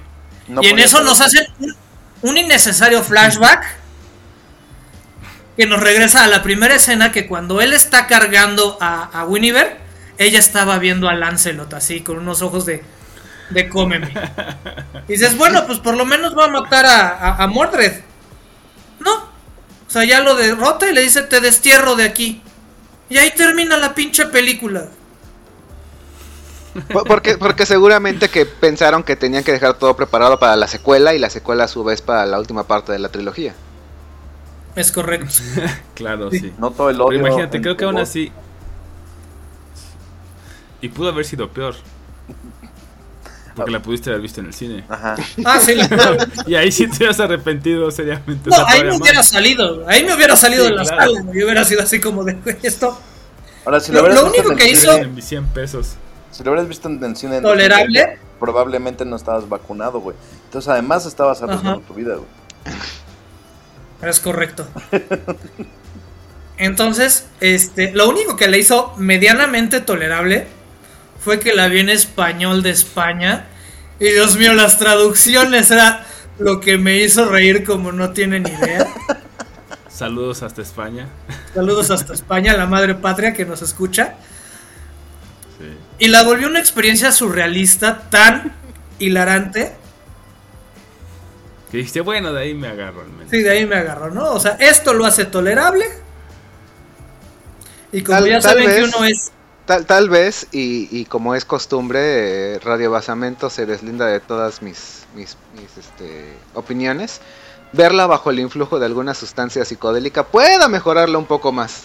No 0.47 0.61
y 0.61 0.67
en 0.67 0.79
eso 0.79 1.01
nos 1.03 1.21
hacen 1.21 1.45
un, 1.59 1.75
un 2.21 2.37
innecesario 2.37 3.01
flashback 3.01 3.63
que 5.61 5.67
nos 5.67 5.79
regresa 5.79 6.23
a 6.23 6.27
la 6.27 6.41
primera 6.41 6.73
escena 6.73 7.11
que 7.11 7.27
cuando 7.27 7.61
él 7.61 7.73
está 7.73 8.07
cargando 8.07 8.79
a, 8.81 9.03
a 9.19 9.25
Winiver, 9.25 9.77
ella 10.17 10.39
estaba 10.39 10.79
viendo 10.79 11.07
a 11.07 11.13
Lancelot 11.13 11.71
así, 11.75 12.01
con 12.01 12.17
unos 12.17 12.41
ojos 12.41 12.65
de, 12.65 12.83
de 13.51 13.69
cómeme. 13.69 14.11
Y 15.07 15.11
dices, 15.13 15.37
bueno, 15.37 15.67
pues 15.67 15.77
por 15.77 15.95
lo 15.95 16.03
menos 16.03 16.35
va 16.35 16.45
a 16.45 16.47
matar 16.47 16.87
a, 16.87 17.09
a- 17.09 17.43
a 17.43 17.45
Mordred. 17.47 17.93
No. 19.01 19.13
O 19.17 19.89
sea, 19.91 20.03
ya 20.03 20.21
lo 20.21 20.33
derrota 20.33 20.89
y 20.89 20.95
le 20.95 21.01
dice, 21.01 21.21
te 21.21 21.39
destierro 21.41 21.95
de 21.95 22.05
aquí. 22.05 22.41
Y 23.07 23.17
ahí 23.19 23.29
termina 23.37 23.77
la 23.77 23.93
pinche 23.93 24.25
película. 24.25 24.85
Por- 26.91 27.05
Porque, 27.05 27.37
porque 27.37 27.67
seguramente 27.67 28.29
que 28.29 28.47
pensaron 28.47 29.03
que 29.03 29.15
tenían 29.15 29.43
que 29.43 29.51
dejar 29.51 29.75
todo 29.75 29.95
preparado 29.95 30.39
para 30.39 30.55
la 30.55 30.67
secuela 30.67 31.13
y 31.13 31.19
la 31.19 31.29
secuela 31.29 31.65
a 31.65 31.67
su 31.67 31.83
vez 31.83 32.01
para 32.01 32.25
la 32.25 32.39
última 32.39 32.63
parte 32.63 32.91
de 32.93 32.97
la 32.99 33.09
trilogía. 33.09 33.53
Es 34.75 34.91
correcto. 34.91 35.27
Claro, 35.95 36.31
Sí. 36.31 36.39
sí. 36.39 36.53
No 36.57 36.71
todo 36.71 36.89
el 36.89 36.95
Pero 36.95 37.05
odio. 37.05 37.19
imagínate, 37.19 37.57
en 37.57 37.63
creo 37.63 37.77
que 37.77 37.85
aún 37.85 37.95
voz. 37.95 38.03
así. 38.09 38.31
Y 40.81 40.89
pudo 40.89 41.09
haber 41.09 41.25
sido 41.25 41.49
peor. 41.49 41.75
Porque 43.55 43.71
la 43.71 43.81
pudiste 43.81 44.09
haber 44.09 44.21
visto 44.21 44.39
en 44.39 44.47
el 44.47 44.53
cine. 44.53 44.85
Ajá. 44.87 45.15
Ah, 45.45 45.59
sí, 45.59 45.75
la- 45.75 46.27
Y 46.47 46.55
ahí 46.55 46.71
sí 46.71 46.87
te 46.87 46.95
hubieras 46.97 47.19
arrepentido 47.19 47.91
seriamente. 47.91 48.49
No, 48.49 48.65
ahí 48.65 48.83
me 48.83 48.95
hubiera 48.97 49.21
salido. 49.23 49.85
Ahí 49.87 50.03
me 50.05 50.15
hubiera 50.15 50.35
salido 50.35 50.63
Sí, 50.63 50.69
de 50.71 50.75
la 50.77 50.83
claro. 50.83 51.13
sala. 51.15 51.31
Y 51.33 51.43
hubiera 51.43 51.65
sido 51.65 51.83
así 51.83 51.99
como 51.99 52.23
de 52.23 52.33
"Güey, 52.35 52.57
esto. 52.63 52.97
Ahora, 53.65 53.79
si 53.81 53.91
Lo- 53.91 53.99
lo, 54.01 54.05
hubieras 54.07 54.23
lo 54.23 54.31
visto 54.31 54.47
único 54.47 54.55
que 54.63 54.69
hizo- 54.71 54.97
En 54.97 55.13
mis 55.13 55.25
100 55.25 55.45
pesos. 55.47 55.95
Si 56.31 56.43
lo 56.43 56.51
hubieras 56.51 56.69
visto 56.69 56.87
en 56.87 57.03
el 57.03 57.15
cine. 57.17 57.37
en 57.37 57.43
Tolerable. 57.43 57.99
2020, 57.99 58.21
Probablemente 58.39 59.05
no 59.05 59.17
estabas 59.17 59.47
vacunado, 59.47 59.99
güey. 59.99 60.15
Entonces, 60.45 60.67
además, 60.69 61.05
estabas 61.05 61.43
arriesgando 61.43 61.81
tu 61.81 61.93
vida, 61.93 62.15
güey. 62.15 62.27
Es 64.01 64.19
correcto. 64.19 64.67
Entonces, 66.57 67.27
este, 67.39 67.91
lo 67.91 68.09
único 68.09 68.35
que 68.35 68.47
le 68.47 68.59
hizo 68.59 68.93
medianamente 68.97 69.79
tolerable 69.79 70.47
fue 71.23 71.39
que 71.39 71.53
la 71.53 71.67
vi 71.67 71.79
en 71.79 71.89
español 71.89 72.63
de 72.63 72.71
España. 72.71 73.47
Y 73.99 74.09
Dios 74.09 74.37
mío, 74.37 74.53
las 74.53 74.77
traducciones 74.77 75.71
era 75.71 76.05
lo 76.39 76.59
que 76.59 76.77
me 76.77 76.97
hizo 76.97 77.25
reír 77.25 77.63
como 77.63 77.91
no 77.91 78.11
tienen 78.11 78.47
idea. 78.47 78.87
Saludos 79.89 80.41
hasta 80.41 80.61
España. 80.61 81.07
Saludos 81.53 81.91
hasta 81.91 82.13
España, 82.13 82.57
la 82.57 82.65
madre 82.65 82.95
patria 82.95 83.33
que 83.33 83.45
nos 83.45 83.61
escucha. 83.61 84.15
Sí. 85.59 86.05
Y 86.05 86.07
la 86.07 86.23
volvió 86.23 86.47
una 86.47 86.59
experiencia 86.59 87.11
surrealista 87.11 88.09
tan 88.09 88.53
hilarante. 88.97 89.73
Que 91.71 91.77
dijiste, 91.77 92.01
bueno, 92.01 92.33
de 92.33 92.41
ahí 92.41 92.53
me 92.53 92.67
agarro 92.67 93.01
al 93.01 93.09
menos. 93.09 93.29
Sí, 93.31 93.41
de 93.41 93.49
ahí 93.49 93.65
me 93.65 93.77
agarró, 93.77 94.11
¿no? 94.11 94.31
O 94.31 94.39
sea, 94.39 94.57
esto 94.59 94.93
lo 94.93 95.05
hace 95.05 95.25
tolerable. 95.25 95.85
Y 97.91 98.03
como 98.03 98.19
Tal- 98.19 98.29
ya 98.29 98.39
tal 98.39 98.43
saben 98.43 98.69
que 98.69 98.83
uno 98.83 99.05
es 99.05 99.31
Tal, 99.65 99.85
tal 99.85 100.09
vez, 100.09 100.47
y, 100.51 100.89
y 100.91 101.05
como 101.05 101.35
es 101.35 101.45
costumbre, 101.45 102.55
eh, 102.55 102.59
Radio 102.59 102.91
Basamento 102.91 103.49
se 103.49 103.65
deslinda 103.65 104.07
de 104.07 104.19
todas 104.19 104.61
mis, 104.61 105.05
mis, 105.15 105.37
mis, 105.55 105.77
este, 105.77 106.33
opiniones. 106.55 107.21
Verla 107.71 108.05
bajo 108.07 108.31
el 108.31 108.39
influjo 108.39 108.79
de 108.79 108.87
alguna 108.87 109.13
sustancia 109.13 109.63
psicodélica 109.63 110.25
pueda 110.25 110.67
mejorarla 110.67 111.17
un 111.17 111.25
poco 111.25 111.51
más. 111.53 111.83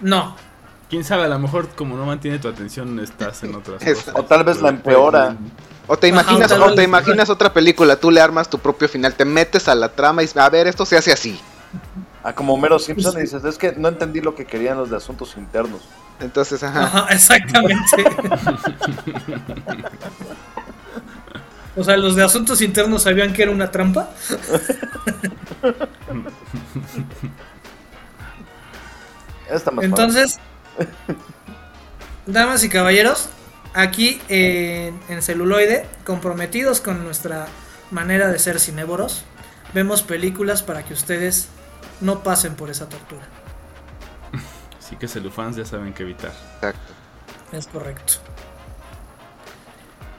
No, 0.00 0.36
Quién 0.88 1.04
sabe, 1.04 1.24
a 1.24 1.28
lo 1.28 1.38
mejor 1.38 1.68
como 1.70 1.96
no 1.96 2.06
mantiene 2.06 2.38
tu 2.38 2.48
atención, 2.48 2.98
estás 3.00 3.42
en 3.42 3.54
otras 3.54 3.84
cosas. 3.84 4.14
O 4.14 4.24
tal 4.24 4.44
vez 4.44 4.62
la 4.62 4.70
empeora. 4.70 5.36
O 5.88 5.98
te 5.98 6.06
imaginas, 6.06 6.52
o 6.52 6.74
te 6.74 6.84
imaginas 6.84 7.30
otra 7.30 7.52
película, 7.52 7.96
tú 7.96 8.10
le 8.10 8.20
armas 8.20 8.48
tu 8.48 8.58
propio 8.58 8.88
final, 8.88 9.14
te 9.14 9.24
metes 9.24 9.68
a 9.68 9.74
la 9.74 9.88
trama 9.88 10.22
y 10.22 10.26
dices, 10.26 10.36
a 10.36 10.50
ver, 10.50 10.66
esto 10.66 10.84
se 10.84 10.98
hace 10.98 11.10
así. 11.10 11.40
Ah, 12.22 12.34
como 12.34 12.52
Homero 12.52 12.78
Simpson 12.78 13.16
y 13.16 13.22
dices, 13.22 13.42
es 13.44 13.56
que 13.56 13.72
no 13.72 13.88
entendí 13.88 14.20
lo 14.20 14.34
que 14.34 14.44
querían 14.44 14.76
los 14.76 14.90
de 14.90 14.98
asuntos 14.98 15.34
internos. 15.38 15.80
Entonces, 16.20 16.62
ajá. 16.62 16.84
Ajá, 16.84 17.06
exactamente. 17.10 18.04
o 21.74 21.82
sea, 21.82 21.96
los 21.96 22.16
de 22.16 22.22
asuntos 22.22 22.60
internos 22.60 23.04
sabían 23.04 23.32
que 23.32 23.44
era 23.44 23.50
una 23.50 23.70
trampa. 23.70 24.10
Entonces, 29.80 30.38
damas 32.26 32.62
y 32.62 32.68
caballeros, 32.68 33.30
aquí 33.74 34.20
en, 34.28 34.98
en 35.08 35.22
celuloide, 35.22 35.86
comprometidos 36.04 36.80
con 36.80 37.04
nuestra 37.04 37.46
manera 37.90 38.28
de 38.28 38.38
ser 38.38 38.60
cinévoros, 38.60 39.24
vemos 39.74 40.02
películas 40.02 40.62
para 40.62 40.84
que 40.84 40.94
ustedes 40.94 41.48
no 42.00 42.22
pasen 42.22 42.54
por 42.54 42.70
esa 42.70 42.88
tortura. 42.88 43.22
Así 44.78 44.96
que 44.96 45.08
celufans 45.08 45.56
ya 45.56 45.64
saben 45.64 45.92
qué 45.94 46.02
evitar. 46.02 46.32
Exacto. 46.56 46.92
Es 47.52 47.66
correcto. 47.66 48.14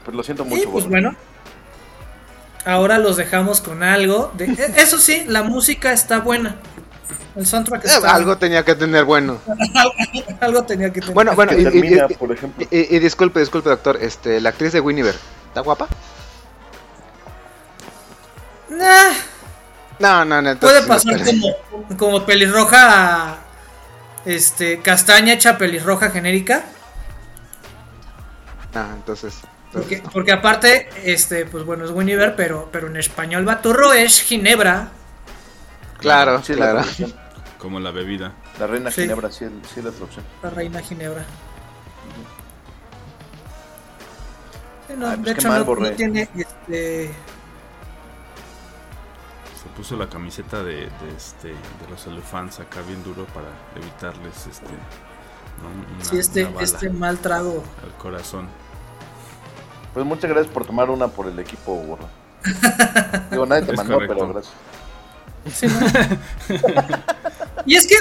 Pues 0.06 0.16
lo 0.16 0.24
siento 0.24 0.44
Y 0.46 0.50
mucho. 0.50 0.72
pues 0.72 0.86
gordo. 0.86 0.90
bueno, 0.90 1.16
ahora 2.66 2.98
los 2.98 3.18
dejamos 3.18 3.62
con 3.62 3.84
algo. 3.84 4.32
De, 4.36 4.46
e- 4.46 4.74
eso 4.82 4.98
sí, 4.98 5.26
la 5.28 5.44
música 5.44 5.92
está 5.94 6.20
buena. 6.20 6.56
El 7.40 7.46
soundtrack 7.48 7.86
Eh, 7.86 7.88
está 7.88 8.14
algo 8.16 8.38
tenía 8.38 8.66
que 8.66 8.76
tener 8.76 9.06
bueno. 9.06 9.40
algo 10.42 10.64
tenía 10.64 10.92
que 10.92 11.00
tener. 11.00 11.14
Bueno, 11.16 11.34
bueno, 11.36 11.54
y, 11.54 11.62
y- 11.62 11.64
termina, 11.64 12.06
y- 12.10 12.14
por 12.16 12.32
ejemplo. 12.34 12.68
y- 12.70 12.96
y 12.96 13.00
disculpe, 13.00 13.40
disculpe, 13.40 13.70
doctor, 13.70 13.98
este, 14.02 14.42
la 14.42 14.50
actriz 14.50 14.74
de 14.74 14.82
Winiver, 14.82 15.16
¿está 15.48 15.62
guapa? 15.62 15.88
Nah, 18.70 19.12
No, 20.00 20.26
no, 20.26 20.42
no. 20.42 20.58
puede 20.58 20.82
no 20.82 20.88
pasar 20.88 21.24
como, 21.26 21.98
como 21.98 22.26
pelirroja, 22.26 23.38
este, 24.26 24.80
castaña 24.82 25.34
hecha 25.34 25.58
pelirroja 25.58 26.12
genérica. 26.12 26.64
Ah, 28.76 28.90
entonces. 28.96 29.36
Porque, 29.74 30.04
porque 30.12 30.32
aparte, 30.32 30.90
este, 31.04 31.46
pues 31.46 31.64
bueno, 31.64 31.86
es 31.86 31.92
Winiver, 31.92 32.36
pero, 32.36 32.70
pero 32.72 32.88
en 32.88 32.98
español 32.98 33.46
Baturro 33.46 33.94
es 33.94 34.22
Ginebra. 34.22 34.90
Claro, 36.00 36.42
Sí, 36.44 36.54
la 36.54 36.72
claro. 36.72 36.88
Como 37.60 37.80
la 37.80 37.92
bebida. 37.92 38.34
La 38.60 38.66
reina 38.68 38.90
Sí. 38.90 39.02
Ginebra, 39.04 39.32
sí, 39.32 39.44
el- 39.46 39.62
sí 39.66 39.82
la 39.82 39.92
traducción. 39.92 40.26
La 40.42 40.50
reina 40.50 40.80
Ginebra. 40.82 41.24
Sí, 44.88 44.94
no, 44.98 45.08
Ay, 45.08 45.16
pues 45.18 45.26
de 45.26 45.34
qué 45.34 45.40
hecho, 45.40 45.50
mal, 45.50 45.66
no, 45.66 45.92
tiene 45.92 46.30
este. 46.36 47.08
Se 49.62 49.68
puso 49.76 49.96
la 49.98 50.08
camiseta 50.08 50.64
de, 50.64 50.76
de 50.86 51.16
este 51.18 51.50
de 51.50 51.90
los 51.90 52.02
celufans 52.02 52.60
acá 52.60 52.82
bien 52.88 53.04
duro 53.04 53.26
para 53.26 53.48
evitarles 53.76 54.48
este 54.48 54.66
¿no? 54.66 55.96
una, 55.96 56.06
Sí, 56.06 56.18
este, 56.18 56.44
una 56.46 56.52
bala 56.56 56.64
este 56.66 56.90
mal 56.90 57.18
trago. 57.20 57.64
al 57.84 57.92
corazón. 57.98 58.48
Pues 59.94 60.06
muchas 60.06 60.30
gracias 60.30 60.52
por 60.54 60.66
tomar 60.66 60.90
una 60.90 61.08
por 61.10 61.28
el 61.28 61.38
equipo, 61.40 61.74
gordo. 61.76 62.08
Digo, 63.32 63.46
nadie 63.46 63.64
te 63.64 63.72
Es 63.74 63.78
mandó, 63.78 63.96
correcto. 63.96 64.16
pero 64.18 64.34
gracias. 64.34 64.54
Sí, 65.54 65.68
¿no? 65.68 65.80
y 67.66 67.76
es 67.76 67.88
que, 67.88 67.96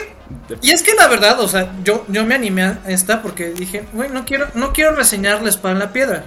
y 0.62 0.70
es 0.72 0.82
que 0.82 0.94
la 0.94 1.08
verdad, 1.08 1.40
o 1.40 1.48
sea, 1.48 1.72
yo, 1.84 2.04
yo 2.08 2.24
me 2.24 2.34
animé 2.34 2.62
a 2.62 2.80
esta 2.86 3.22
porque 3.22 3.50
dije, 3.50 3.84
güey, 3.92 4.10
no 4.10 4.24
quiero, 4.24 4.48
no 4.54 4.72
quiero 4.72 4.94
reseñar 4.94 5.42
La 5.42 5.48
Espada 5.48 5.72
en 5.74 5.78
la 5.80 5.92
Piedra. 5.92 6.24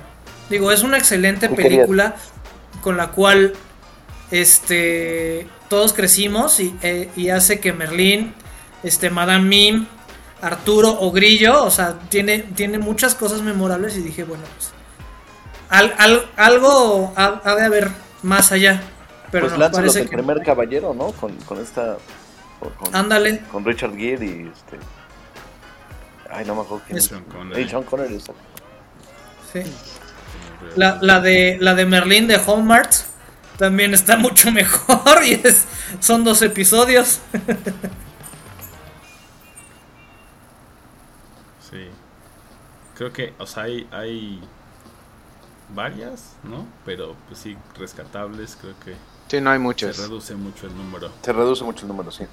Digo, 0.49 0.71
es 0.71 0.83
una 0.83 0.97
excelente 0.97 1.47
película 1.63 2.15
con 2.81 2.97
la 2.97 3.07
cual 3.11 3.53
este 4.31 5.47
todos 5.69 5.93
crecimos 5.93 6.59
y, 6.59 6.75
eh, 6.81 7.09
y 7.15 7.29
hace 7.29 7.59
que 7.59 7.71
Merlín, 7.73 8.33
este 8.83 9.09
Madame 9.09 9.45
Mim, 9.45 9.85
Arturo 10.41 10.97
o 10.99 11.11
Grillo, 11.11 11.63
o 11.63 11.71
sea, 11.71 11.95
tiene, 12.09 12.39
tiene 12.39 12.77
muchas 12.79 13.15
cosas 13.15 13.41
memorables 13.41 13.95
y 13.95 14.01
dije, 14.01 14.23
bueno, 14.25 14.43
pues 14.57 14.71
al- 15.69 15.93
al- 15.97 16.25
algo 16.35 17.13
ha, 17.15 17.39
ha 17.45 17.55
de 17.55 17.63
haber 17.63 17.89
más 18.23 18.51
allá. 18.51 18.81
Pero 19.31 19.45
pues 19.47 19.53
no, 19.53 19.59
parece 19.77 19.99
el 20.01 20.09
que 20.09 20.17
primer 20.17 20.43
caballero, 20.43 20.93
¿no? 20.93 21.11
Con, 21.13 21.33
con 21.45 21.61
esta. 21.61 21.95
Con, 22.69 22.95
Ándale. 22.95 23.39
con 23.51 23.65
Richard 23.65 23.95
Gere 23.95 24.25
y 24.25 24.51
este. 24.53 24.77
Ay, 26.29 26.45
no 26.45 26.55
me 26.55 26.61
acuerdo 26.61 26.83
quién 26.85 26.97
Es- 26.97 27.05
es. 27.05 27.09
Sean 27.09 27.23
Connery. 27.25 27.61
Hey, 27.63 27.69
Sean 27.69 27.83
Connery, 27.83 28.13
exacto. 28.15 28.41
Sí. 29.51 29.61
La, 30.75 30.99
la 31.01 31.19
de 31.19 31.57
la 31.59 31.73
de 31.75 31.85
Merlín 31.85 32.27
de 32.27 32.35
Hallmark 32.35 32.89
también 33.57 33.93
está 33.93 34.15
mucho 34.17 34.51
mejor 34.53 35.23
y 35.25 35.33
es, 35.43 35.65
son 35.99 36.23
dos 36.23 36.41
episodios. 36.41 37.19
Sí. 41.69 41.87
Creo 42.95 43.13
que, 43.13 43.33
o 43.39 43.45
sea, 43.47 43.63
hay, 43.63 43.87
hay 43.91 44.41
varias, 45.73 46.35
¿no? 46.43 46.67
Pero 46.85 47.15
pues 47.27 47.39
sí, 47.39 47.57
rescatables, 47.77 48.57
creo 48.59 48.73
que 48.83 48.95
Sí, 49.29 49.39
no 49.39 49.49
hay 49.51 49.57
se 49.57 49.63
muchos. 49.63 49.97
reduce 49.97 50.35
mucho 50.35 50.67
el 50.67 50.75
número. 50.75 51.09
Se 51.21 51.31
reduce 51.31 51.63
mucho 51.63 51.83
el 51.83 51.87
número, 51.87 52.11
sí. 52.11 52.25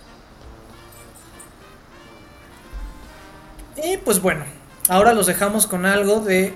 Y 3.83 3.97
pues 3.99 4.21
bueno, 4.21 4.45
ahora 4.89 5.13
los 5.13 5.27
dejamos 5.27 5.67
con 5.67 5.87
algo 5.87 6.21
de 6.21 6.55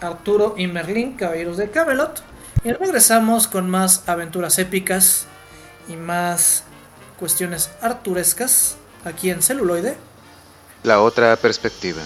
Arturo 0.00 0.54
y 0.56 0.66
Merlín, 0.66 1.16
Caballeros 1.16 1.56
de 1.56 1.70
Camelot. 1.70 2.22
Y 2.64 2.72
regresamos 2.72 3.46
con 3.46 3.70
más 3.70 4.08
aventuras 4.08 4.58
épicas 4.58 5.26
y 5.88 5.96
más 5.96 6.64
cuestiones 7.18 7.70
arturescas 7.80 8.76
aquí 9.04 9.30
en 9.30 9.42
celuloide. 9.42 9.96
La 10.82 11.00
otra 11.00 11.36
perspectiva. 11.36 12.02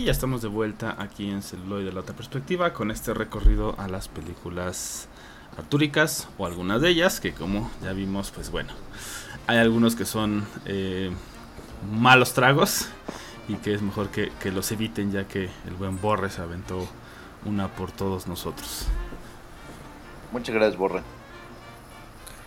Y 0.00 0.04
ya 0.04 0.12
estamos 0.12 0.40
de 0.40 0.48
vuelta 0.48 0.96
aquí 0.98 1.28
en 1.28 1.42
Celuloid 1.42 1.84
de 1.84 1.92
la 1.92 2.00
otra 2.00 2.16
perspectiva 2.16 2.72
con 2.72 2.90
este 2.90 3.12
recorrido 3.12 3.74
a 3.78 3.86
las 3.86 4.08
películas 4.08 5.08
artúricas 5.58 6.26
o 6.38 6.46
algunas 6.46 6.80
de 6.80 6.88
ellas 6.88 7.20
que 7.20 7.34
como 7.34 7.70
ya 7.82 7.92
vimos 7.92 8.30
pues 8.30 8.50
bueno 8.50 8.72
hay 9.46 9.58
algunos 9.58 9.96
que 9.96 10.06
son 10.06 10.46
eh, 10.64 11.10
malos 11.92 12.32
tragos 12.32 12.86
y 13.46 13.56
que 13.56 13.74
es 13.74 13.82
mejor 13.82 14.08
que, 14.08 14.32
que 14.40 14.50
los 14.50 14.72
eviten 14.72 15.12
ya 15.12 15.28
que 15.28 15.50
el 15.66 15.74
buen 15.78 16.00
Borre 16.00 16.30
se 16.30 16.40
aventó 16.40 16.88
una 17.44 17.68
por 17.68 17.92
todos 17.92 18.26
nosotros. 18.26 18.86
Muchas 20.32 20.54
gracias, 20.54 20.78
Borre. 20.78 21.02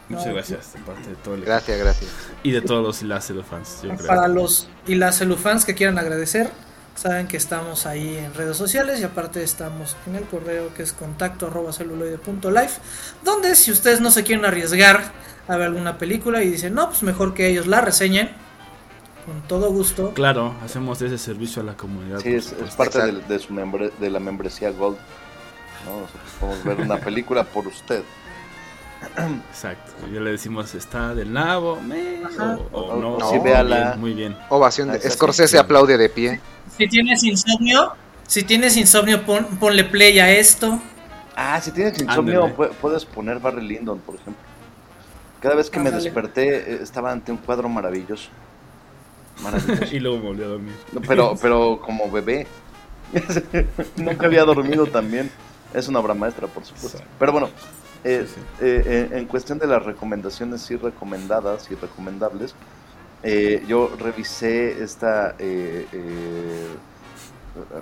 Muchas 0.10 0.26
No, 0.26 0.34
gracias 0.34 0.74
de 0.74 0.80
parte 0.80 1.10
de 1.10 1.16
todo 1.18 1.36
el 1.36 1.46
Gracias, 1.46 1.78
gracias. 1.78 2.12
y 2.42 2.50
de 2.50 2.62
todos 2.62 2.84
los 2.84 3.04
y 3.04 3.06
las 3.06 3.32
fans, 3.48 3.82
yo 3.84 3.96
creo. 3.96 4.08
Para 4.08 4.28
los 4.28 4.68
y 4.88 4.96
las 4.96 5.20
celufans 5.20 5.66
que 5.66 5.76
quieran 5.76 6.00
agradecer, 6.00 6.50
Saben 6.96 7.28
que 7.28 7.38
estamos 7.38 7.86
ahí 7.86 8.18
en 8.18 8.34
redes 8.34 8.56
sociales 8.56 9.00
y 9.00 9.04
aparte 9.04 9.44
estamos 9.44 9.98
en 10.08 10.16
el 10.16 10.24
correo 10.26 10.74
que 10.76 10.84
es 10.84 10.94
contacto 10.94 11.48
arroba 11.48 11.74
celuloide.life, 11.74 12.80
donde 13.24 13.56
si 13.56 13.72
ustedes 13.72 14.00
no 14.00 14.12
se 14.12 14.24
quieren 14.24 14.46
arriesgar 14.46 15.12
a 15.48 15.58
ver 15.58 15.68
alguna 15.68 15.98
película 15.98 16.44
y 16.44 16.50
dicen, 16.50 16.74
no, 16.76 16.90
pues 16.90 17.02
mejor 17.04 17.34
que 17.34 17.48
ellos 17.50 17.68
la 17.68 17.82
reseñen, 17.82 18.30
con 19.26 19.42
todo 19.48 19.72
gusto. 19.72 20.12
Claro, 20.14 20.54
hacemos 20.64 21.02
ese 21.02 21.18
servicio 21.18 21.62
a 21.62 21.66
la 21.66 21.76
comunidad. 21.76 22.20
Sí, 22.20 22.36
es, 22.36 22.54
parte 22.78 23.00
de 23.12 23.40
su 23.40 23.54
membre- 23.54 23.92
de 24.00 24.10
la 24.10 24.20
membresía 24.20 24.70
Gold. 24.72 24.98
¿no? 25.86 26.02
Nosotros 26.02 26.32
podemos 26.40 26.64
ver 26.64 26.80
una 26.82 26.98
película 27.04 27.44
por 27.44 27.68
usted. 27.68 28.04
Exacto. 29.50 29.92
Ya 30.14 30.20
le 30.20 30.32
decimos, 30.32 30.74
está 30.76 31.14
del 31.16 31.32
nabo, 31.34 31.80
me, 31.82 32.22
o, 32.72 32.80
o 32.80 32.96
no. 33.02 33.16
O 33.16 33.30
sí, 33.30 33.36
muy 33.38 33.44
véala. 33.44 33.76
bien, 33.90 34.00
Muy 34.00 34.14
bien. 34.14 34.38
Ovación 34.50 34.92
de. 34.92 35.00
Scorsese 35.10 35.58
aplaude 35.60 35.98
de 35.98 36.10
pie. 36.10 36.40
Si 36.78 36.88
tienes 36.88 37.24
insomnio, 37.24 37.94
si 38.28 38.44
tienes 38.44 38.78
insomnio, 38.78 39.24
pon- 39.26 39.46
ponle 39.60 39.84
play 39.84 40.20
a 40.20 40.32
esto. 40.32 40.80
Ah, 41.36 41.60
si 41.62 41.72
tienes 41.72 42.00
insomnio, 42.00 42.46
Ándale. 42.46 42.70
puedes 42.82 43.06
poner 43.06 43.40
Barry 43.40 43.66
Lyndon, 43.68 44.00
por 44.00 44.16
ejemplo. 44.16 44.42
Cada 45.42 45.56
vez 45.56 45.70
que 45.70 45.80
me 45.80 45.92
desperté, 45.92 46.74
eh, 46.74 46.80
estaba 46.82 47.12
ante 47.12 47.32
un 47.32 47.38
cuadro 47.38 47.68
maravilloso. 47.70 48.30
Maravilloso. 49.42 49.84
Y 49.96 50.00
luego 50.00 50.18
me 50.20 50.24
volví 50.26 50.44
a 50.44 50.48
dormir. 50.48 50.76
No, 50.94 51.02
pero, 51.02 51.36
pero 51.42 51.80
como 51.82 52.10
bebé. 52.10 52.48
Nunca 53.98 54.28
había 54.28 54.44
dormido 54.46 54.86
tan 54.88 55.12
bien. 55.12 55.30
Es 55.74 55.88
una 55.88 56.00
obra 56.00 56.14
maestra, 56.14 56.48
por 56.48 56.64
supuesto. 56.64 56.98
Exacto. 57.00 57.14
Pero 57.20 57.32
bueno, 57.32 57.50
eh, 58.04 58.26
Sí, 58.28 58.34
sí. 58.36 58.42
eh, 58.62 59.10
en 59.12 59.26
cuestión 59.26 59.60
de 59.60 59.68
las 59.68 59.84
recomendaciones 59.84 60.62
sí 60.62 60.76
recomendadas 60.76 61.70
y 61.72 61.76
recomendables, 61.76 62.56
eh, 63.24 63.64
yo 63.68 63.96
revisé 64.00 64.84
esta 64.84 65.36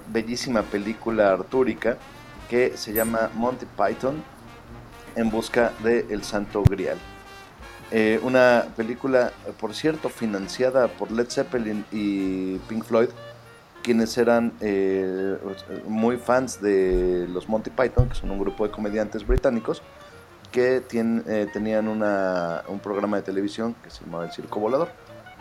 bellísima 0.07 0.61
película 0.63 1.32
artúrica 1.32 1.97
que 2.49 2.78
se 2.78 2.93
llama 2.93 3.30
Monty 3.34 3.65
Python 3.65 4.24
en 5.15 5.30
busca 5.30 5.72
de 5.84 6.05
El 6.09 6.24
Santo 6.24 6.63
Grial. 6.63 6.97
Una 8.22 8.65
película, 8.78 9.32
por 9.59 9.74
cierto, 9.74 10.09
financiada 10.09 10.88
por 10.88 11.11
Led 11.11 11.30
Zeppelin 11.30 11.86
y 11.91 12.57
Pink 12.69 12.84
Floyd, 12.84 13.09
quienes 13.82 14.17
eran 14.17 14.53
muy 15.88 16.17
fans 16.17 16.61
de 16.61 17.28
los 17.30 17.49
Monty 17.49 17.72
Python, 17.72 18.09
que 18.09 18.15
son 18.15 18.32
un 18.32 18.39
grupo 18.39 18.67
de 18.67 18.72
comediantes 18.72 19.26
británicos, 19.26 19.82
que 20.52 20.84
eh, 20.91 21.47
tenían 21.54 21.88
una- 21.88 22.64
un 22.68 22.80
programa 22.80 23.18
de 23.18 23.24
televisión 23.24 23.76
que 23.84 23.89
se 23.89 24.04
llamaba 24.04 24.26
El 24.26 24.32
Circo 24.32 24.60
Volador, 24.60 24.89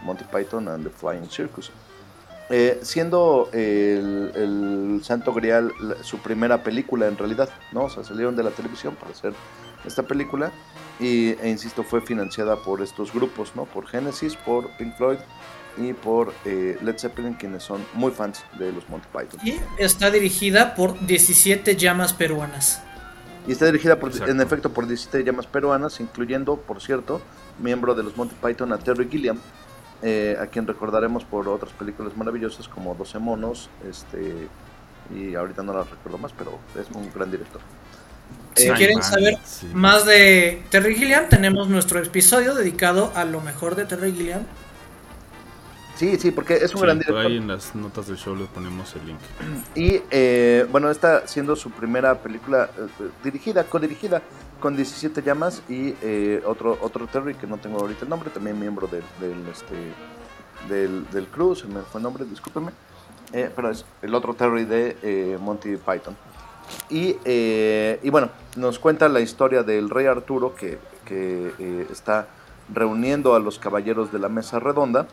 Monty 0.02 0.24
Python 0.24 0.68
and 0.68 0.84
the 0.84 0.90
Flying 0.90 1.28
Circus. 1.30 1.70
Eh, 2.52 2.80
siendo 2.82 3.48
el, 3.52 4.32
el 4.34 5.00
Santo 5.04 5.32
Grial 5.32 5.72
su 6.02 6.18
primera 6.18 6.62
película 6.64 7.06
en 7.06 7.16
realidad, 7.16 7.48
¿no? 7.72 7.84
O 7.84 7.90
sea, 7.90 8.02
salieron 8.02 8.34
de 8.34 8.42
la 8.42 8.50
televisión 8.50 8.96
para 8.96 9.12
hacer 9.12 9.32
esta 9.84 10.02
película 10.02 10.50
y, 10.98 11.30
e 11.40 11.48
insisto, 11.48 11.84
fue 11.84 12.00
financiada 12.00 12.56
por 12.56 12.82
estos 12.82 13.12
grupos, 13.12 13.52
¿no? 13.54 13.66
Por 13.66 13.86
Genesis, 13.86 14.34
por 14.36 14.68
Pink 14.78 14.96
Floyd 14.96 15.18
y 15.78 15.92
por 15.92 16.34
eh, 16.44 16.76
Led 16.82 16.98
Zeppelin, 16.98 17.34
quienes 17.34 17.62
son 17.62 17.84
muy 17.94 18.10
fans 18.10 18.42
de 18.58 18.72
los 18.72 18.88
Monty 18.88 19.06
Python. 19.12 19.40
Y 19.46 19.60
está 19.78 20.10
dirigida 20.10 20.74
por 20.74 20.98
17 21.06 21.76
llamas 21.76 22.12
peruanas. 22.12 22.82
Y 23.46 23.52
está 23.52 23.66
dirigida, 23.66 23.98
por, 23.98 24.12
en 24.28 24.40
efecto, 24.40 24.70
por 24.70 24.86
17 24.86 25.24
llamas 25.24 25.46
peruanas, 25.46 26.00
incluyendo, 26.00 26.56
por 26.56 26.80
cierto, 26.80 27.20
miembro 27.58 27.94
de 27.94 28.02
los 28.02 28.16
Monty 28.16 28.34
Python 28.34 28.72
a 28.72 28.78
Terry 28.78 29.08
Gilliam, 29.08 29.38
eh, 30.02 30.36
a 30.40 30.46
quien 30.46 30.66
recordaremos 30.66 31.24
por 31.24 31.48
otras 31.48 31.72
películas 31.72 32.16
maravillosas 32.16 32.68
como 32.68 32.94
12 32.94 33.18
monos, 33.18 33.70
este 33.88 34.48
y 35.14 35.34
ahorita 35.34 35.62
no 35.62 35.72
las 35.72 35.90
recuerdo 35.90 36.18
más, 36.18 36.32
pero 36.36 36.58
es 36.78 36.86
un 36.94 37.10
gran 37.12 37.30
director. 37.30 37.60
Si 38.54 38.64
Time 38.64 38.76
quieren 38.76 39.02
saber 39.02 39.38
sí. 39.44 39.66
más 39.72 40.04
de 40.04 40.62
Terry 40.70 40.94
Gilliam, 40.94 41.28
tenemos 41.28 41.68
nuestro 41.68 42.00
episodio 42.00 42.54
dedicado 42.54 43.12
a 43.14 43.24
lo 43.24 43.40
mejor 43.40 43.74
de 43.74 43.86
Terry 43.86 44.12
Gilliam. 44.12 44.42
Sí, 46.00 46.18
sí, 46.18 46.30
porque 46.30 46.54
es 46.54 46.74
un 46.74 46.80
Sí, 46.80 46.86
gran 46.86 46.98
por 47.04 47.14
director. 47.14 47.26
ahí 47.26 47.36
en 47.36 47.48
las 47.48 47.74
notas 47.74 48.06
del 48.06 48.16
show 48.16 48.34
le 48.34 48.46
ponemos 48.46 48.96
el 48.96 49.06
link. 49.06 49.20
Y 49.74 50.00
eh, 50.10 50.66
bueno, 50.70 50.90
esta 50.90 51.26
siendo 51.26 51.56
su 51.56 51.70
primera 51.70 52.22
película 52.22 52.70
eh, 52.78 53.10
dirigida, 53.22 53.64
codirigida 53.64 54.22
con 54.60 54.76
17 54.76 55.22
llamas 55.22 55.62
y 55.68 55.94
eh, 56.00 56.42
otro 56.46 56.78
otro 56.80 57.06
Terry 57.06 57.34
que 57.34 57.46
no 57.46 57.58
tengo 57.58 57.80
ahorita 57.80 58.04
el 58.04 58.08
nombre, 58.08 58.30
también 58.30 58.58
miembro 58.58 58.86
del, 58.86 59.04
del, 59.20 59.46
este, 59.48 59.94
del, 60.68 61.06
del 61.10 61.28
crew, 61.28 61.54
se 61.54 61.66
me 61.66 61.82
fue 61.82 61.98
el 61.98 62.04
nombre, 62.04 62.24
discúlpeme, 62.24 62.72
Eh, 63.32 63.50
pero 63.54 63.70
es 63.70 63.84
el 64.02 64.14
otro 64.14 64.34
Terry 64.34 64.64
de 64.64 64.96
eh, 65.02 65.38
Monty 65.38 65.76
Python. 65.76 66.16
Y, 66.88 67.18
eh, 67.26 68.00
y 68.02 68.10
bueno, 68.10 68.30
nos 68.56 68.78
cuenta 68.78 69.08
la 69.10 69.20
historia 69.20 69.62
del 69.64 69.90
rey 69.90 70.06
Arturo 70.06 70.54
que, 70.54 70.78
que 71.04 71.86
está 71.90 72.28
reuniendo 72.72 73.34
a 73.34 73.40
los 73.40 73.58
caballeros 73.58 74.12
de 74.12 74.18
la 74.18 74.28
mesa 74.30 74.60
redonda 74.60 75.06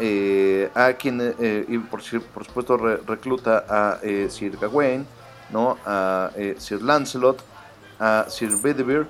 eh, 0.00 0.70
a 0.74 0.92
quien 0.94 1.20
eh, 1.38 1.64
y 1.68 1.78
por, 1.78 2.02
si- 2.02 2.18
por 2.18 2.44
supuesto 2.44 2.76
re- 2.76 3.00
recluta 3.06 3.64
a 3.68 3.98
eh, 4.02 4.28
Sir 4.30 4.56
Gawain, 4.60 5.06
¿no? 5.50 5.76
a 5.84 6.30
eh, 6.36 6.54
Sir 6.58 6.82
Lancelot, 6.82 7.42
a 7.98 8.24
Sir 8.28 8.56
Bedivere 8.56 9.06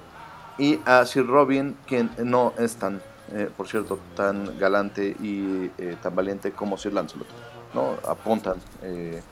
y 0.58 0.78
a 0.84 1.04
Sir 1.06 1.26
Robin, 1.26 1.76
quien 1.86 2.10
no 2.18 2.52
es 2.58 2.76
tan, 2.76 3.00
eh, 3.32 3.48
por 3.56 3.68
cierto, 3.68 3.98
tan 4.16 4.58
galante 4.58 5.16
y 5.22 5.70
eh, 5.78 5.96
tan 6.02 6.14
valiente 6.14 6.52
como 6.52 6.76
Sir 6.76 6.92
Lancelot. 6.92 7.28
¿no? 7.72 7.96
Apuntan. 8.08 8.56
eh, 8.82 9.22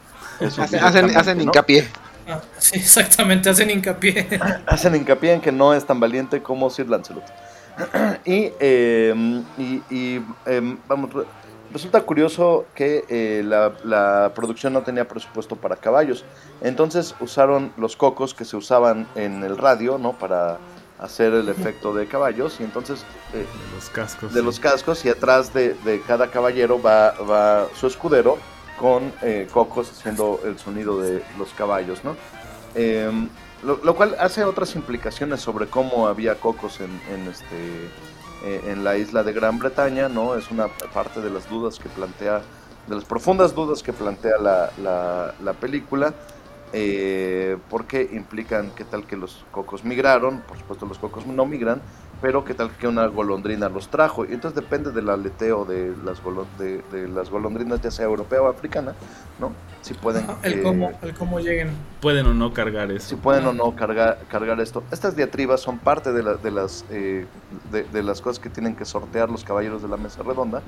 eso 0.40 0.62
Hacen, 0.62 0.80
hacen, 0.84 1.16
hacen 1.16 1.38
¿no? 1.38 1.44
hincapié. 1.44 1.88
Ah, 2.30 2.40
sí, 2.58 2.76
exactamente, 2.78 3.48
hacen 3.50 3.70
hincapié. 3.70 4.28
hacen 4.66 4.94
hincapié 4.94 5.32
en 5.34 5.40
que 5.40 5.50
no 5.50 5.74
es 5.74 5.84
tan 5.84 5.98
valiente 5.98 6.42
como 6.42 6.70
Sir 6.70 6.88
Lancelot. 6.88 7.24
y, 8.24 8.52
eh, 8.60 9.42
y, 9.56 9.82
y, 9.90 10.22
eh, 10.46 10.76
vamos, 10.86 11.10
resulta 11.72 12.00
curioso 12.02 12.66
que 12.74 13.04
eh, 13.08 13.42
la, 13.44 13.72
la 13.84 14.32
producción 14.34 14.72
no 14.72 14.82
tenía 14.82 15.06
presupuesto 15.06 15.56
para 15.56 15.76
caballos. 15.76 16.24
Entonces 16.60 17.14
usaron 17.20 17.72
los 17.76 17.96
cocos 17.96 18.34
que 18.34 18.44
se 18.44 18.56
usaban 18.56 19.06
en 19.14 19.42
el 19.44 19.56
radio, 19.56 19.98
¿no? 19.98 20.12
Para 20.12 20.58
hacer 20.98 21.32
el 21.32 21.48
efecto 21.48 21.94
de 21.94 22.06
caballos. 22.06 22.58
Y 22.60 22.64
entonces 22.64 23.04
eh, 23.32 23.46
De 23.46 23.74
los 23.74 23.90
cascos. 23.90 24.32
de 24.32 24.40
sí. 24.40 24.44
los 24.46 24.60
cascos 24.60 25.04
y 25.04 25.08
atrás 25.10 25.52
de, 25.54 25.74
de 25.84 26.00
cada 26.02 26.30
caballero 26.30 26.80
va, 26.80 27.12
va 27.22 27.66
su 27.78 27.86
escudero 27.86 28.38
con 28.80 29.12
eh, 29.22 29.48
cocos 29.52 29.90
haciendo 29.90 30.40
el 30.44 30.58
sonido 30.58 31.00
de 31.00 31.22
los 31.38 31.52
caballos, 31.54 32.04
¿no? 32.04 32.16
Em, 32.74 33.28
lo, 33.64 33.80
lo 33.82 33.96
cual 33.96 34.14
hace 34.20 34.44
otras 34.44 34.76
implicaciones 34.76 35.40
sobre 35.40 35.66
cómo 35.66 36.06
había 36.06 36.36
cocos 36.36 36.80
en, 36.80 36.90
en 37.12 37.26
este 37.28 37.90
eh, 38.44 38.62
en 38.66 38.84
la 38.84 38.96
isla 38.96 39.22
de 39.22 39.32
Gran 39.32 39.58
Bretaña, 39.58 40.08
¿no? 40.08 40.34
Es 40.34 40.50
una 40.50 40.68
parte 40.68 41.20
de 41.20 41.30
las 41.30 41.48
dudas 41.48 41.78
que 41.78 41.88
plantea, 41.88 42.42
de 42.86 42.94
las 42.94 43.04
profundas 43.04 43.54
dudas 43.54 43.82
que 43.82 43.92
plantea 43.92 44.38
la, 44.40 44.70
la, 44.82 45.34
la 45.42 45.52
película, 45.54 46.14
eh, 46.72 47.56
porque 47.70 48.08
implican 48.12 48.70
qué 48.76 48.84
tal 48.84 49.06
que 49.06 49.16
los 49.16 49.44
cocos 49.50 49.84
migraron, 49.84 50.42
por 50.42 50.58
supuesto 50.58 50.86
los 50.86 50.98
cocos 50.98 51.26
no 51.26 51.46
migran, 51.46 51.80
pero 52.20 52.44
qué 52.44 52.54
tal 52.54 52.70
que 52.72 52.88
una 52.88 53.06
golondrina 53.06 53.68
los 53.68 53.88
trajo. 53.88 54.24
Y 54.24 54.32
entonces 54.32 54.60
depende 54.60 54.90
del 54.92 55.08
aleteo 55.08 55.64
de 55.64 55.94
las, 56.04 56.20
de, 56.58 56.82
de 56.92 57.08
las 57.08 57.30
golondrinas, 57.30 57.80
ya 57.80 57.90
sea 57.90 58.06
europea 58.06 58.42
o 58.42 58.48
africana, 58.48 58.94
¿no? 59.38 59.52
Si 59.82 59.94
pueden, 59.94 60.26
El 60.42 60.54
eh, 60.54 60.62
cómo, 60.62 60.92
el 61.02 61.14
cómo 61.14 61.38
lleguen. 61.40 61.70
Pueden 62.00 62.26
o 62.26 62.34
no 62.34 62.52
cargar 62.52 62.90
eso. 62.90 63.08
si 63.10 63.16
pueden 63.16 63.46
o 63.46 63.52
no 63.52 63.74
cargar, 63.76 64.18
cargar 64.28 64.60
esto. 64.60 64.82
Estas 64.90 65.14
diatribas 65.16 65.60
son 65.60 65.78
parte 65.78 66.12
de, 66.12 66.22
la- 66.22 66.34
de 66.34 66.50
las, 66.50 66.84
eh, 66.90 67.26
de, 67.70 67.84
de 67.84 68.02
las 68.02 68.20
cosas 68.20 68.38
que 68.40 68.50
tienen 68.50 68.74
que 68.74 68.84
sortear 68.84 69.30
los 69.30 69.44
caballeros 69.44 69.80
de 69.82 69.88
la 69.88 69.96
mesa 69.96 70.22
redonda. 70.22 70.62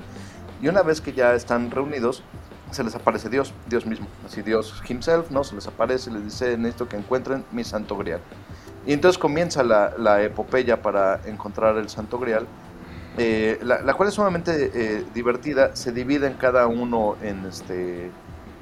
Y 0.61 0.67
una 0.69 0.81
vez 0.83 1.01
que 1.01 1.11
ya 1.13 1.33
están 1.33 1.71
reunidos, 1.71 2.23
se 2.71 2.83
les 2.85 2.95
aparece 2.95 3.27
Dios, 3.29 3.53
Dios 3.67 3.85
mismo. 3.85 4.07
Así 4.25 4.41
Dios 4.41 4.81
himself, 4.87 5.29
¿no? 5.29 5.43
Se 5.43 5.55
les 5.55 5.67
aparece 5.67 6.09
y 6.09 6.13
les 6.13 6.23
dice, 6.23 6.55
necesito 6.57 6.87
que 6.87 6.95
encuentren 6.95 7.43
mi 7.51 7.63
santo 7.65 7.97
grial. 7.97 8.21
Y 8.85 8.93
entonces 8.93 9.17
comienza 9.17 9.63
la, 9.63 9.93
la 9.97 10.23
epopeya 10.23 10.81
para 10.81 11.19
encontrar 11.25 11.77
el 11.77 11.89
santo 11.89 12.17
grial. 12.19 12.47
eh, 13.17 13.59
la, 13.63 13.81
la 13.81 13.93
cual 13.93 14.09
es 14.09 14.15
sumamente 14.15 14.71
eh, 14.73 15.03
divertida, 15.13 15.75
se 15.75 15.91
divide 15.91 16.27
en 16.27 16.33
cada 16.33 16.65
uno 16.67 17.15
en 17.21 17.45
este... 17.45 18.09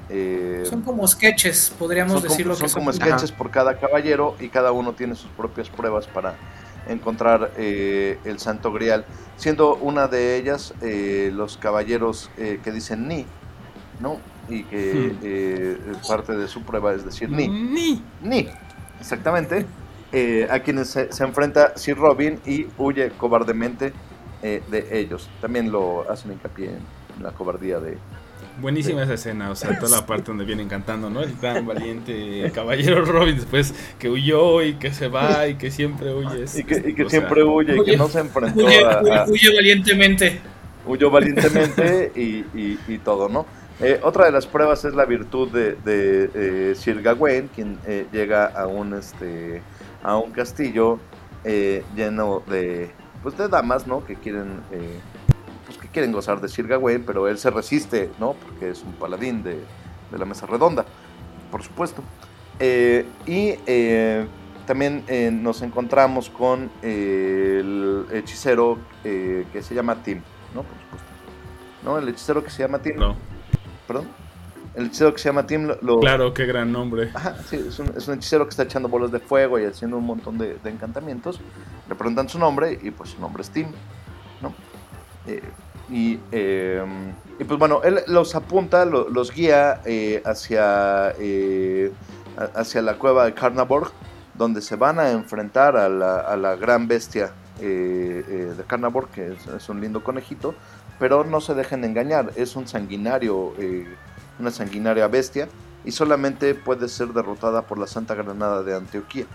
eh, 0.08 0.64
Son 0.68 0.82
como 0.82 1.06
sketches, 1.06 1.72
podríamos 1.78 2.12
son 2.14 2.22
como- 2.22 2.30
decirlo 2.32 2.54
son 2.56 2.66
que 2.66 2.72
como 2.74 2.92
sketches 2.92 3.30
por 3.32 3.50
cada 3.50 3.78
caballero 3.78 4.34
y 4.40 4.48
cada 4.48 4.72
uno 4.72 4.92
tiene 4.92 5.14
sus 5.14 5.30
propias 5.30 5.68
pruebas 5.68 6.06
para 6.08 6.34
encontrar 6.88 7.52
eh, 7.56 8.18
el 8.24 8.40
Santo 8.40 8.72
Grial, 8.72 9.04
siendo 9.36 9.76
una 9.76 10.08
de 10.08 10.36
ellas 10.36 10.74
eh, 10.82 11.30
los 11.32 11.56
caballeros 11.56 12.28
eh, 12.36 12.58
que 12.64 12.72
dicen 12.72 13.06
ni, 13.06 13.24
¿no? 14.00 14.18
Y 14.48 14.64
que 14.64 15.12
Hmm. 15.14 15.18
eh, 15.22 15.78
parte 16.08 16.36
de 16.36 16.48
su 16.48 16.62
prueba 16.62 16.92
es 16.92 17.04
decir 17.04 17.30
ni, 17.30 17.46
Ni. 17.46 18.02
ni, 18.22 18.48
exactamente, 18.98 19.64
eh, 20.12 20.48
a 20.50 20.60
quienes 20.60 20.88
se, 20.88 21.12
se 21.12 21.24
enfrenta 21.24 21.76
Sir 21.76 21.96
Robin 21.96 22.40
y 22.46 22.66
huye 22.78 23.10
cobardemente 23.10 23.92
eh, 24.42 24.62
de 24.70 24.98
ellos. 24.98 25.28
También 25.40 25.70
lo 25.70 26.10
hacen 26.10 26.32
hincapié 26.32 26.70
en 27.16 27.22
la 27.22 27.32
cobardía 27.32 27.78
de, 27.80 27.98
Buenísima 28.60 29.02
esa 29.04 29.14
escena, 29.14 29.50
o 29.50 29.54
sea, 29.54 29.78
toda 29.78 30.00
la 30.00 30.06
parte 30.06 30.24
donde 30.24 30.44
vienen 30.44 30.68
cantando, 30.68 31.08
¿no? 31.08 31.22
El 31.22 31.32
tan 31.34 31.66
valiente 31.66 32.50
caballero 32.54 33.04
Robin 33.04 33.36
después 33.36 33.74
que 33.98 34.10
huyó 34.10 34.62
y 34.62 34.74
que 34.74 34.92
se 34.92 35.08
va 35.08 35.46
y 35.46 35.54
que 35.54 35.70
siempre 35.70 36.12
huye. 36.12 36.44
Y 36.54 36.64
que, 36.64 36.90
y 36.90 36.94
que 36.94 37.08
siempre 37.08 37.42
sea, 37.42 37.50
huye 37.50 37.76
y 37.76 37.84
que 37.84 37.96
no 37.96 38.08
se 38.08 38.20
enfrentó 38.20 38.66
huye, 38.66 38.84
a, 38.84 39.22
a, 39.22 39.24
huye 39.26 39.54
valientemente. 39.54 40.40
Huyó 40.86 41.10
valientemente 41.10 42.12
y, 42.14 42.44
y, 42.58 42.78
y 42.86 42.98
todo, 42.98 43.28
¿no? 43.28 43.46
Eh, 43.80 43.98
otra 44.02 44.26
de 44.26 44.32
las 44.32 44.46
pruebas 44.46 44.84
es 44.84 44.94
la 44.94 45.06
virtud 45.06 45.48
de, 45.48 45.74
de 45.76 46.30
eh, 46.34 46.74
Sir 46.74 47.00
Gawain, 47.00 47.48
quien 47.48 47.78
eh, 47.86 48.06
llega 48.12 48.46
a 48.46 48.66
un 48.66 48.92
este 48.94 49.62
a 50.02 50.16
un 50.16 50.30
castillo 50.32 50.98
eh, 51.44 51.84
lleno 51.94 52.42
de 52.46 52.90
pues 53.22 53.36
de 53.36 53.48
damas, 53.48 53.86
¿no? 53.86 54.04
Que 54.04 54.16
quieren 54.16 54.60
pues 55.66 55.78
que 55.78 55.88
quieren 55.88 56.12
gozar 56.12 56.40
de 56.40 56.48
Sir 56.48 56.66
Gawain, 56.66 57.04
pero 57.04 57.28
él 57.28 57.38
se 57.38 57.50
resiste, 57.50 58.10
¿no? 58.18 58.34
Porque 58.34 58.70
es 58.70 58.82
un 58.82 58.92
paladín 58.92 59.42
de, 59.42 59.62
de 60.10 60.18
la 60.18 60.24
mesa 60.24 60.46
redonda, 60.46 60.84
por 61.50 61.62
supuesto. 61.62 62.02
y 63.26 63.54
también 64.66 65.04
nos 65.42 65.62
encontramos 65.62 66.30
con 66.30 66.70
el 66.82 68.06
hechicero 68.12 68.78
que 69.02 69.62
se 69.62 69.74
llama 69.74 70.02
Tim, 70.02 70.22
¿no? 70.54 70.62
Por 70.62 70.78
supuesto. 70.78 71.08
¿No? 71.84 71.98
El 71.98 72.08
hechicero 72.08 72.42
que 72.42 72.50
se 72.50 72.62
llama 72.62 72.78
Tim. 72.78 72.96
No 72.96 73.30
perdón. 73.90 74.06
El 74.74 74.86
hechicero 74.86 75.12
que 75.12 75.18
se 75.18 75.28
llama 75.28 75.46
Tim. 75.46 75.68
Lo, 75.82 75.98
claro, 75.98 76.32
qué 76.32 76.46
gran 76.46 76.70
nombre. 76.70 77.10
Ajá, 77.14 77.36
sí, 77.48 77.56
es 77.68 77.78
un, 77.78 77.92
es 77.96 78.06
un, 78.06 78.14
hechicero 78.14 78.44
que 78.44 78.50
está 78.50 78.62
echando 78.62 78.88
bolas 78.88 79.10
de 79.10 79.18
fuego 79.18 79.58
y 79.58 79.64
haciendo 79.64 79.96
un 79.96 80.06
montón 80.06 80.38
de, 80.38 80.58
de, 80.62 80.70
encantamientos. 80.70 81.40
Le 81.88 81.94
preguntan 81.94 82.28
su 82.28 82.38
nombre 82.38 82.78
y 82.80 82.90
pues 82.90 83.10
su 83.10 83.20
nombre 83.20 83.42
es 83.42 83.50
Tim, 83.50 83.66
¿no? 84.40 84.54
Eh, 85.26 85.42
y, 85.90 86.20
eh, 86.30 86.84
y, 87.38 87.44
pues 87.44 87.58
bueno, 87.58 87.82
él 87.82 88.00
los 88.06 88.36
apunta, 88.36 88.84
lo, 88.84 89.08
los 89.08 89.32
guía 89.32 89.80
eh, 89.84 90.22
hacia, 90.24 91.14
hacia 92.54 92.82
la 92.82 92.94
cueva 92.94 93.24
de 93.24 93.34
Carnaborg, 93.34 93.90
donde 94.34 94.62
se 94.62 94.76
van 94.76 95.00
a 95.00 95.10
enfrentar 95.10 95.76
a 95.76 95.88
la, 95.88 96.20
a 96.20 96.36
la 96.36 96.54
gran 96.54 96.86
bestia 96.86 97.32
de 97.58 98.54
Carnaborg, 98.68 99.10
que 99.10 99.32
es, 99.32 99.46
es 99.48 99.68
un 99.68 99.80
lindo 99.80 100.02
conejito 100.02 100.54
pero 101.00 101.24
no 101.24 101.40
se 101.40 101.54
dejen 101.54 101.82
engañar, 101.82 102.30
es 102.36 102.54
un 102.54 102.68
sanguinario, 102.68 103.54
eh, 103.58 103.88
una 104.40 104.50
sanguinaria 104.50 105.06
bestia 105.08 105.48
y 105.84 105.92
solamente 105.92 106.54
puede 106.54 106.88
ser 106.88 107.08
derrotada 107.08 107.62
por 107.62 107.78
la 107.78 107.86
Santa 107.86 108.14
Granada 108.14 108.62
de 108.62 108.74
Antioquía. 108.74 109.26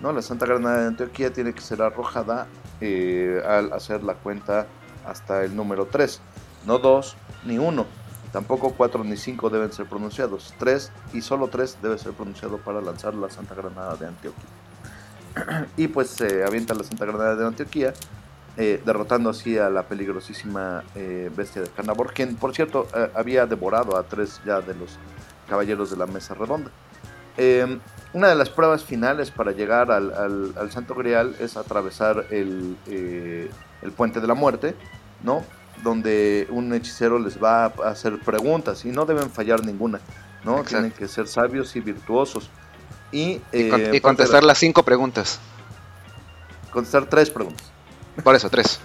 ¿no? 0.00 0.12
La 0.12 0.22
Santa 0.22 0.46
Granada 0.46 0.80
de 0.80 0.86
Antioquía 0.88 1.32
tiene 1.32 1.52
que 1.52 1.60
ser 1.60 1.82
arrojada 1.82 2.46
eh, 2.80 3.42
al 3.46 3.72
hacer 3.72 4.02
la 4.02 4.14
cuenta 4.14 4.66
hasta 5.06 5.44
el 5.44 5.54
número 5.54 5.86
3, 5.86 6.20
no 6.66 6.78
2 6.78 7.16
ni 7.44 7.58
1. 7.58 7.86
Tampoco 8.32 8.74
4 8.76 9.04
ni 9.04 9.16
5 9.16 9.50
deben 9.50 9.72
ser 9.72 9.86
pronunciados. 9.86 10.52
3 10.58 10.90
y 11.14 11.22
solo 11.22 11.48
3 11.48 11.78
debe 11.80 11.96
ser 11.96 12.12
pronunciado 12.12 12.58
para 12.58 12.80
lanzar 12.80 13.14
la 13.14 13.30
Santa 13.30 13.54
Granada 13.54 13.96
de 13.96 14.08
Antioquía. 14.08 15.66
y 15.76 15.88
pues 15.88 16.10
se 16.10 16.44
avienta 16.44 16.74
la 16.74 16.84
Santa 16.84 17.06
Granada 17.06 17.36
de 17.36 17.46
Antioquía 17.46 17.94
eh, 18.58 18.80
derrotando 18.86 19.28
así 19.28 19.58
a 19.58 19.68
la 19.68 19.82
peligrosísima 19.82 20.82
eh, 20.94 21.30
bestia 21.36 21.60
de 21.60 21.68
Carnavor, 21.68 22.14
quien 22.14 22.36
por 22.36 22.54
cierto 22.54 22.88
eh, 22.96 23.10
había 23.14 23.44
devorado 23.44 23.98
a 23.98 24.04
tres 24.04 24.40
ya 24.46 24.62
de 24.62 24.74
los 24.74 24.98
caballeros 25.46 25.90
de 25.90 25.98
la 25.98 26.06
mesa 26.06 26.32
redonda. 26.32 26.70
Em, 27.36 27.78
una 28.14 28.28
de 28.28 28.34
las 28.34 28.48
pruebas 28.48 28.82
finales 28.82 29.30
para 29.30 29.52
llegar 29.52 29.90
al, 29.90 30.10
al, 30.14 30.54
al 30.56 30.70
Santo 30.70 30.94
Grial 30.94 31.36
es 31.38 31.58
atravesar 31.58 32.28
el, 32.30 32.78
el, 32.86 33.92
puente 33.92 34.22
de 34.22 34.26
la 34.26 34.32
muerte, 34.32 34.74
¿no? 35.22 35.44
donde 35.82 36.46
un 36.48 36.72
hechicero 36.72 37.18
les 37.18 37.42
va 37.42 37.64
a 37.66 37.90
hacer 37.90 38.18
preguntas 38.20 38.86
y 38.86 38.88
no 38.88 39.04
deben 39.04 39.28
fallar 39.28 39.62
ninguna, 39.66 40.00
¿no? 40.44 40.52
Exacto. 40.52 40.70
tienen 40.70 40.90
que 40.92 41.08
ser 41.08 41.28
sabios 41.28 41.76
y 41.76 41.80
virtuosos. 41.80 42.48
Y, 43.12 43.42
y, 43.52 43.68
con, 43.68 43.94
y 43.94 44.00
contestar 44.00 44.42
las 44.42 44.56
cinco 44.56 44.82
preguntas. 44.82 45.38
Contestar 46.70 47.04
tres 47.04 47.28
preguntas. 47.28 47.75
Por 48.22 48.34
eso, 48.34 48.48
tres. 48.50 48.80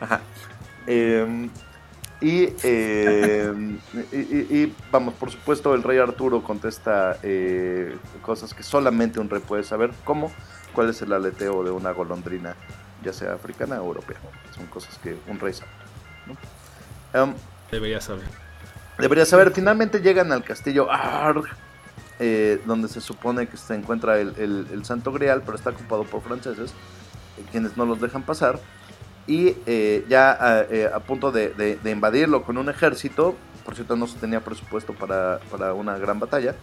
Ajá. 0.00 0.20
Eh, 0.86 1.48
y, 2.20 2.48
eh, 2.62 3.52
y, 4.12 4.16
y, 4.16 4.76
vamos, 4.90 5.14
por 5.14 5.30
supuesto, 5.30 5.74
el 5.74 5.82
rey 5.82 5.98
Arturo 5.98 6.42
contesta 6.42 7.18
eh, 7.22 7.96
cosas 8.22 8.54
que 8.54 8.62
solamente 8.62 9.20
un 9.20 9.28
rey 9.28 9.40
puede 9.40 9.62
saber, 9.62 9.90
como 10.04 10.32
cuál 10.72 10.88
es 10.88 11.02
el 11.02 11.12
aleteo 11.12 11.62
de 11.62 11.70
una 11.70 11.90
golondrina, 11.90 12.56
ya 13.02 13.12
sea 13.12 13.34
africana 13.34 13.80
o 13.82 13.86
europea. 13.86 14.16
Son 14.54 14.66
cosas 14.66 14.96
que 14.98 15.16
un 15.28 15.38
rey 15.38 15.52
sabe. 15.52 15.70
¿no? 16.26 17.22
Um, 17.22 17.34
debería 17.70 18.00
saber. 18.00 18.24
Debería 18.98 19.26
saber. 19.26 19.50
Finalmente 19.52 20.00
llegan 20.00 20.32
al 20.32 20.44
castillo 20.44 20.90
Arg, 20.90 21.44
eh, 22.20 22.60
donde 22.64 22.88
se 22.88 23.00
supone 23.00 23.48
que 23.48 23.56
se 23.56 23.74
encuentra 23.74 24.18
el, 24.18 24.34
el, 24.38 24.66
el 24.72 24.84
Santo 24.84 25.12
Grial, 25.12 25.42
pero 25.44 25.56
está 25.58 25.70
ocupado 25.70 26.04
por 26.04 26.22
franceses 26.22 26.72
quienes 27.50 27.76
no 27.76 27.84
los 27.84 28.00
dejan 28.00 28.22
pasar. 28.22 28.58
Y 29.26 29.56
eh, 29.66 30.04
ya 30.08 30.66
eh, 30.70 30.90
a 30.92 31.00
punto 31.00 31.32
de, 31.32 31.78
invadirlo 31.84 32.42
con 32.42 32.58
un 32.58 32.68
ejército, 32.68 33.34
por 33.64 33.74
cierto 33.74 33.96
no 33.96 34.06
se 34.06 34.18
tenía 34.18 34.40
presupuesto 34.40 34.92
para, 34.92 35.40
una 35.72 35.96
gran 35.96 36.20
batalla, 36.20 36.54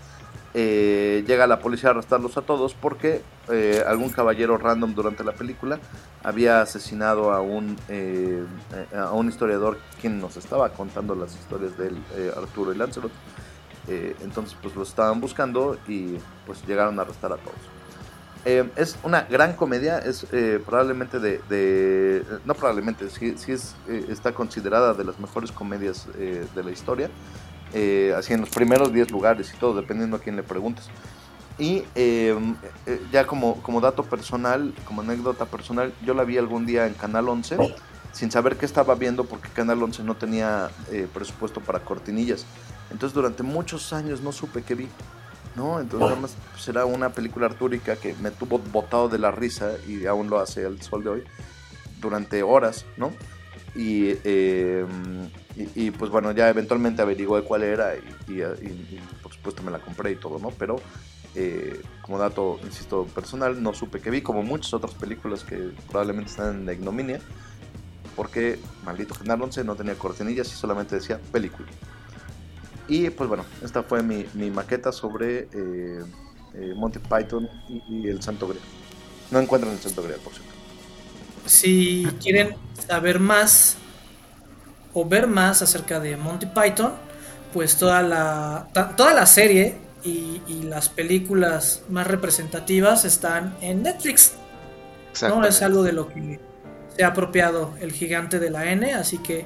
eh, 0.53 1.23
llega 1.25 1.47
la 1.47 1.59
policía 1.59 1.89
a 1.89 1.93
arrestarlos 1.93 2.37
a 2.37 2.41
todos 2.41 2.73
porque 2.73 3.21
eh, 3.49 3.83
algún 3.87 4.09
caballero 4.09 4.57
random 4.57 4.93
durante 4.93 5.23
la 5.23 5.31
película 5.31 5.79
había 6.23 6.61
asesinado 6.61 7.31
a 7.31 7.41
un, 7.41 7.77
a 8.93 9.11
un 9.13 9.29
historiador 9.29 9.79
quien 9.99 10.19
nos 10.19 10.35
estaba 10.37 10.69
contando 10.69 11.15
las 11.15 11.33
historias 11.33 11.71
de 11.77 12.31
Arturo 12.35 12.73
y 12.73 12.77
Lancelot. 12.77 13.11
entonces 13.87 14.55
pues 14.61 14.75
los 14.75 14.89
estaban 14.89 15.19
buscando 15.19 15.79
y 15.87 16.17
pues 16.45 16.63
llegaron 16.67 16.99
a 16.99 17.03
arrestar 17.03 17.31
a 17.31 17.37
todos. 17.37 17.70
Eh, 18.43 18.67
es 18.75 18.97
una 19.03 19.21
gran 19.21 19.53
comedia, 19.53 19.99
es 19.99 20.25
eh, 20.31 20.59
probablemente 20.65 21.19
de, 21.19 21.39
de, 21.47 22.25
no 22.43 22.55
probablemente, 22.55 23.07
sí, 23.09 23.35
sí 23.37 23.51
es, 23.51 23.75
eh, 23.87 24.05
está 24.09 24.33
considerada 24.33 24.95
de 24.95 25.03
las 25.03 25.19
mejores 25.19 25.51
comedias 25.51 26.07
eh, 26.17 26.47
de 26.55 26.63
la 26.63 26.71
historia, 26.71 27.11
así 28.17 28.33
en 28.33 28.41
los 28.41 28.49
primeros 28.49 28.91
10 28.91 29.11
lugares 29.11 29.53
y 29.55 29.57
todo, 29.57 29.75
dependiendo 29.79 30.17
a 30.17 30.19
quién 30.19 30.35
le 30.35 30.43
preguntes. 30.43 30.89
Y 31.57 31.83
ya 33.11 33.27
como, 33.27 33.61
como 33.61 33.79
dato 33.79 34.03
personal, 34.03 34.73
como 34.83 35.01
anécdota 35.01 35.45
personal, 35.45 35.93
yo 36.03 36.13
la 36.13 36.23
vi 36.23 36.37
algún 36.37 36.65
día 36.65 36.87
en 36.87 36.95
Canal 36.95 37.29
11, 37.29 37.75
sin 38.11 38.31
saber 38.31 38.57
qué 38.57 38.65
estaba 38.65 38.95
viendo 38.95 39.25
porque 39.25 39.47
Canal 39.49 39.81
11 39.81 40.03
no 40.03 40.15
tenía 40.15 40.69
presupuesto 41.13 41.61
para 41.61 41.79
cortinillas. 41.79 42.45
Entonces 42.89 43.13
durante 43.13 43.43
muchos 43.43 43.93
años 43.93 44.21
no 44.21 44.33
supe 44.33 44.63
qué 44.63 44.75
vi. 44.75 44.89
¿No? 45.55 45.79
Entonces 45.79 46.09
nada 46.09 46.21
más 46.21 46.35
será 46.57 46.85
una 46.85 47.09
película 47.09 47.47
artúrica 47.47 47.95
que 47.95 48.13
me 48.15 48.31
tuvo 48.31 48.59
botado 48.59 49.09
de 49.09 49.19
la 49.19 49.31
risa 49.31 49.73
y 49.87 50.05
aún 50.05 50.29
lo 50.29 50.39
hace 50.39 50.63
el 50.63 50.81
sol 50.81 51.03
de 51.03 51.09
hoy 51.09 51.23
durante 51.99 52.43
horas, 52.43 52.85
¿no? 52.97 53.11
Y, 53.75 54.17
eh, 54.25 54.85
y, 55.55 55.91
pues 55.91 56.11
bueno, 56.11 56.31
ya 56.31 56.49
eventualmente 56.49 57.01
averigué 57.01 57.41
cuál 57.43 57.63
era 57.63 57.95
y, 57.95 58.33
y, 58.33 58.99
por 59.23 59.31
supuesto 59.33 59.63
me 59.63 59.71
la 59.71 59.79
compré 59.79 60.11
y 60.11 60.15
todo, 60.15 60.39
¿no? 60.39 60.49
Pero 60.51 60.77
eh, 61.35 61.81
como 62.01 62.17
dato, 62.17 62.59
insisto, 62.63 63.05
personal, 63.05 63.61
no 63.63 63.73
supe 63.73 64.01
que 64.01 64.09
vi, 64.09 64.21
como 64.21 64.43
muchas 64.43 64.73
otras 64.73 64.93
películas 64.93 65.43
que 65.45 65.71
probablemente 65.87 66.31
están 66.31 66.55
en 66.55 66.65
la 66.65 66.73
ignominia, 66.73 67.21
porque 68.15 68.59
maldito 68.83 69.15
Canal 69.15 69.41
11 69.41 69.63
no 69.63 69.75
tenía 69.75 69.95
cortinillas 69.95 70.47
y 70.47 70.55
solamente 70.55 70.95
decía 70.95 71.19
película. 71.31 71.69
Y 72.91 73.09
pues 73.09 73.29
bueno, 73.29 73.45
esta 73.63 73.83
fue 73.83 74.03
mi, 74.03 74.25
mi 74.33 74.51
maqueta 74.51 74.91
sobre 74.91 75.47
eh, 75.53 76.03
eh, 76.53 76.73
Monty 76.75 76.99
Python 76.99 77.47
y, 77.69 77.81
y, 77.87 78.09
el 78.09 78.21
Santo 78.21 78.49
Grial. 78.49 78.61
No 79.31 79.39
encuentran 79.39 79.71
el 79.71 79.79
Santo 79.79 80.03
Grial, 80.03 80.19
por 80.19 80.33
cierto. 80.33 80.51
Si 81.45 82.05
quieren 82.21 82.53
saber 82.85 83.21
más 83.21 83.77
o 84.93 85.07
ver 85.07 85.27
más 85.27 85.61
acerca 85.61 86.01
de 86.01 86.17
Monty 86.17 86.47
Python, 86.47 86.91
pues 87.53 87.77
toda 87.77 88.01
la, 88.01 88.67
toda 88.97 89.13
la 89.13 89.25
serie 89.25 89.77
y, 90.03 90.41
y 90.45 90.63
las 90.63 90.89
películas 90.89 91.83
más 91.87 92.07
representativas 92.07 93.05
están 93.05 93.55
en 93.61 93.83
Netflix. 93.83 94.33
¿no? 95.21 95.45
Es 95.45 95.61
algo 95.61 95.83
de 95.83 95.93
lo 95.93 96.09
que 96.09 96.41
se 96.97 97.05
ha 97.05 97.07
apropiado 97.07 97.73
el 97.79 97.93
gigante 97.93 98.37
de 98.37 98.49
la 98.49 98.69
N, 98.69 98.93
así 98.95 99.17
que 99.19 99.45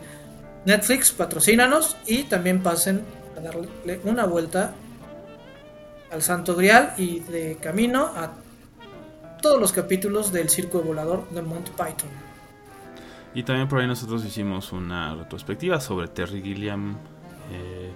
Netflix, 0.65 1.11
patrocínanos 1.11 1.95
y 2.07 2.23
también 2.23 2.63
pasen 2.63 3.03
a 3.36 3.39
darle 3.39 3.99
una 4.03 4.25
vuelta 4.25 4.73
al 6.11 6.21
Santo 6.21 6.55
Grial 6.55 6.93
y 6.97 7.19
de 7.21 7.57
camino 7.57 8.05
a 8.05 8.33
todos 9.41 9.59
los 9.59 9.71
capítulos 9.71 10.31
del 10.31 10.49
Circo 10.49 10.81
Volador 10.81 11.29
de 11.29 11.41
Monty 11.41 11.71
Python. 11.71 12.09
Y 13.33 13.43
también 13.43 13.67
por 13.67 13.79
ahí 13.79 13.88
nosotros 13.88 14.23
hicimos 14.23 14.71
una 14.71 15.13
retrospectiva 15.13 15.79
sobre 15.81 16.07
Terry 16.07 16.41
Gilliam, 16.41 16.95
eh, 17.51 17.91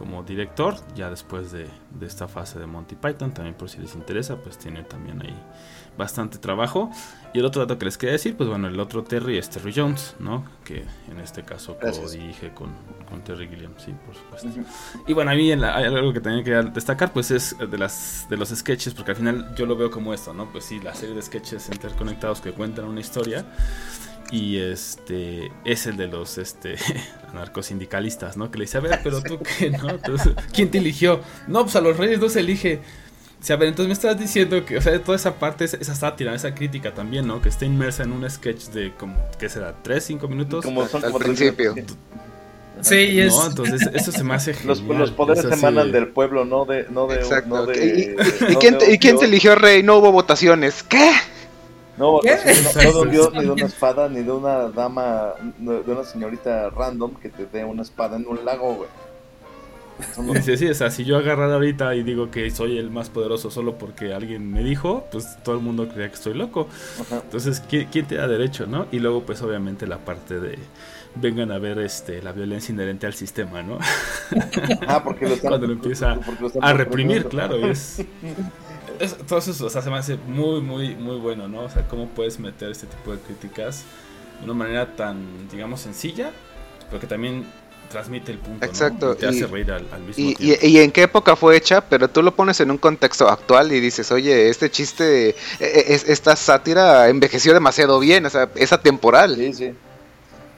como 0.00 0.22
director, 0.22 0.76
ya 0.94 1.10
después 1.10 1.52
de, 1.52 1.66
de, 1.90 2.06
esta 2.06 2.26
fase 2.26 2.58
de 2.58 2.64
Monty 2.64 2.94
Python, 2.94 3.34
también 3.34 3.54
por 3.54 3.68
si 3.68 3.76
les 3.76 3.94
interesa, 3.94 4.36
pues 4.36 4.56
tiene 4.56 4.82
también 4.82 5.20
ahí 5.20 5.36
bastante 5.98 6.38
trabajo. 6.38 6.90
Y 7.34 7.40
el 7.40 7.44
otro 7.44 7.60
dato 7.60 7.78
que 7.78 7.84
les 7.84 7.98
quería 7.98 8.14
decir, 8.14 8.34
pues 8.34 8.48
bueno, 8.48 8.66
el 8.66 8.80
otro 8.80 9.04
Terry 9.04 9.36
es 9.36 9.50
Terry 9.50 9.74
Jones, 9.76 10.16
¿no? 10.18 10.46
Que 10.64 10.86
en 11.10 11.20
este 11.20 11.42
caso 11.42 11.76
co-dirige 11.78 12.54
con, 12.54 12.70
con, 13.10 13.22
Terry 13.22 13.46
Gilliam, 13.46 13.74
sí, 13.76 13.94
por 14.06 14.14
supuesto. 14.14 14.48
Y 15.06 15.12
bueno, 15.12 15.32
a 15.32 15.34
mí 15.34 15.52
hay 15.52 15.84
algo 15.84 16.14
que 16.14 16.20
tenía 16.20 16.42
que 16.42 16.50
destacar, 16.70 17.12
pues 17.12 17.30
es 17.30 17.54
de, 17.58 17.76
las, 17.76 18.26
de 18.30 18.38
los 18.38 18.48
sketches, 18.48 18.94
porque 18.94 19.10
al 19.10 19.18
final 19.18 19.54
yo 19.54 19.66
lo 19.66 19.76
veo 19.76 19.90
como 19.90 20.14
esto, 20.14 20.32
¿no? 20.32 20.50
Pues 20.50 20.64
sí, 20.64 20.80
la 20.80 20.94
serie 20.94 21.14
de 21.14 21.20
sketches 21.20 21.68
interconectados 21.68 22.40
que 22.40 22.52
cuentan 22.52 22.86
una 22.86 23.00
historia 23.00 23.44
y 24.30 24.58
este 24.58 25.50
es 25.64 25.86
el 25.86 25.96
de 25.96 26.06
los 26.06 26.38
este 26.38 26.76
anarcosindicalistas, 27.32 28.36
¿no? 28.36 28.50
Que 28.50 28.58
le 28.58 28.64
dice, 28.64 28.78
a 28.78 28.80
ver, 28.80 29.00
pero 29.02 29.22
tú 29.22 29.38
qué, 29.40 29.70
¿no? 29.70 29.90
Entonces, 29.90 30.34
¿quién 30.52 30.70
te 30.70 30.78
eligió? 30.78 31.20
No, 31.48 31.62
pues 31.62 31.76
a 31.76 31.80
los 31.80 31.96
reyes 31.96 32.20
no 32.20 32.28
se 32.28 32.40
elige. 32.40 32.80
O 33.40 33.42
sea, 33.42 33.56
a 33.56 33.58
ver, 33.58 33.68
entonces 33.68 33.88
me 33.88 33.94
estás 33.94 34.18
diciendo 34.18 34.64
que, 34.66 34.76
o 34.76 34.82
sea, 34.82 35.02
toda 35.02 35.16
esa 35.16 35.38
parte, 35.38 35.64
esa 35.64 35.94
sátira, 35.94 36.34
esa 36.34 36.54
crítica 36.54 36.92
también, 36.92 37.26
¿no? 37.26 37.40
Que 37.40 37.48
está 37.48 37.64
inmersa 37.64 38.02
en 38.02 38.12
un 38.12 38.28
sketch 38.28 38.66
de 38.66 38.92
como, 38.92 39.16
¿qué 39.38 39.48
será? 39.48 39.74
¿Tres, 39.82 40.04
cinco 40.04 40.28
minutos? 40.28 40.64
Como 40.64 40.86
son 40.86 41.04
al 41.04 41.12
principio. 41.14 41.74
Sí, 42.82 42.96
y 42.96 43.20
es... 43.20 43.34
No, 43.34 43.46
entonces 43.46 43.90
eso 43.92 44.12
se 44.12 44.24
me 44.24 44.34
hace 44.34 44.54
genial. 44.54 44.78
Los, 44.86 44.98
los 44.98 45.10
poderes 45.10 45.44
emanan 45.44 45.90
del 45.92 46.08
pueblo, 46.08 46.44
no 46.44 46.64
de... 46.64 46.86
No 46.90 47.06
de 47.06 47.16
Exacto. 47.16 47.48
No 47.48 47.66
de, 47.66 48.16
¿Y, 48.48 48.52
y, 48.52 48.56
quién, 48.56 48.78
te, 48.78 48.92
¿Y 48.92 48.98
quién 48.98 49.18
te 49.18 49.26
eligió 49.26 49.54
rey? 49.54 49.82
No 49.82 49.98
hubo 49.98 50.12
votaciones. 50.12 50.82
¿Qué? 50.82 51.10
No, 52.00 52.12
no, 52.12 52.20
no, 52.22 52.92
de 52.92 52.98
un 52.98 53.10
dios, 53.10 53.32
ni 53.34 53.42
de 53.42 53.50
una 53.50 53.66
espada, 53.66 54.08
ni 54.08 54.22
de 54.22 54.32
una 54.32 54.70
dama, 54.70 55.34
de 55.58 55.92
una 55.92 56.02
señorita 56.02 56.70
random 56.70 57.14
que 57.16 57.28
te 57.28 57.44
dé 57.44 57.62
una 57.62 57.82
espada 57.82 58.16
en 58.16 58.26
un 58.26 58.42
lago, 58.42 58.74
güey. 58.74 58.88
Sí, 60.42 60.56
sí, 60.56 60.66
o 60.66 60.72
sea, 60.72 60.90
si 60.90 61.04
yo 61.04 61.18
agarrara 61.18 61.54
ahorita 61.54 61.94
y 61.94 62.02
digo 62.02 62.30
que 62.30 62.50
soy 62.50 62.78
el 62.78 62.90
más 62.90 63.10
poderoso 63.10 63.50
solo 63.50 63.76
porque 63.76 64.14
alguien 64.14 64.50
me 64.50 64.64
dijo, 64.64 65.06
pues 65.12 65.36
todo 65.42 65.56
el 65.56 65.60
mundo 65.60 65.88
creía 65.88 66.08
que 66.08 66.14
estoy 66.14 66.32
loco. 66.32 66.68
Ajá. 67.02 67.20
Entonces, 67.22 67.62
¿quién, 67.68 67.88
¿quién, 67.92 68.06
te 68.06 68.14
da 68.14 68.26
derecho, 68.26 68.66
no? 68.66 68.86
Y 68.92 68.98
luego, 68.98 69.24
pues 69.24 69.42
obviamente 69.42 69.86
la 69.86 69.98
parte 69.98 70.40
de 70.40 70.58
vengan 71.16 71.52
a 71.52 71.58
ver 71.58 71.80
este 71.80 72.22
la 72.22 72.32
violencia 72.32 72.72
inherente 72.72 73.06
al 73.06 73.12
sistema, 73.12 73.62
¿no? 73.62 73.78
Ah, 74.86 75.04
porque 75.04 75.28
lo 75.28 75.34
están, 75.34 75.48
Cuando 75.50 75.66
lo 75.66 75.74
empieza 75.74 76.14
lo 76.14 76.46
están 76.46 76.64
a 76.64 76.72
reprimir, 76.72 77.26
claro, 77.26 77.58
y 77.58 77.64
es... 77.64 78.02
Es, 79.00 79.16
todo 79.16 79.38
eso, 79.38 79.66
o 79.66 79.70
sea, 79.70 79.82
se 79.82 79.90
me 79.90 79.96
hace 79.96 80.16
muy, 80.16 80.60
muy, 80.60 80.94
muy 80.94 81.16
bueno, 81.16 81.48
¿no? 81.48 81.62
O 81.62 81.70
sea, 81.70 81.88
cómo 81.88 82.08
puedes 82.08 82.38
meter 82.38 82.70
este 82.70 82.86
tipo 82.86 83.12
de 83.12 83.18
críticas 83.18 83.84
de 84.38 84.44
una 84.44 84.54
manera 84.54 84.94
tan, 84.94 85.48
digamos, 85.50 85.80
sencilla, 85.80 86.32
pero 86.88 87.00
que 87.00 87.06
también 87.06 87.46
transmite 87.90 88.32
el 88.32 88.38
punto, 88.38 88.64
Exacto. 88.64 89.06
¿no? 89.06 89.12
Y 89.12 89.16
te 89.16 89.26
hace 89.26 89.46
reír 89.46 89.72
al, 89.72 89.86
al 89.92 90.02
mismo 90.02 90.14
y, 90.16 90.34
tiempo. 90.34 90.66
Y, 90.66 90.68
y, 90.68 90.78
en 90.78 90.92
qué 90.92 91.02
época 91.02 91.36
fue 91.36 91.56
hecha, 91.56 91.80
pero 91.82 92.08
tú 92.08 92.22
lo 92.22 92.34
pones 92.34 92.60
en 92.60 92.70
un 92.70 92.78
contexto 92.78 93.28
actual 93.28 93.72
y 93.72 93.80
dices, 93.80 94.10
oye, 94.12 94.48
este 94.48 94.70
chiste, 94.70 95.34
es, 95.58 96.08
esta 96.08 96.36
sátira 96.36 97.08
envejeció 97.08 97.52
demasiado 97.52 97.98
bien, 97.98 98.24
o 98.26 98.30
sea, 98.30 98.48
es 98.54 98.72
atemporal. 98.72 99.34
Sí, 99.36 99.52
sí. 99.52 99.74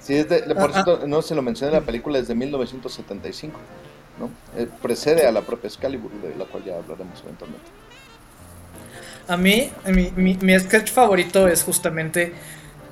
Sí, 0.01 0.15
es 0.15 0.29
de, 0.29 0.43
por 0.55 0.73
cierto, 0.73 1.07
no 1.07 1.23
se 1.23 1.35
lo 1.35 1.43
mencioné, 1.43 1.73
la 1.73 1.81
película 1.81 2.19
es 2.19 2.27
de 2.27 2.35
1975, 2.35 3.59
¿no? 4.19 4.31
Eh, 4.61 4.69
precede 4.83 5.27
a 5.27 5.33
la 5.33 5.43
propia 5.43 5.69
Excalibur, 5.69 6.11
de 6.21 6.35
la 6.37 6.45
cual 6.45 6.65
ya 6.65 6.77
hablaremos 6.77 7.21
eventualmente. 7.23 7.82
A 9.33 9.39
mí, 9.39 9.71
mi, 9.87 10.13
mi, 10.15 10.35
mi, 10.43 10.61
sketch 10.61 10.91
favorito 10.91 11.49
es 11.49 11.63
justamente 11.63 12.35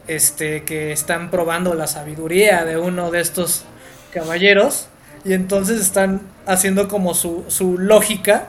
este 0.09 0.65
que 0.65 0.91
están 0.91 1.31
probando 1.31 1.75
la 1.75 1.87
sabiduría 1.87 2.65
de 2.65 2.79
uno 2.79 3.11
de 3.11 3.21
estos 3.21 3.65
caballeros 4.11 4.87
y 5.23 5.35
entonces 5.35 5.79
están 5.79 6.23
haciendo 6.47 6.89
como 6.89 7.13
su, 7.13 7.45
su 7.49 7.77
lógica 7.77 8.47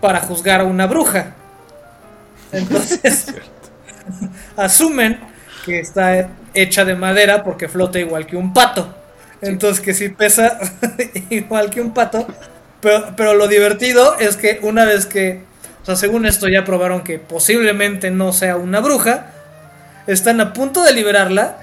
para 0.00 0.18
juzgar 0.18 0.62
a 0.62 0.64
una 0.64 0.88
bruja. 0.88 1.36
Entonces 2.50 3.32
asumen 4.56 5.20
que 5.64 5.78
está 5.78 6.30
hecha 6.52 6.84
de 6.84 6.96
madera 6.96 7.44
porque 7.44 7.68
flota 7.68 8.00
igual 8.00 8.26
que 8.26 8.36
un 8.36 8.52
pato. 8.52 8.92
Entonces 9.40 9.80
que 9.80 9.94
si 9.94 10.08
pesa 10.08 10.58
igual 11.30 11.70
que 11.70 11.80
un 11.80 11.94
pato. 11.94 12.26
Pero, 12.80 13.14
pero 13.16 13.34
lo 13.34 13.46
divertido 13.46 14.18
es 14.18 14.36
que 14.36 14.58
una 14.62 14.84
vez 14.84 15.06
que 15.06 15.48
o 15.82 15.86
sea, 15.86 15.96
según 15.96 16.26
esto 16.26 16.48
ya 16.48 16.64
probaron 16.64 17.02
que 17.02 17.18
posiblemente 17.18 18.10
no 18.10 18.32
sea 18.32 18.56
una 18.56 18.80
bruja. 18.80 19.32
Están 20.06 20.40
a 20.40 20.52
punto 20.52 20.82
de 20.82 20.92
liberarla. 20.92 21.58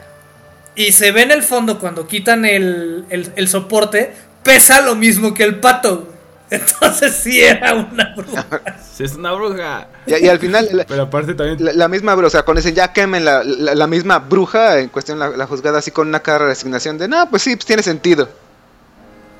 Y 0.75 0.91
se 0.91 1.11
ve 1.11 1.23
en 1.23 1.31
el 1.31 1.43
fondo 1.43 1.79
cuando 1.79 2.07
quitan 2.07 2.45
el, 2.45 3.05
el, 3.09 3.31
el 3.35 3.47
soporte. 3.47 4.13
Pesa 4.43 4.81
lo 4.81 4.95
mismo 4.95 5.33
que 5.33 5.43
el 5.43 5.59
pato. 5.59 6.13
Entonces 6.49 7.13
sí 7.13 7.41
era 7.41 7.73
una 7.73 8.13
bruja. 8.15 8.45
Sí, 8.97 9.03
es 9.03 9.13
una 9.13 9.31
bruja. 9.33 9.87
Y, 10.07 10.25
y 10.25 10.27
al 10.27 10.39
final. 10.39 10.69
La, 10.71 10.83
Pero 10.85 11.03
aparte 11.03 11.35
también. 11.35 11.63
La, 11.63 11.71
la, 11.73 11.87
misma 11.87 12.15
bruja. 12.15 12.27
O 12.27 12.31
sea, 12.31 12.41
cuando 12.43 12.61
dicen 12.61 12.73
ya 12.73 12.93
quemen 12.93 13.23
la, 13.23 13.43
la, 13.43 13.75
la 13.75 13.85
misma 13.85 14.17
bruja. 14.17 14.79
En 14.79 14.89
cuestión 14.89 15.19
la, 15.19 15.45
juzgada 15.45 15.77
así 15.77 15.91
con 15.91 16.07
una 16.07 16.21
cara 16.21 16.45
de 16.45 16.49
resignación. 16.51 16.97
De 16.97 17.07
no, 17.07 17.29
pues 17.29 17.43
sí, 17.43 17.55
pues 17.55 17.67
tiene 17.67 17.83
sentido. 17.83 18.27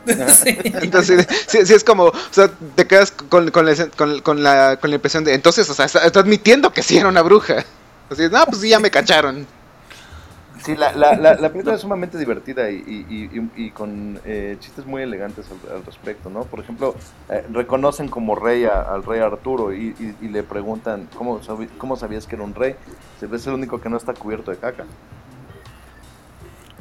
Sí. 0.43 0.57
Entonces, 0.63 1.27
sí, 1.47 1.65
sí, 1.65 1.73
es 1.73 1.83
como, 1.83 2.05
o 2.05 2.13
sea, 2.31 2.49
te 2.75 2.85
quedas 2.87 3.11
con, 3.11 3.51
con, 3.51 3.65
la, 3.65 3.75
con, 3.95 4.21
con, 4.21 4.43
la, 4.43 4.77
con 4.79 4.89
la 4.89 4.95
impresión 4.95 5.23
de, 5.23 5.33
entonces, 5.33 5.69
o 5.69 5.73
sea, 5.73 5.85
está, 5.85 6.05
está, 6.05 6.19
admitiendo 6.19 6.71
que 6.71 6.83
sí 6.83 6.97
era 6.97 7.09
una 7.09 7.21
bruja. 7.21 7.65
Así, 8.09 8.23
no, 8.29 8.45
pues 8.45 8.61
sí, 8.61 8.69
ya 8.69 8.79
me 8.79 8.91
cacharon. 8.91 9.45
Sí, 10.63 10.75
la, 10.75 10.91
la, 10.93 11.15
la, 11.15 11.35
la 11.35 11.49
película 11.49 11.75
es 11.75 11.81
sumamente 11.81 12.17
divertida 12.17 12.69
y, 12.69 12.75
y, 12.75 13.39
y, 13.39 13.51
y 13.67 13.71
con 13.71 14.19
eh, 14.25 14.57
chistes 14.59 14.85
muy 14.85 15.01
elegantes 15.03 15.45
al, 15.51 15.77
al, 15.77 15.85
respecto, 15.85 16.29
¿no? 16.29 16.43
Por 16.43 16.59
ejemplo, 16.59 16.95
eh, 17.29 17.45
reconocen 17.51 18.09
como 18.09 18.35
rey 18.35 18.65
a, 18.65 18.81
al 18.81 19.03
rey 19.03 19.19
Arturo 19.19 19.73
y, 19.73 19.93
le 20.21 20.43
preguntan, 20.43 21.07
¿cómo, 21.15 21.39
¿cómo 21.77 21.95
sabías 21.95 22.25
que 22.25 22.35
era 22.35 22.43
un 22.43 22.55
rey? 22.55 22.75
Se 23.19 23.27
ve 23.27 23.37
es 23.37 23.47
el 23.47 23.53
único 23.53 23.79
que 23.79 23.89
no 23.89 23.97
está 23.97 24.13
cubierto 24.13 24.51
de 24.51 24.57
caca. 24.57 24.85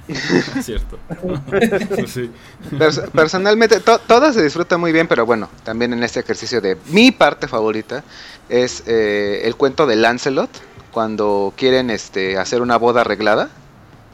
Cierto. 0.62 0.98
sí. 2.06 2.30
Pers 2.78 3.00
personalmente, 3.12 3.80
to 3.80 3.98
todo 3.98 4.32
se 4.32 4.42
disfruta 4.42 4.78
muy 4.78 4.92
bien, 4.92 5.08
pero 5.08 5.26
bueno, 5.26 5.48
también 5.64 5.92
en 5.92 6.02
este 6.02 6.20
ejercicio 6.20 6.60
de 6.60 6.76
mi 6.86 7.10
parte 7.10 7.48
favorita 7.48 8.04
es 8.48 8.84
eh, 8.86 9.42
el 9.44 9.56
cuento 9.56 9.86
de 9.86 9.96
Lancelot, 9.96 10.50
cuando 10.92 11.52
quieren 11.56 11.90
este, 11.90 12.38
hacer 12.38 12.62
una 12.62 12.76
boda 12.76 13.02
arreglada 13.02 13.50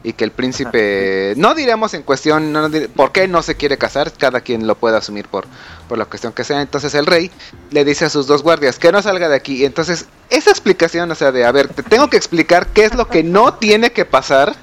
y 0.03 0.13
que 0.13 0.25
el 0.25 0.31
príncipe, 0.31 1.33
no 1.37 1.55
diremos 1.55 1.93
en 1.93 2.03
cuestión 2.03 2.51
no, 2.51 2.69
por 2.93 3.13
qué 3.13 3.27
no 3.27 3.41
se 3.41 3.55
quiere 3.55 3.77
casar, 3.77 4.11
cada 4.11 4.41
quien 4.41 4.67
lo 4.67 4.75
puede 4.75 4.97
asumir 4.97 5.27
por, 5.29 5.45
por 5.87 5.97
la 5.97 6.05
cuestión 6.05 6.33
que 6.33 6.43
sea. 6.43 6.61
Entonces 6.61 6.93
el 6.93 7.05
rey 7.05 7.31
le 7.71 7.85
dice 7.85 8.05
a 8.05 8.09
sus 8.09 8.27
dos 8.27 8.43
guardias 8.43 8.79
que 8.79 8.91
no 8.91 9.01
salga 9.01 9.29
de 9.29 9.35
aquí. 9.35 9.63
Entonces, 9.63 10.07
esa 10.29 10.49
explicación, 10.49 11.09
o 11.09 11.15
sea, 11.15 11.31
de, 11.31 11.45
a 11.45 11.51
ver, 11.53 11.69
te 11.69 11.83
tengo 11.83 12.09
que 12.09 12.17
explicar 12.17 12.67
qué 12.67 12.83
es 12.83 12.93
lo 12.93 13.07
que 13.07 13.23
no 13.23 13.53
tiene 13.53 13.93
que 13.93 14.03
pasar 14.03 14.53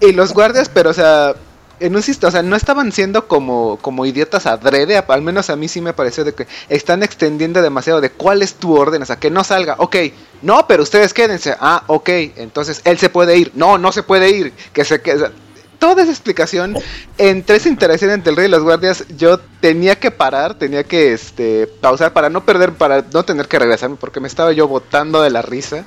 y 0.00 0.12
los 0.12 0.32
guardias, 0.34 0.68
pero 0.68 0.90
o 0.90 0.94
sea, 0.94 1.34
en 1.80 1.96
un 1.96 2.02
o 2.02 2.30
sea, 2.30 2.42
no 2.42 2.56
estaban 2.56 2.92
siendo 2.92 3.26
como, 3.26 3.78
como 3.80 4.04
idiotas 4.04 4.46
adrede, 4.46 4.98
al 4.98 5.22
menos 5.22 5.50
a 5.50 5.56
mí 5.56 5.66
sí 5.66 5.80
me 5.80 5.94
pareció 5.94 6.24
de 6.24 6.34
que 6.34 6.46
están 6.68 7.02
extendiendo 7.02 7.62
demasiado 7.62 8.00
de 8.00 8.10
cuál 8.10 8.42
es 8.42 8.54
tu 8.54 8.76
orden, 8.76 9.02
o 9.02 9.06
sea, 9.06 9.16
que 9.16 9.30
no 9.30 9.42
salga, 9.44 9.76
ok, 9.78 9.96
no, 10.42 10.66
pero 10.66 10.82
ustedes 10.82 11.14
quédense, 11.14 11.56
ah, 11.58 11.84
ok, 11.86 12.08
entonces 12.36 12.82
él 12.84 12.98
se 12.98 13.08
puede 13.08 13.36
ir, 13.36 13.52
no, 13.54 13.78
no 13.78 13.92
se 13.92 14.02
puede 14.02 14.30
ir, 14.30 14.52
que 14.72 14.84
se 14.84 15.00
quede, 15.00 15.30
toda 15.78 16.02
esa 16.02 16.12
explicación 16.12 16.76
entre 17.16 17.56
esa 17.56 17.70
interacción 17.70 18.10
entre 18.10 18.30
el 18.30 18.36
rey 18.36 18.46
y 18.46 18.50
los 18.50 18.62
guardias, 18.62 19.04
yo 19.16 19.40
tenía 19.60 19.98
que 19.98 20.10
parar, 20.10 20.54
tenía 20.54 20.84
que 20.84 21.14
este 21.14 21.66
pausar 21.66 22.12
para 22.12 22.28
no 22.28 22.44
perder, 22.44 22.74
para 22.74 23.02
no 23.12 23.24
tener 23.24 23.48
que 23.48 23.58
regresarme, 23.58 23.96
porque 23.96 24.20
me 24.20 24.28
estaba 24.28 24.52
yo 24.52 24.68
botando 24.68 25.22
de 25.22 25.30
la 25.30 25.40
risa. 25.40 25.86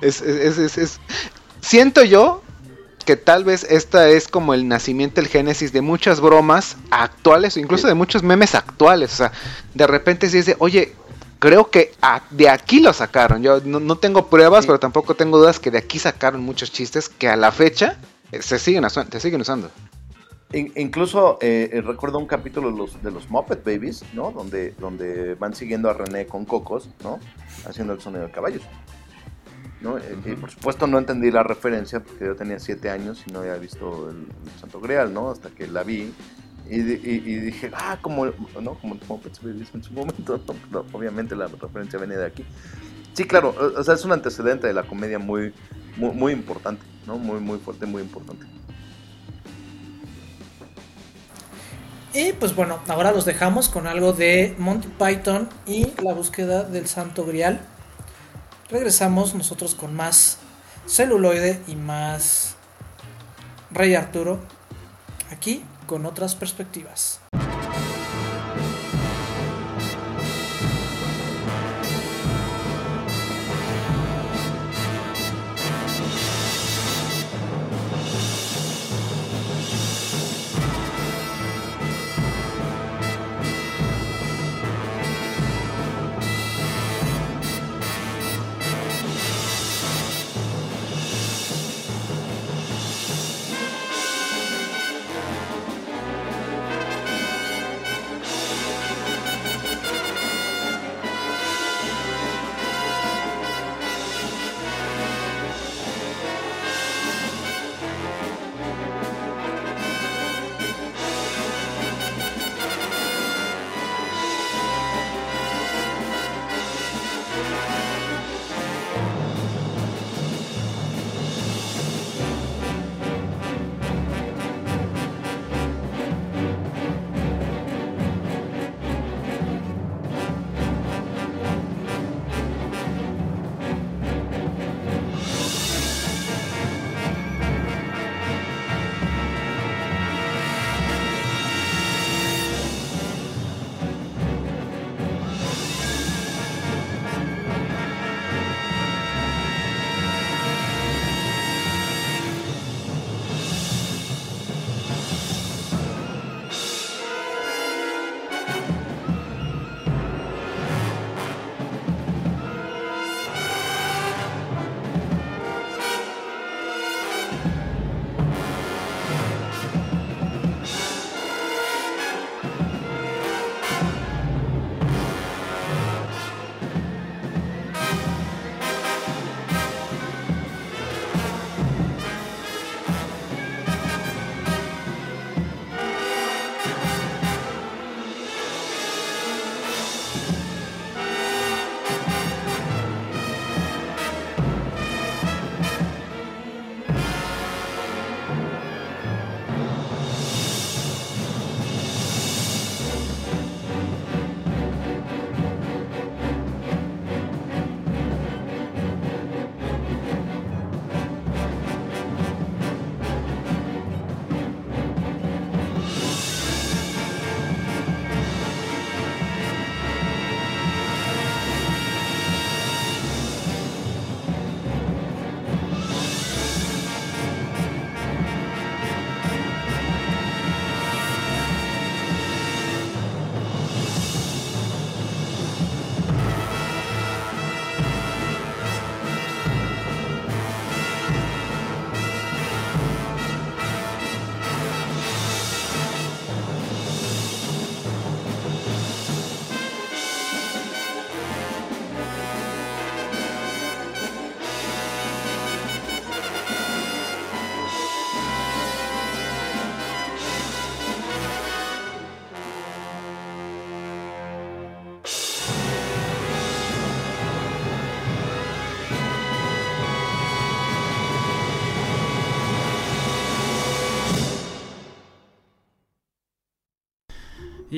Es, 0.00 0.22
es, 0.22 0.58
es, 0.58 0.78
es, 0.78 1.00
siento 1.60 2.04
yo 2.04 2.42
que 3.08 3.16
tal 3.16 3.42
vez 3.42 3.64
esta 3.70 4.10
es 4.10 4.28
como 4.28 4.52
el 4.52 4.68
nacimiento, 4.68 5.22
el 5.22 5.28
génesis 5.28 5.72
de 5.72 5.80
muchas 5.80 6.20
bromas 6.20 6.76
actuales, 6.90 7.56
o 7.56 7.58
incluso 7.58 7.86
de 7.86 7.94
muchos 7.94 8.22
memes 8.22 8.54
actuales. 8.54 9.14
O 9.14 9.16
sea, 9.16 9.32
de 9.72 9.86
repente 9.86 10.28
se 10.28 10.36
dice, 10.36 10.56
oye, 10.58 10.92
creo 11.38 11.70
que 11.70 11.92
a, 12.02 12.20
de 12.28 12.50
aquí 12.50 12.80
lo 12.80 12.92
sacaron. 12.92 13.42
Yo 13.42 13.62
no, 13.64 13.80
no 13.80 13.96
tengo 13.96 14.26
pruebas, 14.26 14.64
sí. 14.64 14.66
pero 14.66 14.78
tampoco 14.78 15.14
tengo 15.14 15.38
dudas 15.38 15.58
que 15.58 15.70
de 15.70 15.78
aquí 15.78 15.98
sacaron 15.98 16.42
muchos 16.42 16.70
chistes 16.70 17.08
que 17.08 17.30
a 17.30 17.36
la 17.36 17.50
fecha 17.50 17.96
eh, 18.30 18.42
se 18.42 18.58
siguen, 18.58 18.84
se 18.90 19.20
siguen 19.20 19.40
usando. 19.40 19.70
In, 20.52 20.70
incluso 20.76 21.38
eh, 21.40 21.80
recuerdo 21.82 22.18
un 22.18 22.26
capítulo 22.26 22.70
de 22.70 22.76
los, 22.76 23.02
de 23.02 23.10
los 23.10 23.30
Muppet 23.30 23.64
Babies, 23.64 24.04
¿no? 24.12 24.32
Donde, 24.32 24.72
donde 24.72 25.34
van 25.34 25.54
siguiendo 25.54 25.88
a 25.88 25.94
René 25.94 26.26
con 26.26 26.44
cocos, 26.44 26.90
¿no? 27.02 27.20
Haciendo 27.66 27.94
el 27.94 28.02
sonido 28.02 28.24
de 28.24 28.30
caballos. 28.30 28.64
¿No? 29.80 29.94
Uh 29.94 29.98
-huh. 29.98 30.32
y 30.32 30.36
por 30.36 30.50
supuesto 30.50 30.86
no 30.86 30.98
entendí 30.98 31.30
la 31.30 31.42
referencia 31.42 32.00
porque 32.00 32.26
yo 32.26 32.36
tenía 32.36 32.58
siete 32.58 32.90
años 32.90 33.24
y 33.26 33.32
no 33.32 33.40
había 33.40 33.56
visto 33.56 34.10
el, 34.10 34.16
el 34.16 34.60
Santo 34.60 34.80
Grial, 34.80 35.12
¿no? 35.12 35.30
Hasta 35.30 35.50
que 35.50 35.66
la 35.66 35.84
vi 35.84 36.12
y, 36.70 36.80
y, 36.80 37.22
y 37.24 37.36
dije, 37.36 37.70
ah, 37.72 37.98
como, 38.00 38.26
¿no? 38.26 38.74
Como 38.74 38.98
Babies 39.42 39.74
en 39.74 39.82
su 39.82 39.92
momento, 39.92 40.40
¿no? 40.70 40.84
obviamente 40.92 41.34
la 41.34 41.46
referencia 41.46 41.98
venía 41.98 42.18
de 42.18 42.26
aquí. 42.26 42.44
Sí, 43.14 43.24
claro, 43.24 43.54
o 43.76 43.82
sea, 43.82 43.94
es 43.94 44.04
un 44.04 44.12
antecedente 44.12 44.66
de 44.66 44.74
la 44.74 44.82
comedia 44.84 45.18
muy, 45.18 45.52
muy, 45.96 46.12
muy 46.12 46.32
importante, 46.32 46.84
¿no? 47.06 47.18
Muy, 47.18 47.40
muy 47.40 47.58
fuerte, 47.58 47.86
muy 47.86 48.02
importante. 48.02 48.46
Y 52.14 52.32
pues 52.32 52.54
bueno, 52.54 52.80
ahora 52.88 53.12
los 53.12 53.24
dejamos 53.24 53.68
con 53.68 53.86
algo 53.86 54.12
de 54.12 54.54
Monty 54.58 54.88
Python 54.88 55.48
y 55.66 55.92
la 56.02 56.14
búsqueda 56.14 56.64
del 56.64 56.86
Santo 56.86 57.24
Grial. 57.24 57.60
Regresamos 58.70 59.34
nosotros 59.34 59.74
con 59.74 59.94
más 59.94 60.38
celuloide 60.86 61.62
y 61.66 61.74
más 61.74 62.56
Rey 63.70 63.94
Arturo 63.94 64.40
aquí 65.30 65.64
con 65.86 66.04
otras 66.04 66.34
perspectivas. 66.34 67.20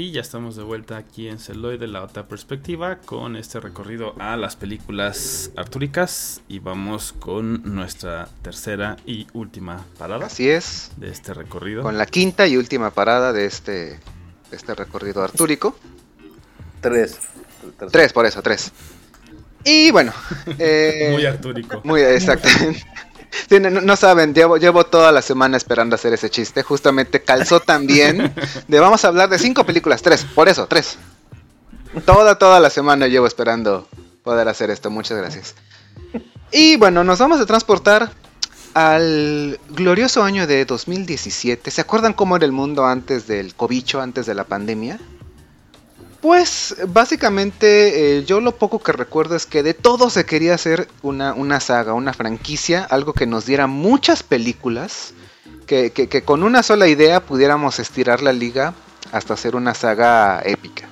Y 0.00 0.12
ya 0.12 0.22
estamos 0.22 0.56
de 0.56 0.62
vuelta 0.62 0.96
aquí 0.96 1.28
en 1.28 1.38
Celoide, 1.38 1.86
la 1.86 2.02
otra 2.02 2.26
perspectiva, 2.26 3.00
con 3.04 3.36
este 3.36 3.60
recorrido 3.60 4.14
a 4.18 4.34
las 4.38 4.56
películas 4.56 5.50
artúricas. 5.56 6.40
Y 6.48 6.58
vamos 6.58 7.12
con 7.12 7.74
nuestra 7.74 8.26
tercera 8.40 8.96
y 9.04 9.26
última 9.34 9.84
parada. 9.98 10.24
Así 10.24 10.48
es. 10.48 10.90
De 10.96 11.10
este 11.10 11.34
recorrido. 11.34 11.82
Con 11.82 11.98
la 11.98 12.06
quinta 12.06 12.46
y 12.46 12.56
última 12.56 12.92
parada 12.92 13.34
de 13.34 13.44
este, 13.44 13.72
de 13.72 13.98
este 14.52 14.74
recorrido 14.74 15.22
artúrico. 15.22 15.76
Tres. 16.80 17.18
Tres, 17.92 18.14
por 18.14 18.24
eso, 18.24 18.40
tres. 18.40 18.72
Y 19.64 19.90
bueno. 19.90 20.14
Eh, 20.58 21.10
muy 21.12 21.26
artúrico. 21.26 21.82
Muy, 21.84 22.00
exactamente 22.00 22.86
no, 23.60 23.96
saben, 23.96 24.34
llevo, 24.34 24.56
llevo 24.56 24.84
toda 24.84 25.12
la 25.12 25.22
semana 25.22 25.56
esperando 25.56 25.94
hacer 25.94 26.12
ese 26.12 26.30
chiste. 26.30 26.62
Justamente 26.62 27.22
calzó 27.22 27.60
también. 27.60 28.34
De 28.68 28.80
vamos 28.80 29.04
a 29.04 29.08
hablar 29.08 29.28
de 29.28 29.38
cinco 29.38 29.64
películas, 29.64 30.02
tres, 30.02 30.24
por 30.34 30.48
eso, 30.48 30.66
tres. 30.66 30.98
Toda, 32.04 32.36
toda 32.36 32.60
la 32.60 32.70
semana 32.70 33.08
llevo 33.08 33.26
esperando 33.26 33.88
poder 34.22 34.48
hacer 34.48 34.70
esto. 34.70 34.90
Muchas 34.90 35.18
gracias. 35.18 35.54
Y 36.52 36.76
bueno, 36.76 37.04
nos 37.04 37.18
vamos 37.18 37.40
a 37.40 37.46
transportar 37.46 38.10
al 38.74 39.58
glorioso 39.70 40.22
año 40.22 40.46
de 40.46 40.64
2017. 40.64 41.70
¿Se 41.70 41.80
acuerdan 41.80 42.12
cómo 42.12 42.36
era 42.36 42.44
el 42.44 42.52
mundo 42.52 42.86
antes 42.86 43.26
del 43.26 43.54
cobicho, 43.54 44.00
antes 44.00 44.26
de 44.26 44.34
la 44.34 44.44
pandemia? 44.44 44.98
Pues 46.20 46.76
básicamente 46.88 48.18
eh, 48.18 48.24
yo 48.24 48.40
lo 48.40 48.56
poco 48.56 48.80
que 48.80 48.92
recuerdo 48.92 49.36
es 49.36 49.46
que 49.46 49.62
de 49.62 49.72
todo 49.72 50.10
se 50.10 50.26
quería 50.26 50.54
hacer 50.54 50.86
una, 51.02 51.32
una 51.32 51.60
saga, 51.60 51.94
una 51.94 52.12
franquicia, 52.12 52.84
algo 52.84 53.14
que 53.14 53.26
nos 53.26 53.46
diera 53.46 53.66
muchas 53.66 54.22
películas, 54.22 55.14
que, 55.66 56.22
con 56.24 56.42
una 56.42 56.62
sola 56.62 56.88
idea 56.88 57.20
pudiéramos 57.20 57.78
estirar 57.78 58.22
la 58.22 58.32
liga 58.32 58.74
hasta 59.12 59.34
hacer 59.34 59.54
una 59.54 59.72
saga 59.74 60.42
épica. 60.44 60.88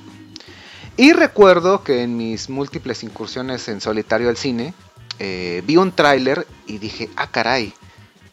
Y 0.97 1.12
recuerdo 1.12 1.83
que 1.83 2.03
en 2.03 2.16
mis 2.16 2.49
múltiples 2.49 3.03
incursiones 3.03 3.68
en 3.68 3.81
solitario 3.81 4.29
al 4.29 4.37
cine, 4.37 4.72
eh, 5.18 5.62
vi 5.66 5.76
un 5.76 5.93
tráiler 5.93 6.47
y 6.66 6.79
dije, 6.79 7.11
ah 7.16 7.29
caray, 7.31 7.74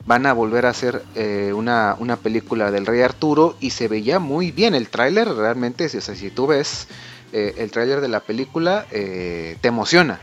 van 0.06 0.26
a 0.26 0.34
volver 0.34 0.66
a 0.66 0.70
hacer 0.70 1.04
eh, 1.16 1.52
una, 1.54 1.96
una 2.00 2.16
película 2.18 2.72
del 2.72 2.86
Rey 2.86 3.02
Arturo 3.02 3.58
y 3.60 3.72
se 3.72 3.88
veía 3.88 4.20
muy 4.20 4.52
bien 4.52 4.76
el 4.76 4.90
tráiler, 4.90 5.28
realmente, 5.28 5.90
si, 5.90 6.00
si 6.00 6.30
tú 6.30 6.48
ves 6.48 6.88
eh, 7.34 7.56
el 7.58 7.72
tráiler 7.72 8.02
de 8.02 8.08
la 8.08 8.20
película, 8.20 8.86
eh, 8.92 9.58
te 9.62 9.68
emociona. 9.68 10.20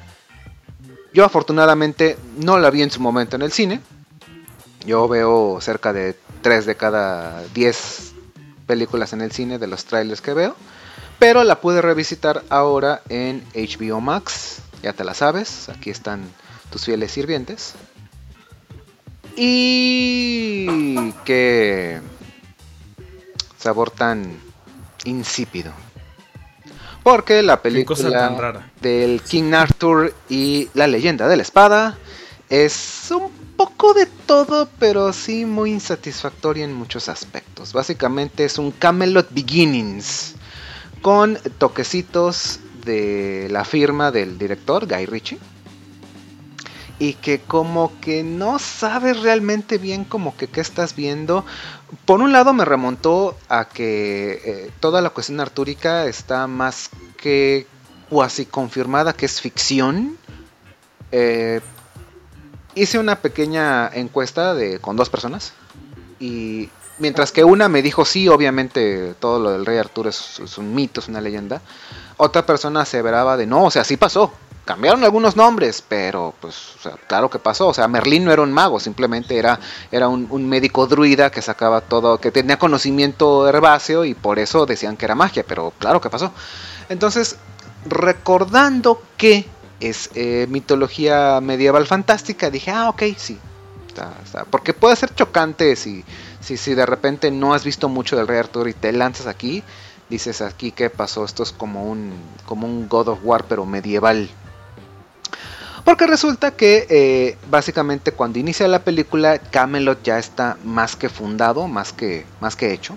Yo 1.12 1.24
afortunadamente 1.24 2.16
no 2.38 2.58
la 2.58 2.70
vi 2.70 2.82
en 2.82 2.90
su 2.90 3.00
momento 3.00 3.36
en 3.36 3.42
el 3.42 3.52
cine. 3.52 3.80
Yo 4.86 5.08
veo 5.08 5.60
cerca 5.60 5.92
de 5.92 6.16
3 6.40 6.64
de 6.64 6.76
cada 6.76 7.42
10 7.54 8.12
películas 8.66 9.12
en 9.12 9.20
el 9.20 9.32
cine 9.32 9.58
de 9.58 9.66
los 9.66 9.84
trailers 9.84 10.22
que 10.22 10.32
veo. 10.32 10.56
Pero 11.18 11.44
la 11.44 11.60
pude 11.60 11.82
revisitar 11.82 12.42
ahora 12.48 13.02
en 13.08 13.44
HBO 13.54 14.00
Max. 14.00 14.62
Ya 14.82 14.92
te 14.92 15.04
la 15.04 15.14
sabes, 15.14 15.68
aquí 15.68 15.90
están 15.90 16.22
tus 16.70 16.84
fieles 16.86 17.12
sirvientes. 17.12 17.74
Y 19.36 21.12
qué 21.24 22.00
sabor 23.58 23.90
tan 23.90 24.38
insípido. 25.04 25.72
Porque 27.02 27.42
la 27.42 27.60
película 27.60 28.64
del 28.80 29.22
King 29.22 29.52
Arthur 29.54 30.14
y 30.28 30.68
la 30.74 30.86
leyenda 30.86 31.26
de 31.26 31.36
la 31.36 31.42
espada 31.42 31.98
es 32.48 33.10
un 33.10 33.30
poco 33.56 33.94
de 33.94 34.06
todo, 34.06 34.68
pero 34.78 35.12
sí 35.12 35.44
muy 35.44 35.72
insatisfactoria 35.72 36.64
en 36.64 36.72
muchos 36.72 37.08
aspectos. 37.08 37.72
Básicamente 37.72 38.44
es 38.44 38.58
un 38.58 38.70
Camelot 38.70 39.28
Beginnings 39.30 40.34
con 41.00 41.38
toquecitos 41.58 42.60
de 42.84 43.48
la 43.50 43.64
firma 43.64 44.10
del 44.10 44.38
director 44.38 44.86
Guy 44.86 45.06
Ritchie 45.06 45.38
y 47.02 47.14
que 47.14 47.40
como 47.40 47.98
que 48.00 48.22
no 48.22 48.60
sabes 48.60 49.22
realmente 49.22 49.76
bien 49.76 50.04
como 50.04 50.36
que 50.36 50.46
qué 50.46 50.60
estás 50.60 50.94
viendo. 50.94 51.44
Por 52.04 52.20
un 52.20 52.30
lado 52.30 52.52
me 52.52 52.64
remontó 52.64 53.36
a 53.48 53.64
que 53.64 54.40
eh, 54.44 54.70
toda 54.78 55.02
la 55.02 55.10
cuestión 55.10 55.40
artúrica 55.40 56.06
está 56.06 56.46
más 56.46 56.90
que 57.16 57.66
cuasi 58.08 58.46
confirmada 58.46 59.14
que 59.14 59.26
es 59.26 59.40
ficción. 59.40 60.16
Eh, 61.10 61.60
hice 62.76 63.00
una 63.00 63.16
pequeña 63.16 63.88
encuesta 63.92 64.54
de, 64.54 64.78
con 64.78 64.94
dos 64.94 65.10
personas 65.10 65.54
y 66.20 66.70
mientras 66.98 67.32
que 67.32 67.42
una 67.42 67.68
me 67.68 67.82
dijo 67.82 68.04
sí, 68.04 68.28
obviamente 68.28 69.14
todo 69.18 69.40
lo 69.40 69.50
del 69.50 69.66
rey 69.66 69.78
Arturo 69.78 70.08
es, 70.08 70.38
es 70.38 70.56
un 70.56 70.72
mito, 70.72 71.00
es 71.00 71.08
una 71.08 71.20
leyenda. 71.20 71.62
Otra 72.16 72.46
persona 72.46 72.82
aseveraba 72.82 73.36
de 73.36 73.48
no, 73.48 73.64
o 73.64 73.70
sea, 73.72 73.82
sí 73.82 73.96
pasó. 73.96 74.32
Cambiaron 74.64 75.02
algunos 75.02 75.34
nombres, 75.34 75.82
pero 75.86 76.34
pues, 76.40 76.74
claro 77.08 77.28
que 77.28 77.40
pasó. 77.40 77.68
O 77.68 77.74
sea, 77.74 77.88
Merlín 77.88 78.24
no 78.24 78.32
era 78.32 78.42
un 78.42 78.52
mago, 78.52 78.78
simplemente 78.78 79.36
era, 79.36 79.58
era 79.90 80.08
un, 80.08 80.48
médico 80.48 80.86
druida 80.86 81.30
que 81.30 81.42
sacaba 81.42 81.80
todo, 81.80 82.18
que 82.18 82.30
tenía 82.30 82.58
conocimiento 82.58 83.48
herbáceo 83.48 84.04
y 84.04 84.14
por 84.14 84.38
eso 84.38 84.64
decían 84.64 84.96
que 84.96 85.06
era 85.06 85.16
magia, 85.16 85.44
pero 85.46 85.72
claro 85.78 86.00
que 86.00 86.10
pasó. 86.10 86.32
Entonces, 86.88 87.36
recordando 87.86 89.02
que 89.16 89.46
es 89.80 90.10
eh, 90.14 90.46
mitología 90.48 91.40
medieval 91.40 91.86
fantástica, 91.86 92.48
dije, 92.48 92.70
ah, 92.70 92.88
ok, 92.88 93.02
sí. 93.16 93.38
Porque 94.50 94.74
puede 94.74 94.96
ser 94.96 95.14
chocante 95.14 95.76
si, 95.76 96.04
si, 96.40 96.56
si 96.56 96.74
de 96.74 96.86
repente 96.86 97.30
no 97.30 97.52
has 97.52 97.64
visto 97.64 97.88
mucho 97.88 98.16
del 98.16 98.28
Rey 98.28 98.38
Arturo 98.38 98.68
y 98.68 98.74
te 98.74 98.92
lanzas 98.92 99.26
aquí, 99.26 99.62
dices 100.08 100.40
aquí 100.40 100.72
qué 100.72 100.90
pasó, 100.90 101.24
esto 101.24 101.42
es 101.42 101.52
como 101.52 101.84
un, 101.84 102.12
como 102.46 102.66
un 102.66 102.88
God 102.88 103.08
of 103.08 103.18
War 103.22 103.44
pero 103.48 103.66
medieval. 103.66 104.30
Porque 105.84 106.06
resulta 106.06 106.52
que 106.52 106.86
eh, 106.88 107.36
básicamente 107.50 108.12
cuando 108.12 108.38
inicia 108.38 108.68
la 108.68 108.84
película 108.84 109.38
Camelot 109.38 110.02
ya 110.02 110.18
está 110.18 110.56
más 110.64 110.94
que 110.94 111.08
fundado, 111.08 111.66
más 111.66 111.92
que, 111.92 112.24
más 112.40 112.54
que 112.54 112.72
hecho. 112.72 112.96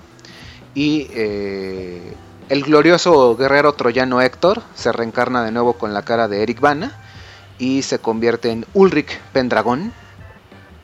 Y 0.75 1.07
eh, 1.11 2.13
el 2.49 2.63
glorioso 2.63 3.35
guerrero 3.35 3.73
troyano 3.73 4.21
Héctor 4.21 4.61
se 4.75 4.91
reencarna 4.91 5.43
de 5.43 5.51
nuevo 5.51 5.73
con 5.73 5.93
la 5.93 6.03
cara 6.03 6.27
de 6.27 6.43
Eric 6.43 6.59
Bana 6.59 6.95
y 7.57 7.81
se 7.81 7.97
convierte 7.97 8.51
en 8.51 8.65
Ulrich 8.73 9.19
Pendragon. 9.33 9.91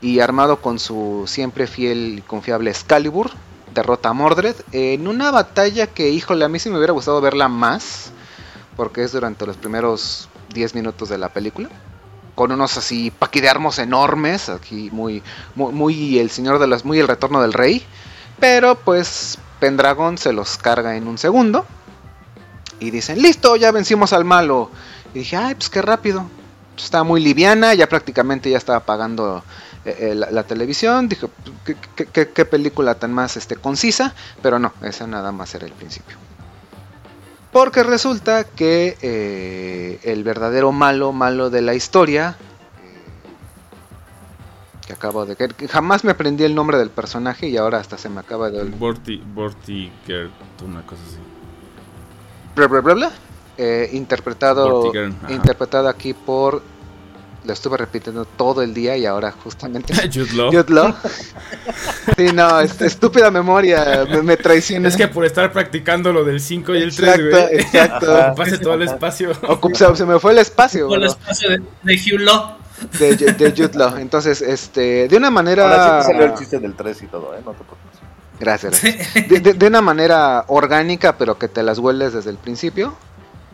Y 0.00 0.18
armado 0.18 0.60
con 0.60 0.80
su 0.80 1.24
siempre 1.28 1.68
fiel 1.68 2.16
y 2.18 2.22
confiable 2.22 2.70
Excalibur, 2.70 3.30
derrota 3.72 4.08
a 4.08 4.12
Mordred 4.12 4.56
en 4.72 5.06
una 5.06 5.30
batalla 5.30 5.86
que, 5.86 6.08
híjole, 6.10 6.44
a 6.44 6.48
mí 6.48 6.58
sí 6.58 6.68
me 6.68 6.78
hubiera 6.78 6.92
gustado 6.92 7.20
verla 7.20 7.46
más, 7.46 8.10
porque 8.76 9.04
es 9.04 9.12
durante 9.12 9.46
los 9.46 9.56
primeros 9.56 10.28
10 10.52 10.74
minutos 10.74 11.08
de 11.08 11.18
la 11.18 11.28
película. 11.28 11.68
Con 12.34 12.50
unos 12.52 12.76
así 12.78 13.10
paquidermos 13.10 13.78
enormes, 13.78 14.48
aquí 14.48 14.88
muy, 14.90 15.22
muy, 15.54 16.18
el 16.18 16.30
señor 16.30 16.58
de 16.58 16.66
las, 16.66 16.84
muy 16.84 16.98
el 16.98 17.08
retorno 17.08 17.42
del 17.42 17.52
rey. 17.52 17.84
Pero 18.40 18.74
pues 18.76 19.38
Pendragon 19.60 20.16
se 20.18 20.32
los 20.32 20.56
carga 20.58 20.96
en 20.96 21.06
un 21.08 21.18
segundo. 21.18 21.66
Y 22.80 22.90
dicen, 22.90 23.20
listo, 23.22 23.56
ya 23.56 23.70
vencimos 23.70 24.12
al 24.12 24.24
malo. 24.24 24.70
Y 25.14 25.20
dije, 25.20 25.36
ay, 25.36 25.54
pues 25.54 25.68
qué 25.68 25.82
rápido. 25.82 26.24
Estaba 26.76 27.04
muy 27.04 27.20
liviana, 27.22 27.74
ya 27.74 27.86
prácticamente 27.88 28.50
ya 28.50 28.56
estaba 28.58 28.78
apagando 28.78 29.44
eh, 29.84 29.96
eh, 30.10 30.14
la, 30.14 30.42
televisión. 30.42 31.08
Dije, 31.08 31.28
¿qué, 31.64 31.76
qué- 31.94 32.06
qué- 32.06 32.28
qué 32.30 32.44
película 32.44 32.94
tan 32.96 33.12
más 33.12 33.36
este, 33.36 33.56
concisa. 33.56 34.14
Pero 34.42 34.58
no, 34.58 34.72
esa 34.82 35.06
nada 35.06 35.30
más 35.32 35.54
era 35.54 35.66
el 35.66 35.72
principio. 35.72 36.16
Porque 37.52 37.82
resulta 37.82 38.44
que 38.44 38.96
eh, 39.02 40.00
el 40.04 40.24
verdadero 40.24 40.72
malo, 40.72 41.12
malo 41.12 41.50
de 41.50 41.60
la 41.60 41.74
historia, 41.74 42.36
eh, 42.82 42.98
que 44.86 44.94
acabo 44.94 45.26
de 45.26 45.36
que 45.36 45.68
jamás 45.68 46.02
me 46.02 46.12
aprendí 46.12 46.44
el 46.44 46.54
nombre 46.54 46.78
del 46.78 46.88
personaje 46.88 47.48
y 47.48 47.58
ahora 47.58 47.78
hasta 47.78 47.98
se 47.98 48.08
me 48.08 48.20
acaba 48.20 48.50
de 48.50 48.60
olvidar. 48.60 48.78
Borti, 48.78 49.22
Vortiger, 49.34 50.30
una 50.64 50.80
cosa 50.86 51.02
así. 51.06 51.18
Bla, 52.56 52.68
bla, 52.68 52.80
bla, 52.80 52.94
bla. 52.94 53.12
Eh, 53.58 53.90
interpretado, 53.92 54.90
interpretado 55.28 55.88
aquí 55.88 56.14
por. 56.14 56.62
Lo 57.44 57.52
estuve 57.52 57.76
repitiendo 57.76 58.24
todo 58.24 58.62
el 58.62 58.72
día 58.72 58.96
y 58.96 59.04
ahora 59.04 59.32
justamente. 59.32 59.92
Jude 60.12 60.32
Law. 60.34 60.50
Jude 60.52 60.72
Law. 60.72 60.94
Sí, 62.16 62.26
no, 62.34 62.60
es- 62.60 62.80
estúpida 62.80 63.30
memoria, 63.30 64.04
me, 64.10 64.22
me 64.22 64.36
traiciona. 64.36 64.88
Es 64.88 64.96
que 64.96 65.08
por 65.08 65.24
estar 65.24 65.52
practicando 65.52 66.12
lo 66.12 66.24
del 66.24 66.40
5 66.40 66.74
y 66.74 66.82
el 66.82 66.94
3, 66.94 67.20
Exacto. 67.52 68.34
Pase 68.36 68.58
todo 68.58 68.74
el 68.74 68.82
espacio. 68.82 69.32
Ocup- 69.42 69.74
se, 69.74 69.96
se 69.96 70.04
me 70.04 70.18
fue 70.18 70.32
el 70.32 70.38
espacio 70.38 70.88
Por 70.88 70.98
el 70.98 71.04
espacio 71.04 71.50
de, 71.50 71.62
de 71.82 71.94
Hugh 71.94 72.20
Law. 72.20 72.56
de, 72.98 73.16
de 73.16 73.50
Jude 73.50 73.78
Law. 73.78 73.96
Entonces, 73.98 74.42
este, 74.42 75.08
de 75.08 75.16
una 75.16 75.30
manera. 75.30 75.64
Ahora 75.64 76.02
sí 76.02 76.08
te 76.08 76.12
salió 76.12 76.26
el 76.32 76.38
chiste 76.38 76.58
del 76.58 76.74
3 76.74 77.02
y 77.02 77.06
todo, 77.06 77.34
¿eh? 77.34 77.40
No 77.44 77.52
te 77.52 77.58
preocupes. 77.64 78.00
Gracias. 78.40 78.82
gracias. 78.82 79.28
De, 79.28 79.40
de- 79.40 79.54
de 79.54 79.66
una 79.66 79.80
manera 79.80 80.44
orgánica, 80.48 81.16
pero 81.16 81.38
que 81.38 81.48
te 81.48 81.62
las 81.62 81.78
hueles 81.78 82.12
desde 82.12 82.30
el 82.30 82.36
principio. 82.38 82.94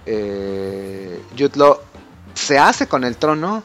Eh, 0.06 1.20
Law 1.54 1.78
se 2.34 2.58
hace 2.58 2.86
con 2.86 3.04
el 3.04 3.16
trono. 3.16 3.62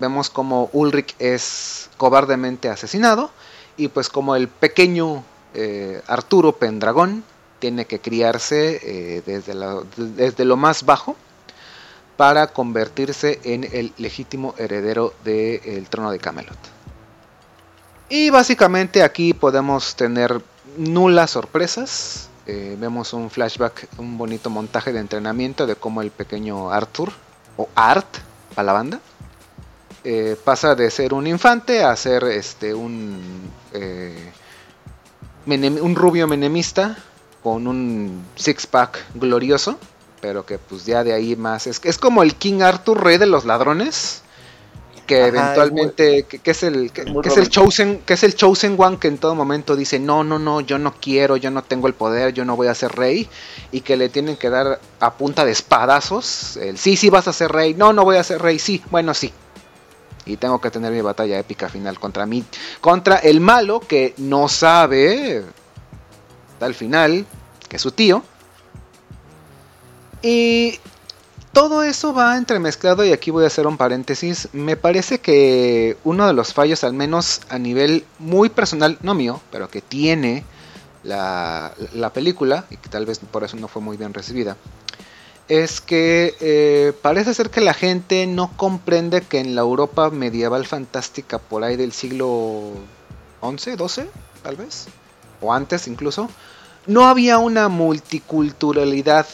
Vemos 0.00 0.30
como 0.30 0.70
Ulrich 0.72 1.14
es 1.18 1.90
cobardemente 1.96 2.68
asesinado. 2.68 3.30
Y 3.76 3.88
pues 3.88 4.08
como 4.08 4.34
el 4.34 4.48
pequeño 4.48 5.22
eh, 5.54 6.02
Arturo 6.06 6.52
Pendragón 6.56 7.22
tiene 7.58 7.84
que 7.84 8.00
criarse 8.00 8.80
eh, 8.82 9.22
desde, 9.24 9.54
desde 9.96 10.44
lo 10.44 10.56
más 10.56 10.84
bajo 10.84 11.14
para 12.16 12.48
convertirse 12.48 13.40
en 13.44 13.64
el 13.64 13.92
legítimo 13.96 14.54
heredero 14.58 15.14
del 15.24 15.88
trono 15.88 16.10
de 16.10 16.18
Camelot. 16.18 16.58
Y 18.10 18.28
básicamente 18.30 19.02
aquí 19.02 19.32
podemos 19.32 19.94
tener 19.94 20.42
nulas 20.76 21.30
sorpresas. 21.30 22.28
Eh, 22.46 22.76
vemos 22.78 23.12
un 23.12 23.30
flashback, 23.30 23.88
un 23.98 24.18
bonito 24.18 24.50
montaje 24.50 24.92
de 24.92 24.98
entrenamiento 24.98 25.66
de 25.66 25.76
cómo 25.76 26.02
el 26.02 26.10
pequeño 26.10 26.70
Arthur, 26.70 27.12
o 27.56 27.68
Art, 27.74 28.18
para 28.54 28.66
la 28.66 28.72
banda, 28.72 29.00
eh, 30.04 30.36
pasa 30.42 30.74
de 30.74 30.90
ser 30.90 31.14
un 31.14 31.26
infante 31.26 31.82
a 31.82 31.94
ser 31.96 32.24
este 32.24 32.74
un, 32.74 33.50
eh, 33.72 34.32
un 35.46 35.94
rubio 35.94 36.26
menemista 36.26 36.96
con 37.42 37.66
un 37.66 38.24
six-pack 38.36 39.14
glorioso. 39.14 39.78
Pero 40.20 40.44
que 40.44 40.58
pues 40.58 40.84
ya 40.84 41.02
de 41.02 41.14
ahí 41.14 41.34
más. 41.34 41.66
Es, 41.66 41.80
es 41.82 41.96
como 41.96 42.22
el 42.22 42.34
King 42.34 42.60
Arthur, 42.60 43.02
rey 43.02 43.16
de 43.16 43.24
los 43.24 43.46
ladrones. 43.46 44.20
Que 45.06 45.22
Ajá, 45.22 45.28
eventualmente. 45.28 46.24
que, 46.24 46.40
que 46.40 46.50
es 46.50 46.62
el, 46.62 46.92
que, 46.92 47.00
es 47.00 47.06
que 47.22 47.28
es 47.30 47.36
el 47.38 47.48
chosen. 47.48 48.02
Que 48.04 48.12
es 48.12 48.22
el 48.22 48.34
chosen 48.34 48.76
one 48.78 48.98
que 48.98 49.08
en 49.08 49.16
todo 49.16 49.34
momento 49.34 49.76
dice. 49.76 49.98
No, 49.98 50.22
no, 50.22 50.38
no, 50.38 50.60
yo 50.60 50.76
no 50.78 50.94
quiero, 51.00 51.38
yo 51.38 51.50
no 51.50 51.62
tengo 51.62 51.86
el 51.86 51.94
poder, 51.94 52.34
yo 52.34 52.44
no 52.44 52.54
voy 52.54 52.66
a 52.66 52.74
ser 52.74 52.92
rey. 52.92 53.30
Y 53.72 53.80
que 53.80 53.96
le 53.96 54.10
tienen 54.10 54.36
que 54.36 54.50
dar 54.50 54.78
a 55.00 55.14
punta 55.14 55.46
de 55.46 55.52
espadazos. 55.52 56.58
El 56.58 56.76
sí, 56.76 56.96
sí 56.96 57.08
vas 57.08 57.26
a 57.26 57.32
ser 57.32 57.50
rey. 57.50 57.72
No, 57.72 57.94
no 57.94 58.04
voy 58.04 58.16
a 58.18 58.22
ser 58.22 58.42
rey. 58.42 58.58
Sí, 58.58 58.82
bueno, 58.90 59.14
sí. 59.14 59.32
Y 60.26 60.36
tengo 60.36 60.60
que 60.60 60.70
tener 60.70 60.92
mi 60.92 61.00
batalla 61.00 61.38
épica 61.38 61.68
final 61.68 61.98
contra 61.98 62.26
mí. 62.26 62.44
Contra 62.80 63.16
el 63.16 63.40
malo 63.40 63.80
que 63.80 64.14
no 64.18 64.48
sabe. 64.48 65.44
Al 66.60 66.74
final. 66.74 67.26
Que 67.68 67.76
es 67.76 67.82
su 67.82 67.92
tío. 67.92 68.22
Y 70.22 70.78
todo 71.52 71.82
eso 71.82 72.14
va 72.14 72.36
entremezclado 72.36 73.04
y 73.04 73.12
aquí 73.12 73.30
voy 73.30 73.44
a 73.44 73.48
hacer 73.48 73.66
un 73.66 73.76
paréntesis. 73.76 74.48
Me 74.52 74.76
parece 74.76 75.18
que 75.18 75.96
uno 76.04 76.26
de 76.26 76.32
los 76.32 76.54
fallos, 76.54 76.84
al 76.84 76.92
menos 76.92 77.40
a 77.48 77.58
nivel 77.58 78.04
muy 78.18 78.50
personal, 78.50 78.98
no 79.02 79.14
mío, 79.14 79.40
pero 79.50 79.68
que 79.68 79.80
tiene 79.80 80.44
la, 81.02 81.72
la 81.94 82.12
película, 82.12 82.66
y 82.70 82.76
que 82.76 82.88
tal 82.88 83.06
vez 83.06 83.18
por 83.18 83.42
eso 83.42 83.56
no 83.56 83.68
fue 83.68 83.82
muy 83.82 83.96
bien 83.96 84.14
recibida, 84.14 84.56
es 85.50 85.80
que 85.80 86.36
eh, 86.40 86.92
parece 87.02 87.34
ser 87.34 87.50
que 87.50 87.60
la 87.60 87.74
gente 87.74 88.26
no 88.28 88.56
comprende 88.56 89.20
que 89.22 89.40
en 89.40 89.56
la 89.56 89.62
Europa 89.62 90.08
medieval 90.10 90.64
fantástica 90.64 91.38
por 91.40 91.64
ahí 91.64 91.76
del 91.76 91.92
siglo 91.92 92.70
XI, 93.40 93.76
XII, 93.76 94.04
tal 94.44 94.54
vez, 94.56 94.86
o 95.40 95.52
antes 95.52 95.88
incluso, 95.88 96.30
no 96.86 97.08
había 97.08 97.38
una 97.38 97.68
multiculturalidad 97.68 99.26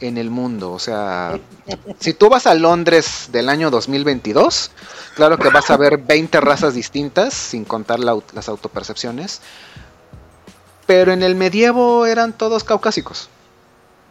en 0.00 0.16
el 0.16 0.30
mundo. 0.30 0.70
O 0.72 0.78
sea, 0.78 1.40
si 1.98 2.14
tú 2.14 2.28
vas 2.28 2.46
a 2.46 2.54
Londres 2.54 3.28
del 3.32 3.48
año 3.48 3.70
2022, 3.72 4.70
claro 5.16 5.38
que 5.38 5.48
vas 5.50 5.70
a 5.70 5.76
ver 5.76 5.98
20 5.98 6.40
razas 6.40 6.74
distintas, 6.74 7.34
sin 7.34 7.64
contar 7.64 7.98
la- 7.98 8.16
las 8.32 8.48
autopercepciones. 8.48 9.40
Pero 10.86 11.12
en 11.12 11.22
el 11.22 11.34
medievo 11.34 12.06
eran 12.06 12.32
todos 12.32 12.64
caucásicos. 12.64 13.28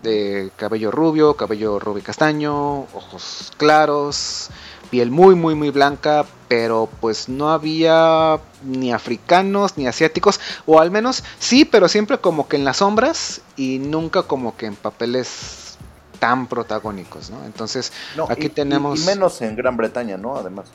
De 0.04 0.52
cabello 0.58 0.92
rubio, 0.92 1.34
cabello 1.36 1.80
rubio 1.80 2.04
castaño, 2.04 2.82
ojos 2.94 3.52
claros, 3.58 4.50
piel 4.92 5.10
muy, 5.10 5.34
muy, 5.34 5.56
muy 5.56 5.72
blanca, 5.72 6.24
pero 6.48 6.88
pues 7.02 7.28
no 7.30 7.50
había 7.52 8.40
ni 8.64 8.94
africanos 8.94 9.76
ni 9.76 9.88
asiáticos, 9.88 10.40
o 10.68 10.80
al 10.80 10.92
menos 10.92 11.24
sí, 11.40 11.66
pero 11.66 11.88
siempre 11.90 12.20
como 12.20 12.48
que 12.48 12.58
en 12.58 12.64
las 12.64 12.78
sombras 12.78 13.42
y 13.56 13.80
nunca 13.80 14.24
como 14.24 14.56
que 14.56 14.68
en 14.68 14.76
papeles 14.76 15.78
tan 16.20 16.46
protagónicos, 16.48 17.30
¿no? 17.32 17.44
Entonces, 17.46 17.92
No, 18.16 18.26
Aquí 18.30 18.46
y- 18.46 18.50
tenemos- 18.50 19.02
Y, 19.02 19.06
menos 19.06 19.42
en 19.42 19.56
Gran 19.56 19.78
Bretaña, 19.78 20.16
¿no? 20.18 20.36
Además. 20.38 20.68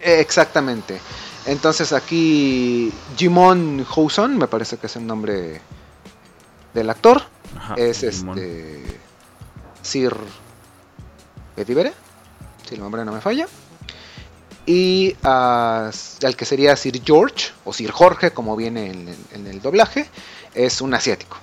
eh, 0.00 0.20
exactamente. 0.20 1.00
Entonces 1.46 1.92
aquí 1.94 2.92
Jimon 3.16 3.84
Houson, 3.84 4.36
me 4.36 4.46
parece 4.46 4.76
que 4.76 4.86
es 4.86 4.96
el 4.96 5.06
nombre 5.06 5.60
del 6.74 6.90
actor, 6.90 7.22
Ajá, 7.56 7.74
es 7.76 8.02
este 8.02 8.82
Sir 9.82 10.14
Bedivere, 11.56 11.92
si 12.68 12.74
el 12.74 12.80
nombre 12.80 13.04
no 13.04 13.12
me 13.12 13.20
falla. 13.20 13.46
Y 14.66 15.16
ah, 15.24 15.90
el 16.22 16.36
que 16.36 16.44
sería 16.44 16.76
Sir 16.76 17.02
George, 17.04 17.50
o 17.64 17.72
Sir 17.72 17.90
Jorge, 17.90 18.32
como 18.32 18.56
viene 18.56 18.90
en, 18.90 19.08
el- 19.08 19.18
en 19.32 19.46
el 19.46 19.60
doblaje, 19.60 20.08
es 20.54 20.80
un 20.80 20.94
asiático, 20.94 21.36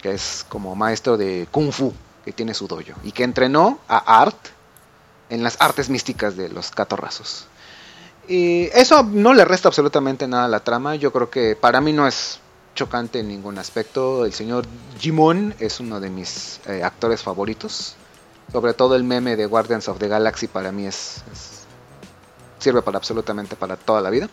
que 0.00 0.12
es 0.12 0.44
como 0.48 0.74
maestro 0.74 1.16
de 1.16 1.48
Kung 1.50 1.72
Fu, 1.72 1.92
que 2.24 2.32
tiene 2.32 2.54
su 2.54 2.66
dojo, 2.66 2.92
y 3.02 3.12
que 3.12 3.24
entrenó 3.24 3.78
a 3.88 4.20
Art 4.22 4.36
en 5.28 5.42
las 5.42 5.56
artes 5.60 5.90
místicas 5.90 6.36
de 6.36 6.48
los 6.48 6.70
catorrazos. 6.70 7.46
Y 8.28 8.64
eso 8.72 9.02
no 9.02 9.34
le 9.34 9.44
resta 9.44 9.68
absolutamente 9.68 10.26
nada 10.26 10.46
a 10.46 10.48
la 10.48 10.60
trama, 10.60 10.94
yo 10.96 11.12
creo 11.12 11.30
que 11.30 11.56
para 11.56 11.80
mí 11.80 11.92
no 11.92 12.06
es 12.06 12.38
chocante 12.76 13.18
en 13.18 13.26
ningún 13.28 13.58
aspecto. 13.58 14.24
El 14.24 14.32
señor 14.32 14.64
Jimon 15.00 15.54
es 15.58 15.80
uno 15.80 15.98
de 15.98 16.08
mis 16.10 16.60
eh, 16.66 16.84
actores 16.84 17.22
favoritos. 17.24 17.96
Sobre 18.52 18.74
todo 18.74 18.94
el 18.94 19.02
meme 19.02 19.34
de 19.34 19.46
Guardians 19.46 19.88
of 19.88 19.98
the 19.98 20.06
Galaxy 20.06 20.46
para 20.46 20.70
mí 20.70 20.86
es, 20.86 21.24
es- 21.32 21.64
sirve 22.60 22.82
para 22.82 22.98
absolutamente 22.98 23.56
para 23.56 23.76
toda 23.76 24.00
la 24.00 24.10
vida. 24.10 24.28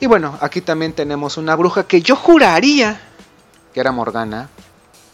Y 0.00 0.06
bueno, 0.06 0.38
aquí 0.40 0.60
también 0.62 0.92
tenemos 0.92 1.36
una 1.36 1.54
bruja 1.56 1.86
que 1.86 2.00
yo 2.02 2.16
juraría 2.16 3.00
que 3.72 3.80
era 3.80 3.92
Morgana, 3.92 4.48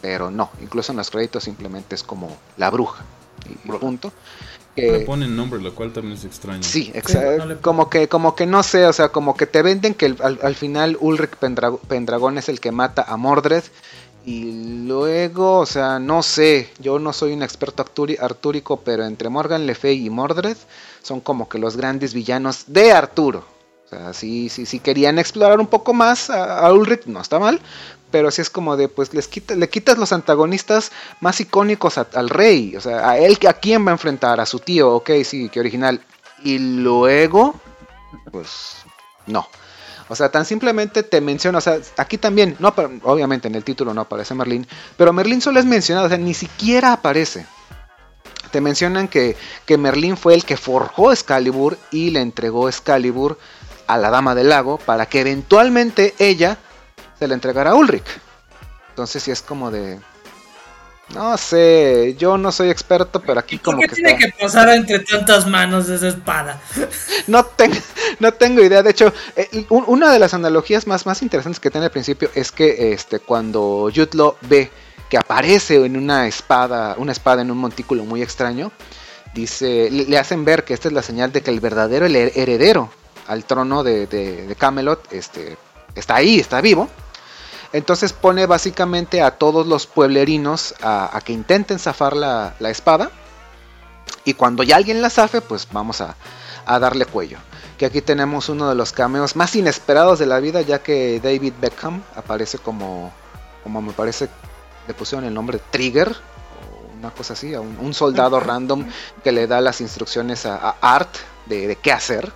pero 0.01 0.31
no. 0.31 0.49
Incluso 0.61 0.93
en 0.93 0.97
los 0.97 1.09
créditos 1.09 1.43
simplemente 1.43 1.95
es 1.95 2.03
como 2.03 2.37
la 2.57 2.69
bruja. 2.69 3.03
Y, 3.45 3.51
y 3.53 3.59
Bruja. 3.67 3.79
punto. 3.81 4.13
No 4.77 4.91
le 4.93 4.99
ponen 5.01 5.35
nombre, 5.35 5.61
lo 5.61 5.73
cual 5.75 5.91
también 5.93 6.17
es 6.17 6.25
extraño. 6.25 6.63
Sí, 6.63 6.89
no 6.93 6.99
exacto. 6.99 7.45
le- 7.45 7.57
como 7.57 7.89
que, 7.89 8.07
como 8.07 8.35
que 8.35 8.45
no 8.45 8.63
sé, 8.63 8.85
o 8.87 8.93
sea, 8.93 9.09
como 9.09 9.35
que 9.37 9.45
te 9.45 9.61
venden 9.61 9.93
que 9.93 10.07
el- 10.07 10.17
al, 10.21 10.39
al 10.41 10.55
final 10.55 10.97
Ulrich 10.99 11.35
Pendra- 11.39 11.77
Pendragon 11.87 12.37
es 12.37 12.49
el 12.49 12.59
que 12.59 12.71
mata 12.71 13.03
a 13.07 13.15
Mordred. 13.17 13.63
Y 14.25 14.85
luego, 14.87 15.59
o 15.59 15.65
sea, 15.65 15.99
no 15.99 16.23
sé, 16.23 16.69
yo 16.79 16.97
no 16.97 17.11
soy 17.11 17.33
un 17.33 17.43
experto 17.43 17.85
artúrico, 18.19 18.79
pero 18.79 19.05
entre 19.05 19.27
Morgan 19.29 19.65
Le 19.65 19.75
Fay 19.75 20.05
y 20.05 20.09
Mordred 20.09 20.55
son 21.01 21.19
como 21.19 21.49
que 21.49 21.59
los 21.59 21.75
grandes 21.75 22.13
villanos 22.13 22.63
de 22.67 22.93
Arturo. 22.93 23.45
Sea, 23.93 24.13
sí, 24.13 24.49
sí, 24.49 24.79
querían 24.79 25.19
explorar 25.19 25.59
un 25.59 25.67
poco 25.67 25.93
más 25.93 26.31
a, 26.31 26.71
Ulrich, 26.73 27.05
no 27.05 27.21
está 27.21 27.37
mal, 27.37 27.61
pero 28.09 28.31
sí 28.31 28.41
es 28.41 28.49
como 28.49 28.75
de, 28.75 28.87
pues 28.87 29.13
les 29.13 29.29
le 29.55 29.69
quitas 29.69 29.99
los 29.99 30.11
antagonistas 30.11 30.91
más 31.19 31.39
icónicos 31.39 31.99
al 31.99 32.29
rey. 32.29 32.75
O 32.75 32.81
sea, 32.81 33.07
a 33.07 33.17
él, 33.19 33.37
¿a 33.47 33.53
quién 33.53 33.85
va 33.85 33.91
a 33.91 33.93
enfrentar? 33.93 34.39
A 34.39 34.47
su 34.47 34.57
tío, 34.59 34.95
ok, 34.95 35.11
sí, 35.23 35.49
que 35.49 35.59
original. 35.59 36.01
Y 36.43 36.57
luego, 36.57 37.53
pues, 38.31 38.77
no. 39.27 39.47
O 40.09 40.15
sea, 40.15 40.31
tan 40.31 40.45
simplemente 40.45 41.03
te 41.03 41.21
menciona, 41.21 41.59
o 41.59 41.61
sea, 41.61 41.77
aquí 41.97 42.17
también, 42.17 42.55
no, 42.59 42.73
obviamente 43.03 43.47
en 43.47 43.55
el 43.55 43.63
título 43.63 43.93
no 43.93 44.01
aparece 44.01 44.33
Merlín, 44.33 44.67
pero 44.97 45.13
Merlín 45.13 45.41
solo 45.41 45.59
es 45.59 45.65
mencionado, 45.65 46.07
o 46.07 46.09
sea, 46.09 46.17
ni 46.17 46.33
siquiera 46.33 46.93
aparece. 46.93 47.45
Te 48.51 48.59
mencionan 48.59 49.07
que, 49.07 49.35
que 49.65 49.77
Merlín 49.77 50.17
fue 50.17 50.33
el 50.33 50.45
que 50.45 50.57
forjó 50.57 51.11
Excalibur 51.11 51.77
y 51.91 52.09
le 52.09 52.21
entregó 52.21 52.69
Excalibur 52.69 53.37
a 53.87 53.97
la 53.97 54.09
Dama 54.09 54.35
del 54.35 54.49
Lago 54.49 54.77
para 54.77 55.05
que 55.05 55.21
eventualmente 55.21 56.13
ella 56.19 56.57
se 57.19 57.27
la 57.27 57.33
entregara 57.33 57.71
a 57.71 57.75
Ulrich. 57.75 58.05
Entonces 58.89 59.23
sí 59.23 59.31
es 59.31 59.41
como 59.41 59.71
de... 59.71 59.99
No 61.13 61.37
sé, 61.37 62.15
yo 62.17 62.37
no 62.37 62.51
soy 62.51 62.69
experto, 62.69 63.19
pero 63.19 63.39
aquí 63.39 63.57
¿Por 63.57 63.65
como 63.75 63.81
qué 63.81 63.87
que... 63.89 63.95
tiene 63.95 64.11
está- 64.13 64.25
que 64.25 64.33
pasar 64.43 64.69
entre 64.69 64.99
tantas 64.99 65.45
manos 65.47 65.89
esa 65.89 66.07
espada? 66.07 66.59
No, 67.27 67.45
ten- 67.45 67.71
no 68.19 68.33
tengo 68.33 68.61
idea. 68.61 68.81
De 68.83 68.89
hecho, 68.91 69.13
eh, 69.35 69.65
un- 69.69 69.83
una 69.87 70.11
de 70.11 70.19
las 70.19 70.33
analogías 70.33 70.87
más, 70.87 71.05
más 71.05 71.21
interesantes 71.21 71.59
que 71.59 71.69
tiene 71.71 71.85
al 71.85 71.91
principio 71.91 72.29
es 72.35 72.51
que 72.51 72.91
este, 72.93 73.19
cuando 73.19 73.89
Yutlo 73.89 74.37
ve 74.41 74.71
que 75.09 75.17
aparece 75.17 75.75
en 75.85 75.95
una 75.97 76.27
espada, 76.27 76.95
una 76.97 77.11
espada 77.11 77.41
en 77.43 77.51
un 77.51 77.57
montículo 77.57 78.03
muy 78.05 78.21
extraño, 78.21 78.71
dice, 79.33 79.89
le, 79.91 80.17
hacen 80.17 80.43
ver 80.45 80.63
que 80.63 80.73
esta 80.73 80.87
es 80.87 80.93
la 80.93 81.01
señal 81.03 81.31
de 81.31 81.41
que 81.41 81.51
el 81.51 81.59
verdadero 81.59 82.07
her- 82.07 82.31
heredero 82.35 82.89
al 83.27 83.45
trono 83.45 83.83
de, 83.83 84.55
Camelot 84.57 85.11
este, 85.11 85.57
está 85.95 86.15
ahí, 86.15 86.39
está 86.39 86.61
vivo. 86.61 86.89
Entonces 87.71 88.13
pone 88.13 88.45
básicamente 88.45 89.21
a 89.23 89.31
todos 89.31 89.65
los 89.65 89.87
pueblerinos 89.87 90.75
a, 90.81 91.19
que 91.25 91.33
intenten 91.33 91.79
zafar 91.79 92.15
la, 92.15 92.53
espada. 92.59 93.09
Y 94.25 94.35
cuando 94.35 94.63
ya 94.63 94.77
alguien 94.77 95.01
la 95.01 95.09
zafe, 95.09 95.41
pues 95.41 95.67
vamos 95.71 95.99
a, 96.01 96.15
darle 96.65 97.05
cuello. 97.05 97.39
Que 97.77 97.87
aquí 97.87 98.01
tenemos 98.01 98.47
uno 98.49 98.69
de 98.69 98.75
los 98.75 98.91
cameos 98.91 99.35
más 99.35 99.55
inesperados 99.55 100.19
de 100.19 100.27
la 100.27 100.39
vida, 100.39 100.61
ya 100.61 100.83
que 100.83 101.19
David 101.19 101.53
Beckham 101.59 102.03
aparece 102.15 102.59
como, 102.59 103.11
como 103.63 103.81
me 103.81 103.91
parece, 103.91 104.29
le 104.87 104.93
pusieron 104.93 105.25
el 105.25 105.33
nombre 105.33 105.59
Trigger, 105.71 106.15
una 106.99 107.09
cosa 107.09 107.33
así, 107.33 107.55
un, 107.55 107.93
soldado 107.95 108.39
random 108.39 108.85
que 109.23 109.31
le 109.31 109.47
da 109.47 109.59
las 109.61 109.81
instrucciones 109.81 110.45
a, 110.45 110.75
Art 110.79 111.15
de 111.47 111.75
qué 111.81 111.91
hacer. 111.91 112.31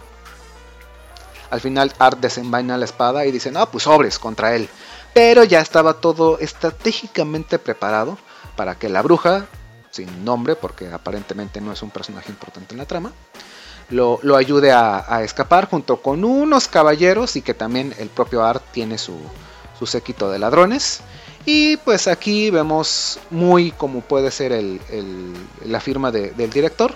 Al 1.49 1.61
final 1.61 1.93
Art 1.99 2.19
desenvaina 2.19 2.77
la 2.77 2.85
espada 2.85 3.25
y 3.25 3.31
dice, 3.31 3.51
no, 3.51 3.69
pues 3.69 3.83
sobres 3.85 4.19
contra 4.19 4.55
él. 4.55 4.69
Pero 5.13 5.43
ya 5.43 5.61
estaba 5.61 5.95
todo 5.95 6.37
estratégicamente 6.39 7.59
preparado 7.59 8.17
para 8.55 8.75
que 8.75 8.89
la 8.89 9.01
bruja, 9.01 9.45
sin 9.91 10.23
nombre, 10.25 10.55
porque 10.55 10.87
aparentemente 10.91 11.61
no 11.61 11.71
es 11.71 11.81
un 11.81 11.89
personaje 11.89 12.31
importante 12.31 12.73
en 12.73 12.79
la 12.79 12.85
trama, 12.85 13.11
lo, 13.89 14.19
ayude 14.35 14.71
a, 14.73 15.21
escapar 15.23 15.69
junto 15.69 16.01
con 16.01 16.23
unos 16.25 16.67
caballeros 16.67 17.35
y 17.35 17.41
que 17.41 17.53
también 17.53 17.93
el 17.99 18.09
propio 18.09 18.43
Art 18.43 18.63
tiene 18.71 18.97
su, 18.97 19.17
su 19.79 19.85
séquito 19.85 20.29
de 20.29 20.39
ladrones. 20.39 20.99
Y 21.45 21.77
pues 21.77 22.07
aquí 22.09 22.49
vemos 22.49 23.19
muy 23.31 23.71
como 23.71 24.01
puede 24.01 24.31
ser 24.31 24.51
el- 24.51 24.81
el- 24.89 25.33
la 25.65 25.79
firma 25.79 26.11
de- 26.11 26.31
del 26.31 26.49
director, 26.49 26.93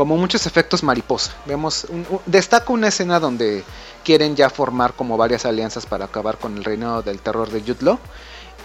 como 0.00 0.16
muchos 0.16 0.46
efectos 0.46 0.82
mariposa. 0.82 1.32
Vemos, 1.44 1.84
un- 1.90 2.06
destaca 2.24 2.72
una 2.72 2.88
escena 2.88 3.20
donde 3.20 3.62
quieren 4.02 4.34
ya 4.34 4.48
formar 4.48 4.94
como 4.94 5.18
varias 5.18 5.44
alianzas 5.44 5.84
para 5.84 6.06
acabar 6.06 6.38
con 6.38 6.56
el 6.56 6.64
reinado 6.64 7.02
del 7.02 7.18
terror 7.18 7.50
de 7.50 7.60
Jutlo. 7.60 7.98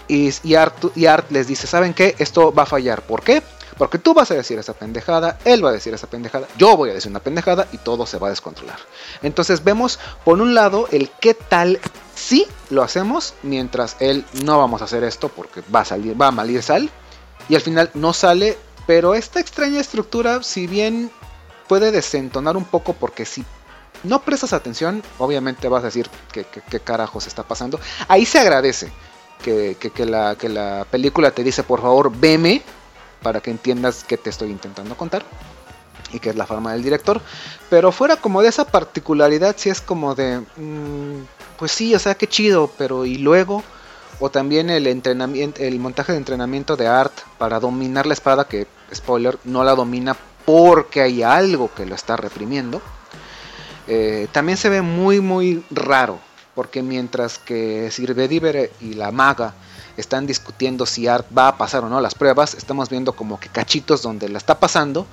Y, 0.08 0.30
y, 0.44 0.54
Art, 0.54 0.82
y 0.96 1.04
Art 1.04 1.30
les 1.30 1.46
dice, 1.46 1.66
¿saben 1.66 1.92
qué? 1.92 2.14
Esto 2.18 2.54
va 2.54 2.62
a 2.62 2.66
fallar. 2.66 3.02
¿Por 3.02 3.22
qué? 3.22 3.42
Porque 3.76 3.98
tú 3.98 4.14
vas 4.14 4.30
a 4.30 4.34
decir 4.34 4.58
esa 4.58 4.72
pendejada, 4.72 5.38
él 5.44 5.62
va 5.62 5.68
a 5.68 5.72
decir 5.72 5.92
esa 5.92 6.06
pendejada, 6.06 6.48
yo 6.56 6.74
voy 6.74 6.88
a 6.88 6.94
decir 6.94 7.10
una 7.10 7.20
pendejada 7.20 7.68
y 7.72 7.76
todo 7.76 8.06
se 8.06 8.16
va 8.16 8.28
a 8.28 8.30
descontrolar. 8.30 8.78
Entonces 9.22 9.62
vemos 9.62 9.98
por 10.24 10.40
un 10.40 10.54
lado 10.54 10.88
el 10.90 11.10
qué 11.20 11.34
tal 11.34 11.78
si 12.14 12.46
lo 12.70 12.82
hacemos 12.82 13.34
mientras 13.42 13.96
él 14.00 14.24
no 14.42 14.56
vamos 14.58 14.80
a 14.80 14.86
hacer 14.86 15.04
esto 15.04 15.28
porque 15.28 15.60
va 15.74 15.80
a 15.80 15.84
salir, 15.84 16.18
va 16.18 16.28
a 16.28 16.30
malir 16.30 16.62
sal 16.62 16.88
y 17.50 17.54
al 17.54 17.60
final 17.60 17.90
no 17.92 18.14
sale, 18.14 18.56
pero 18.86 19.14
esta 19.14 19.40
extraña 19.40 19.78
estructura 19.80 20.42
si 20.42 20.66
bien 20.66 21.10
puede 21.68 21.90
desentonar 21.90 22.56
un 22.56 22.64
poco 22.64 22.92
porque 22.92 23.24
si 23.24 23.44
no 24.04 24.20
prestas 24.22 24.52
atención, 24.52 25.02
obviamente 25.18 25.68
vas 25.68 25.82
a 25.82 25.86
decir 25.86 26.08
que- 26.32 26.44
qué 26.44 26.80
carajos 26.80 27.26
está 27.26 27.42
pasando. 27.42 27.80
Ahí 28.08 28.26
se 28.26 28.38
agradece 28.38 28.92
que, 29.42 29.76
que- 29.78 30.06
la, 30.06 30.36
que 30.36 30.48
la 30.48 30.86
película 30.90 31.30
te 31.30 31.42
dice, 31.44 31.62
por 31.62 31.80
favor, 31.80 32.10
veme 32.14 32.62
para 33.22 33.40
que 33.40 33.50
entiendas 33.50 34.04
qué 34.04 34.16
te 34.16 34.30
estoy 34.30 34.50
intentando 34.50 34.96
contar 34.96 35.24
y 36.12 36.20
que 36.20 36.30
es 36.30 36.36
la 36.36 36.46
forma 36.46 36.72
del 36.72 36.82
director. 36.82 37.20
Pero 37.68 37.90
fuera 37.90 38.16
como 38.16 38.42
de 38.42 38.48
esa 38.48 38.64
particularidad, 38.66 39.56
si 39.58 39.70
es 39.70 39.80
como 39.80 40.14
de, 40.14 40.40
mm, 40.56 41.24
pues 41.58 41.72
sí, 41.72 41.94
o 41.94 41.98
sea, 41.98 42.14
qué 42.14 42.26
chido, 42.28 42.70
pero 42.78 43.04
y 43.06 43.16
luego, 43.18 43.62
o 44.20 44.30
también 44.30 44.70
el 44.70 44.86
entrenamiento, 44.86 45.60
el 45.62 45.78
montaje 45.80 46.12
de 46.12 46.18
entrenamiento 46.18 46.76
de 46.76 46.86
Art 46.86 47.12
para 47.38 47.58
dominar 47.60 48.06
la 48.06 48.14
espada, 48.14 48.46
que 48.46 48.66
spoiler, 48.94 49.38
no 49.44 49.64
la 49.64 49.74
domina 49.74 50.16
porque 50.46 51.02
hay 51.02 51.22
algo 51.22 51.70
que 51.74 51.84
lo 51.84 51.94
está 51.94 52.16
reprimiendo. 52.16 52.80
Eh, 53.88 54.28
también 54.32 54.56
se 54.56 54.68
ve 54.68 54.80
muy 54.82 55.20
muy 55.20 55.62
raro, 55.70 56.18
porque 56.54 56.82
mientras 56.82 57.38
que 57.38 57.90
Sir 57.90 58.14
Bedivere 58.14 58.72
y 58.80 58.94
la 58.94 59.12
maga 59.12 59.54
están 59.96 60.26
discutiendo 60.26 60.86
si 60.86 61.06
Art 61.06 61.26
va 61.36 61.48
a 61.48 61.58
pasar 61.58 61.84
o 61.84 61.88
no 61.88 62.00
las 62.00 62.14
pruebas, 62.14 62.54
estamos 62.54 62.88
viendo 62.88 63.12
como 63.12 63.38
que 63.38 63.48
cachitos 63.48 64.02
donde 64.02 64.28
la 64.28 64.38
está 64.38 64.58
pasando, 64.58 65.06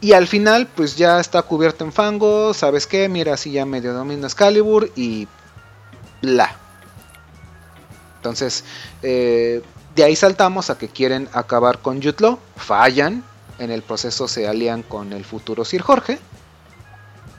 y 0.00 0.12
al 0.14 0.26
final, 0.26 0.66
pues 0.66 0.96
ya 0.96 1.20
está 1.20 1.42
cubierto 1.42 1.84
en 1.84 1.92
fango. 1.92 2.54
¿Sabes 2.54 2.86
qué? 2.86 3.08
Mira, 3.08 3.34
así 3.34 3.52
ya 3.52 3.66
medio 3.66 3.92
domina 3.92 4.26
Excalibur 4.26 4.90
y. 4.96 5.28
Bla. 6.22 6.56
Entonces, 8.16 8.64
eh, 9.02 9.62
de 9.94 10.04
ahí 10.04 10.16
saltamos 10.16 10.70
a 10.70 10.78
que 10.78 10.88
quieren 10.88 11.28
acabar 11.32 11.80
con 11.80 12.02
Jutlo. 12.02 12.38
Fallan. 12.56 13.24
En 13.60 13.70
el 13.70 13.82
proceso 13.82 14.26
se 14.26 14.48
alían 14.48 14.82
con 14.82 15.12
el 15.12 15.24
futuro 15.24 15.64
Sir 15.64 15.82
Jorge. 15.82 16.18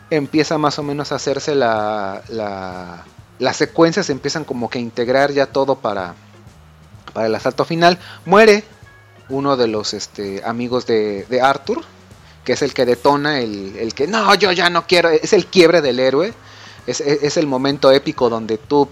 Empieza 0.10 0.58
más 0.58 0.80
o 0.80 0.84
menos 0.84 1.12
a 1.12 1.16
hacerse 1.16 1.54
la. 1.54 2.22
la 2.30 3.04
las 3.40 3.58
secuencias 3.58 4.12
empiezan 4.12 4.46
como 4.46 4.70
que 4.70 4.78
a 4.78 4.82
integrar 4.82 5.32
ya 5.32 5.48
todo 5.48 5.76
para, 5.76 6.14
para 7.12 7.26
el 7.26 7.34
asalto 7.34 7.66
final. 7.66 7.98
Muere 8.24 8.64
uno 9.30 9.58
de 9.58 9.68
los 9.68 9.96
este, 9.96 10.44
amigos 10.46 10.86
de, 10.86 11.26
de 11.28 11.42
Arthur, 11.42 11.84
que 12.44 12.54
es 12.54 12.62
el 12.62 12.74
que 12.74 12.86
detona 12.86 13.40
el, 13.40 13.94
que 13.96 14.08
no, 14.08 14.34
yo 14.36 14.52
ya 14.52 14.70
no 14.70 14.86
quiero, 14.88 15.10
es 15.10 15.34
el 15.34 15.46
quiebre 15.46 15.82
del 15.82 16.00
héroe, 16.00 16.34
es, 16.88 17.38
el 17.38 17.48
momento 17.48 17.92
épico 17.92 18.30
donde 18.30 18.58
tú 18.58 18.90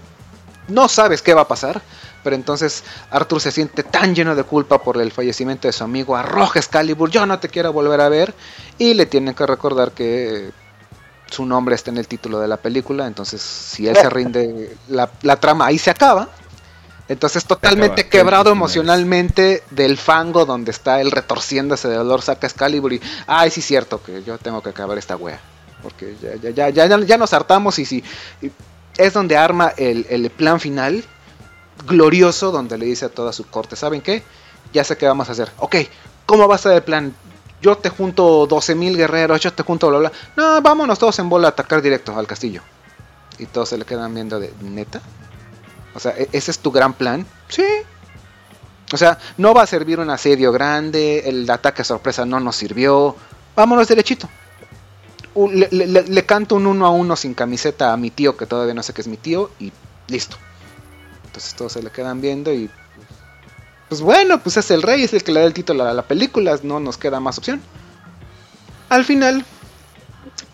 no 0.68 0.88
sabes 0.88 1.22
qué 1.22 1.34
va 1.34 1.42
a 1.42 1.48
pasar, 1.48 1.82
pero 2.22 2.36
entonces 2.36 2.84
Arthur 3.10 3.40
se 3.40 3.52
siente 3.52 3.82
tan 3.82 4.14
lleno 4.14 4.34
de 4.34 4.44
culpa 4.44 4.82
por 4.82 5.00
el 5.00 5.12
fallecimiento 5.12 5.68
de 5.68 5.72
su 5.72 5.84
amigo, 5.84 6.16
arroja 6.16 6.58
Excalibur, 6.58 7.10
yo 7.10 7.26
no 7.26 7.38
te 7.38 7.48
quiero 7.48 7.72
volver 7.72 8.00
a 8.00 8.08
ver, 8.08 8.34
y 8.78 8.94
le 8.94 9.06
tienen 9.06 9.34
que 9.34 9.46
recordar 9.46 9.92
que 9.92 10.50
su 11.30 11.46
nombre 11.46 11.74
está 11.74 11.90
en 11.90 11.98
el 11.98 12.08
título 12.08 12.40
de 12.40 12.48
la 12.48 12.56
película, 12.56 13.06
entonces 13.06 13.40
si 13.40 13.86
él 13.86 13.96
se 13.96 14.10
rinde, 14.10 14.76
la, 14.88 15.10
la 15.22 15.36
trama 15.36 15.66
ahí 15.66 15.78
se 15.78 15.90
acaba, 15.90 16.28
entonces 17.10 17.44
totalmente 17.44 18.08
quebrado 18.08 18.52
emocionalmente 18.52 19.64
del 19.72 19.98
fango 19.98 20.46
donde 20.46 20.70
está 20.70 21.00
él 21.00 21.10
retorciéndose 21.10 21.88
de 21.88 21.96
dolor, 21.96 22.22
saca 22.22 22.46
Excalibur 22.46 22.92
y, 22.92 23.00
ay, 23.26 23.50
sí 23.50 23.58
es 23.58 23.66
cierto 23.66 24.00
que 24.00 24.22
yo 24.22 24.38
tengo 24.38 24.62
que 24.62 24.70
acabar 24.70 24.96
esta 24.96 25.16
wea. 25.16 25.40
Porque 25.82 26.14
ya, 26.22 26.50
ya, 26.52 26.68
ya, 26.68 26.86
ya, 26.86 27.18
nos 27.18 27.32
hartamos 27.32 27.80
y 27.80 27.84
si 27.84 28.04
es 28.96 29.12
donde 29.12 29.36
arma 29.36 29.72
el, 29.76 30.30
plan 30.36 30.60
final 30.60 31.02
glorioso 31.86 32.50
donde 32.50 32.78
le 32.78 32.86
dice 32.86 33.06
a 33.06 33.08
toda 33.08 33.32
su 33.32 33.46
corte, 33.46 33.76
¿saben 33.76 34.00
qué? 34.00 34.22
Ya 34.72 34.84
sé 34.84 34.96
qué 34.96 35.06
vamos 35.06 35.28
a 35.28 35.32
hacer. 35.32 35.50
Ok, 35.58 35.76
¿cómo 36.26 36.48
va 36.48 36.54
a 36.54 36.58
ser 36.58 36.72
el 36.72 36.82
plan? 36.82 37.14
Yo 37.62 37.76
te 37.76 37.90
junto 37.90 38.48
12.000 38.48 38.96
guerreros, 38.96 39.40
yo 39.40 39.52
te 39.52 39.62
junto 39.62 39.88
bla 39.88 39.98
bla. 39.98 40.12
No, 40.36 40.62
vámonos 40.62 40.98
todos 40.98 41.18
en 41.18 41.28
bola 41.28 41.48
a 41.48 41.50
atacar 41.50 41.82
directo 41.82 42.16
al 42.16 42.26
castillo. 42.26 42.62
Y 43.38 43.46
todos 43.46 43.68
se 43.68 43.78
le 43.78 43.84
quedan 43.84 44.14
viendo 44.14 44.40
de 44.40 44.52
neta. 44.62 45.00
O 45.94 46.00
sea, 46.00 46.12
¿e-, 46.12 46.28
¿ese 46.32 46.50
es 46.50 46.58
tu 46.58 46.70
gran 46.70 46.94
plan? 46.94 47.26
Sí. 47.48 47.64
O 48.92 48.96
sea, 48.96 49.18
no 49.36 49.54
va 49.54 49.62
a 49.62 49.66
servir 49.66 50.00
un 50.00 50.10
asedio 50.10 50.52
grande, 50.52 51.22
el 51.26 51.48
ataque 51.48 51.84
sorpresa 51.84 52.24
no 52.24 52.40
nos 52.40 52.56
sirvió. 52.56 53.16
Vámonos 53.54 53.88
derechito. 53.88 54.28
Le, 55.34 56.26
canto 56.26 56.56
un 56.56 56.66
uno 56.66 56.86
a 56.86 56.90
uno 56.90 57.14
sin 57.14 57.34
camiseta 57.34 57.92
a 57.92 57.96
mi 57.96 58.10
tío, 58.10 58.36
que 58.36 58.46
todavía 58.46 58.74
no 58.74 58.82
sé 58.82 58.92
qué 58.92 59.00
es 59.00 59.06
mi 59.06 59.16
tío, 59.16 59.50
y 59.60 59.72
listo. 60.08 60.36
Entonces 61.30 61.54
todos 61.54 61.72
se 61.72 61.82
le 61.82 61.90
quedan 61.90 62.20
viendo 62.20 62.52
y... 62.52 62.68
Pues 63.88 64.00
bueno, 64.00 64.40
pues 64.40 64.56
es 64.56 64.70
el 64.72 64.82
rey, 64.82 65.04
es 65.04 65.12
el 65.12 65.22
que 65.22 65.32
le 65.32 65.40
da 65.40 65.46
el 65.46 65.54
título 65.54 65.84
a 65.84 65.94
la 65.94 66.02
película, 66.02 66.58
no 66.62 66.80
nos 66.80 66.96
queda 66.96 67.20
más 67.20 67.38
opción. 67.38 67.60
Al 68.88 69.04
final, 69.04 69.44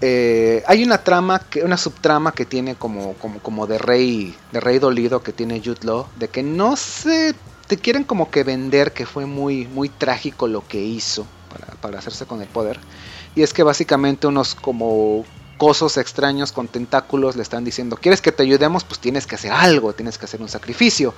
eh, 0.03 0.63
hay 0.67 0.85
una 0.85 0.99
trama, 0.99 1.39
que, 1.39 1.63
una 1.63 1.79
subtrama 1.79 2.33
que 2.33 2.45
tiene 2.45 2.75
como, 2.75 3.15
como, 3.15 3.41
como 3.41 3.67
de 3.67 3.79
rey, 3.79 4.35
de 4.53 4.61
rey 4.61 4.79
dolido 4.79 5.23
que 5.23 5.33
tiene 5.33 5.63
Jude 5.65 6.05
de 6.17 6.29
que 6.29 6.43
no 6.43 6.77
se 6.77 7.35
te 7.67 7.79
quieren 7.79 8.05
como 8.05 8.31
que 8.31 8.43
vender 8.43 8.93
que 8.93 9.07
fue 9.07 9.25
muy, 9.25 9.67
muy 9.67 9.89
trágico 9.89 10.47
lo 10.47 10.67
que 10.67 10.83
hizo 10.83 11.27
para, 11.51 11.75
para 11.81 11.99
hacerse 11.99 12.27
con 12.27 12.43
el 12.43 12.49
poder. 12.49 12.79
Y 13.35 13.43
es 13.43 13.53
que 13.55 13.63
básicamente 13.63 14.27
unos 14.27 14.55
como 14.55 15.25
cosos 15.57 15.97
extraños 15.97 16.53
con 16.53 16.69
tentáculos 16.69 17.37
le 17.37 17.43
están 17.43 17.65
diciendo, 17.65 17.97
¿quieres 17.97 18.21
que 18.21 18.33
te 18.33 18.43
ayudemos? 18.43 18.85
Pues 18.85 19.01
tienes 19.01 19.27
que 19.27 19.37
hacer 19.37 19.53
algo, 19.53 19.93
tienes 19.93 20.19
que 20.19 20.27
hacer 20.27 20.43
un 20.43 20.49
sacrificio. 20.49 21.15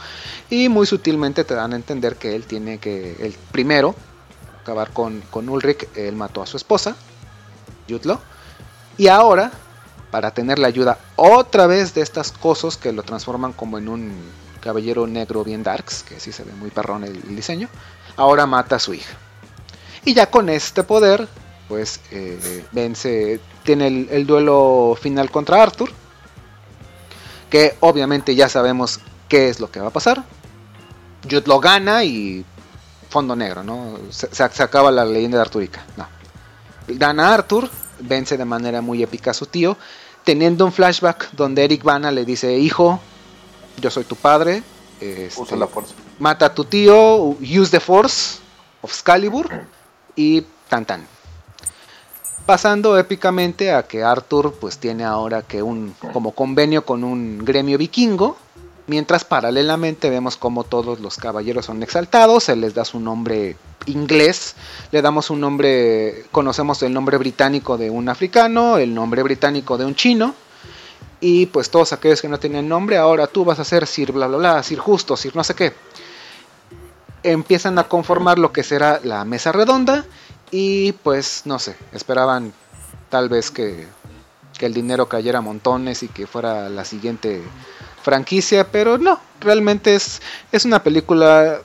Y 0.50 0.68
muy 0.68 0.86
sutilmente 0.86 1.44
te 1.44 1.54
dan 1.54 1.72
a 1.72 1.76
entender 1.76 2.16
que 2.16 2.36
él 2.36 2.44
tiene 2.44 2.78
que, 2.78 3.16
el 3.20 3.34
primero, 3.50 3.94
acabar 4.60 4.90
con, 4.92 5.22
con 5.30 5.48
Ulrich, 5.48 5.88
él 5.96 6.14
mató 6.14 6.42
a 6.42 6.46
su 6.46 6.56
esposa, 6.56 6.96
Jutlo, 7.88 8.20
y 8.98 9.08
ahora, 9.08 9.52
para 10.10 10.32
tener 10.32 10.58
la 10.58 10.68
ayuda 10.68 10.98
otra 11.16 11.66
vez 11.66 11.94
de 11.94 12.02
estas 12.02 12.32
cosas 12.32 12.76
que 12.76 12.92
lo 12.92 13.02
transforman 13.02 13.52
como 13.52 13.78
en 13.78 13.88
un 13.88 14.12
caballero 14.60 15.06
negro 15.06 15.44
bien 15.44 15.62
darks, 15.62 16.02
que 16.02 16.20
sí 16.20 16.32
se 16.32 16.44
ve 16.44 16.52
muy 16.52 16.70
perrón 16.70 17.04
el, 17.04 17.34
diseño, 17.34 17.68
ahora 18.16 18.46
mata 18.46 18.76
a 18.76 18.78
su 18.78 18.94
hija. 18.94 19.16
Y 20.04 20.14
ya 20.14 20.30
con 20.30 20.48
este 20.48 20.82
poder, 20.82 21.28
pues 21.68 22.00
eh, 22.10 22.64
vence, 22.72 23.40
tiene 23.68 23.86
el, 23.86 24.26
duelo 24.26 24.96
final 24.98 25.30
contra 25.30 25.62
Arthur, 25.62 25.90
que 27.50 27.76
obviamente 27.80 28.34
ya 28.34 28.48
sabemos 28.48 28.98
qué 29.28 29.50
es 29.50 29.60
lo 29.60 29.70
que 29.70 29.78
va 29.78 29.88
a 29.88 29.90
pasar. 29.90 30.24
Jude 31.22 31.42
lo 31.44 31.60
gana 31.60 32.02
y 32.02 32.46
fondo 33.10 33.36
negro, 33.36 33.62
¿no? 33.62 33.98
Se, 34.08 34.30
se, 34.32 34.62
acaba 34.62 34.90
la 34.90 35.04
leyenda 35.04 35.36
de 35.36 35.42
Arturica. 35.42 35.84
No. 35.98 36.06
Gana 36.86 37.34
Arthur, 37.34 37.68
vence 38.00 38.38
de 38.38 38.46
manera 38.46 38.80
muy 38.80 39.02
épica 39.02 39.32
a 39.32 39.34
su 39.34 39.44
tío, 39.44 39.76
teniendo 40.24 40.64
un 40.64 40.72
flashback 40.72 41.32
donde 41.32 41.62
Eric 41.62 41.82
Bana 41.82 42.10
le 42.10 42.24
dice, 42.24 42.56
hijo, 42.56 43.00
yo 43.82 43.90
soy 43.90 44.04
tu 44.04 44.16
padre, 44.16 44.62
este, 44.98 45.58
la 45.58 45.66
fuerza. 45.66 45.92
mata 46.18 46.46
a 46.46 46.54
tu 46.54 46.64
tío, 46.64 47.36
use 47.38 47.70
the 47.70 47.80
force 47.80 48.38
of 48.80 48.90
Excalibur 48.90 49.66
y 50.16 50.46
tan 50.70 50.86
tan. 50.86 51.17
Pasando 52.48 52.96
épicamente 52.96 53.74
a 53.74 53.82
que 53.82 54.02
Arthur 54.02 54.54
pues 54.54 54.78
tiene 54.78 55.04
ahora 55.04 55.42
que 55.42 55.62
un 55.62 55.94
como 56.14 56.32
convenio 56.32 56.82
con 56.82 57.04
un 57.04 57.44
gremio 57.44 57.76
vikingo, 57.76 58.38
mientras 58.86 59.22
paralelamente 59.26 60.08
vemos 60.08 60.38
como 60.38 60.64
todos 60.64 60.98
los 60.98 61.18
caballeros 61.18 61.66
son 61.66 61.82
exaltados, 61.82 62.44
se 62.44 62.56
les 62.56 62.74
da 62.74 62.86
su 62.86 63.00
nombre 63.00 63.58
inglés, 63.84 64.54
le 64.92 65.02
damos 65.02 65.28
un 65.28 65.42
nombre, 65.42 66.24
conocemos 66.32 66.82
el 66.82 66.94
nombre 66.94 67.18
británico 67.18 67.76
de 67.76 67.90
un 67.90 68.08
africano, 68.08 68.78
el 68.78 68.94
nombre 68.94 69.22
británico 69.22 69.76
de 69.76 69.84
un 69.84 69.94
chino, 69.94 70.34
y 71.20 71.44
pues 71.44 71.68
todos 71.68 71.92
aquellos 71.92 72.22
que 72.22 72.30
no 72.30 72.38
tienen 72.38 72.66
nombre, 72.66 72.96
ahora 72.96 73.26
tú 73.26 73.44
vas 73.44 73.58
a 73.58 73.64
ser 73.64 73.86
Sir 73.86 74.12
bla 74.12 74.26
bla 74.26 74.38
bla, 74.38 74.62
Sir 74.62 74.78
Justo, 74.78 75.18
Sir 75.18 75.36
no 75.36 75.44
sé 75.44 75.54
qué. 75.54 75.74
Empiezan 77.24 77.78
a 77.78 77.84
conformar 77.84 78.38
lo 78.38 78.52
que 78.52 78.62
será 78.62 79.00
la 79.04 79.26
mesa 79.26 79.52
redonda 79.52 80.06
y 80.50 80.92
pues 80.92 81.42
no 81.44 81.58
sé, 81.58 81.76
esperaban 81.92 82.52
tal 83.08 83.28
vez 83.28 83.50
que, 83.50 83.86
que 84.58 84.66
el 84.66 84.74
dinero 84.74 85.08
cayera 85.08 85.38
a 85.38 85.42
montones 85.42 86.02
y 86.02 86.08
que 86.08 86.26
fuera 86.26 86.68
la 86.68 86.84
siguiente 86.84 87.42
franquicia, 88.02 88.70
pero 88.70 88.98
no, 88.98 89.20
realmente 89.40 89.94
es, 89.94 90.20
es 90.52 90.64
una 90.64 90.82
película, 90.82 91.60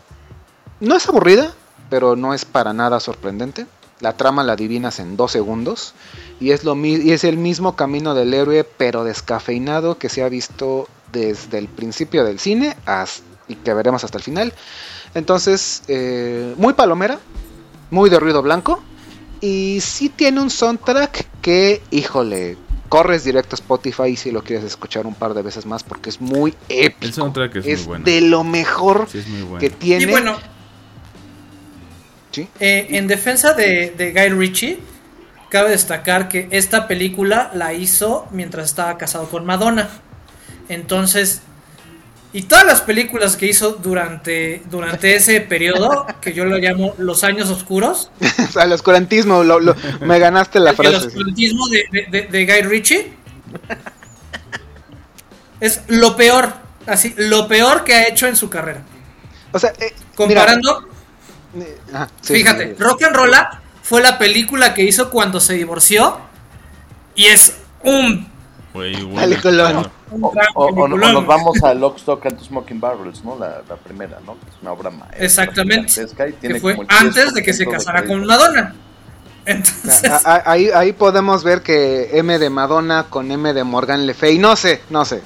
no 0.80 0.96
es 0.96 1.08
aburrida, 1.08 1.54
pero 1.90 2.16
no 2.16 2.34
es 2.34 2.46
para 2.46 2.74
nada 2.74 3.00
sorprendente. 3.00 3.68
La 4.00 4.18
trama 4.18 4.44
la 4.44 4.54
adivinas 4.54 5.00
en 5.00 5.16
dos 5.16 5.32
segundos 5.32 5.94
y 6.40 6.52
es, 6.52 6.66
lo, 6.66 6.76
y 6.76 7.12
es 7.12 7.24
el 7.24 7.38
mismo 7.38 7.76
camino 7.76 8.14
del 8.14 8.34
héroe, 8.34 8.64
pero 8.64 9.04
descafeinado 9.04 9.98
que 9.98 10.10
se 10.10 10.24
ha 10.24 10.30
visto 10.30 10.90
desde 11.14 11.60
el 11.60 11.68
principio 11.68 12.26
del 12.26 12.40
cine 12.40 12.76
hasta, 12.86 13.26
y 13.48 13.56
que 13.56 13.74
veremos 13.74 14.04
hasta 14.04 14.18
el 14.18 14.24
final. 14.24 14.54
Entonces, 15.14 15.84
eh, 15.88 16.54
muy 16.58 16.74
palomera, 16.74 17.20
muy 17.94 18.10
de 18.10 18.20
ruido 18.20 18.42
blanco 18.42 18.84
y 19.40 19.80
sí 19.82 20.10
tiene 20.10 20.42
un 20.42 20.50
soundtrack 20.50 21.28
que, 21.42 21.82
híjole, 21.92 22.58
corres 22.90 23.24
directo 23.24 23.56
a 23.56 23.58
Spotify 23.58 24.16
si 24.16 24.32
lo 24.32 24.44
quieres 24.44 24.66
escuchar 24.66 25.06
un 25.06 25.14
par 25.14 25.34
de 25.34 25.42
veces 25.42 25.66
más 25.66 25.84
porque 25.84 26.10
es 26.10 26.20
muy 26.20 26.56
épico. 26.70 27.06
El 27.06 27.14
soundtrack 27.14 27.56
es, 27.58 27.66
muy 27.66 27.86
bueno. 27.86 28.06
de 28.06 28.22
lo 28.22 28.44
mejor 28.44 29.08
que 29.60 29.70
tiene. 29.70 30.04
Y 30.04 30.06
bueno, 30.08 30.38
eh, 32.38 32.88
en 32.90 33.08
defensa 33.08 33.54
de, 33.54 34.12
Guy 34.16 34.30
Ritchie, 34.30 34.80
cabe 35.50 35.70
destacar 35.70 36.30
que 36.30 36.48
esta 36.50 36.88
película 36.88 37.52
la 37.54 37.74
hizo 37.74 38.28
mientras 38.32 38.70
estaba 38.70 38.98
casado 38.98 39.30
con 39.30 39.46
Madonna. 39.46 39.90
Entonces, 40.68 41.42
Y 42.36 42.44
todas 42.44 42.66
las 42.66 42.82
películas 42.82 43.38
que 43.38 43.46
hizo 43.46 43.74
durante, 43.74 44.64
durante 44.70 45.16
ese 45.16 45.40
periodo, 45.42 46.08
que 46.20 46.34
yo 46.34 46.46
lo 46.46 46.58
llamo 46.58 46.96
los 46.98 47.24
años 47.24 47.50
oscuros, 47.50 48.10
o 48.20 48.48
sea, 48.52 48.64
el 48.64 48.72
oscurantismo, 48.74 49.44
lo, 49.44 49.60
lo- 49.60 49.76
me 50.02 50.18
ganaste 50.20 50.60
la 50.60 50.72
el 50.72 50.76
frase. 50.76 50.96
oscurantismo 50.96 51.68
de, 51.70 52.28
de- 52.32 52.46
Guy 52.46 52.62
Ritchie, 52.64 53.14
es 55.60 55.82
lo 55.88 56.16
peor, 56.16 56.54
así, 56.88 57.14
lo 57.18 57.48
peor 57.48 57.84
que 57.84 57.94
ha 57.94 58.08
hecho 58.08 58.28
en 58.28 58.36
su 58.36 58.50
carrera. 58.50 58.82
O 59.52 59.60
sea, 59.60 59.72
eh, 59.80 59.94
Comparando, 60.16 60.88
mira, 61.54 61.68
eh, 62.04 62.08
sí, 62.22 62.34
fíjate, 62.34 62.76
Rock 62.80 63.04
and 63.04 63.16
Roll 63.16 63.30
Up 63.30 63.60
fue 63.84 64.02
la 64.02 64.18
película 64.18 64.74
que 64.74 64.84
hizo 64.84 65.10
cuando 65.10 65.40
se 65.40 65.54
divorció 65.54 66.18
y 67.16 67.26
es 67.28 67.56
un, 67.84 68.28
Güey, 68.74 69.04
un 69.04 69.20
O, 69.20 70.28
o- 70.56 70.66
o- 70.66 70.84
o 70.84 70.88
nos 70.88 71.26
vamos 71.28 71.64
a 71.64 71.74
Lock, 71.74 71.98
Stock 71.98 72.26
and 72.26 72.40
Smoking 72.44 72.80
Barrels, 72.80 73.24
¿no? 73.24 73.38
La, 73.38 73.62
la 73.70 73.76
primera, 73.76 74.20
¿no? 74.26 74.34
Es 74.48 74.62
una 74.62 74.72
obra 74.72 74.90
maestra. 74.90 75.24
Exactamente. 75.26 75.90
gigantesca 75.90 76.28
y 76.28 76.34
tiene 76.34 76.56
que 76.56 76.62
fue 76.62 76.78
antes 76.90 77.34
de 77.34 77.44
que 77.44 77.54
se 77.54 77.66
10% 77.66 77.70
de 77.70 77.72
casara 77.72 78.06
con. 78.06 78.26
Madonna. 78.26 78.74
Entonces, 79.46 80.04
A- 80.10 80.22
a- 80.36 80.52
ahí, 80.52 80.70
ahí 80.74 80.94
podemos 80.94 81.44
ver 81.44 81.62
que 81.62 82.18
M 82.18 82.40
de 82.40 82.50
Madonna 82.50 83.06
con 83.10 83.30
M 83.32 83.54
de 83.54 83.64
Morgan 83.64 84.06
Le 84.08 84.14
Fay, 84.14 84.40
no 84.40 84.56
sé, 84.56 84.82
no 84.90 85.04
sé. 85.06 85.22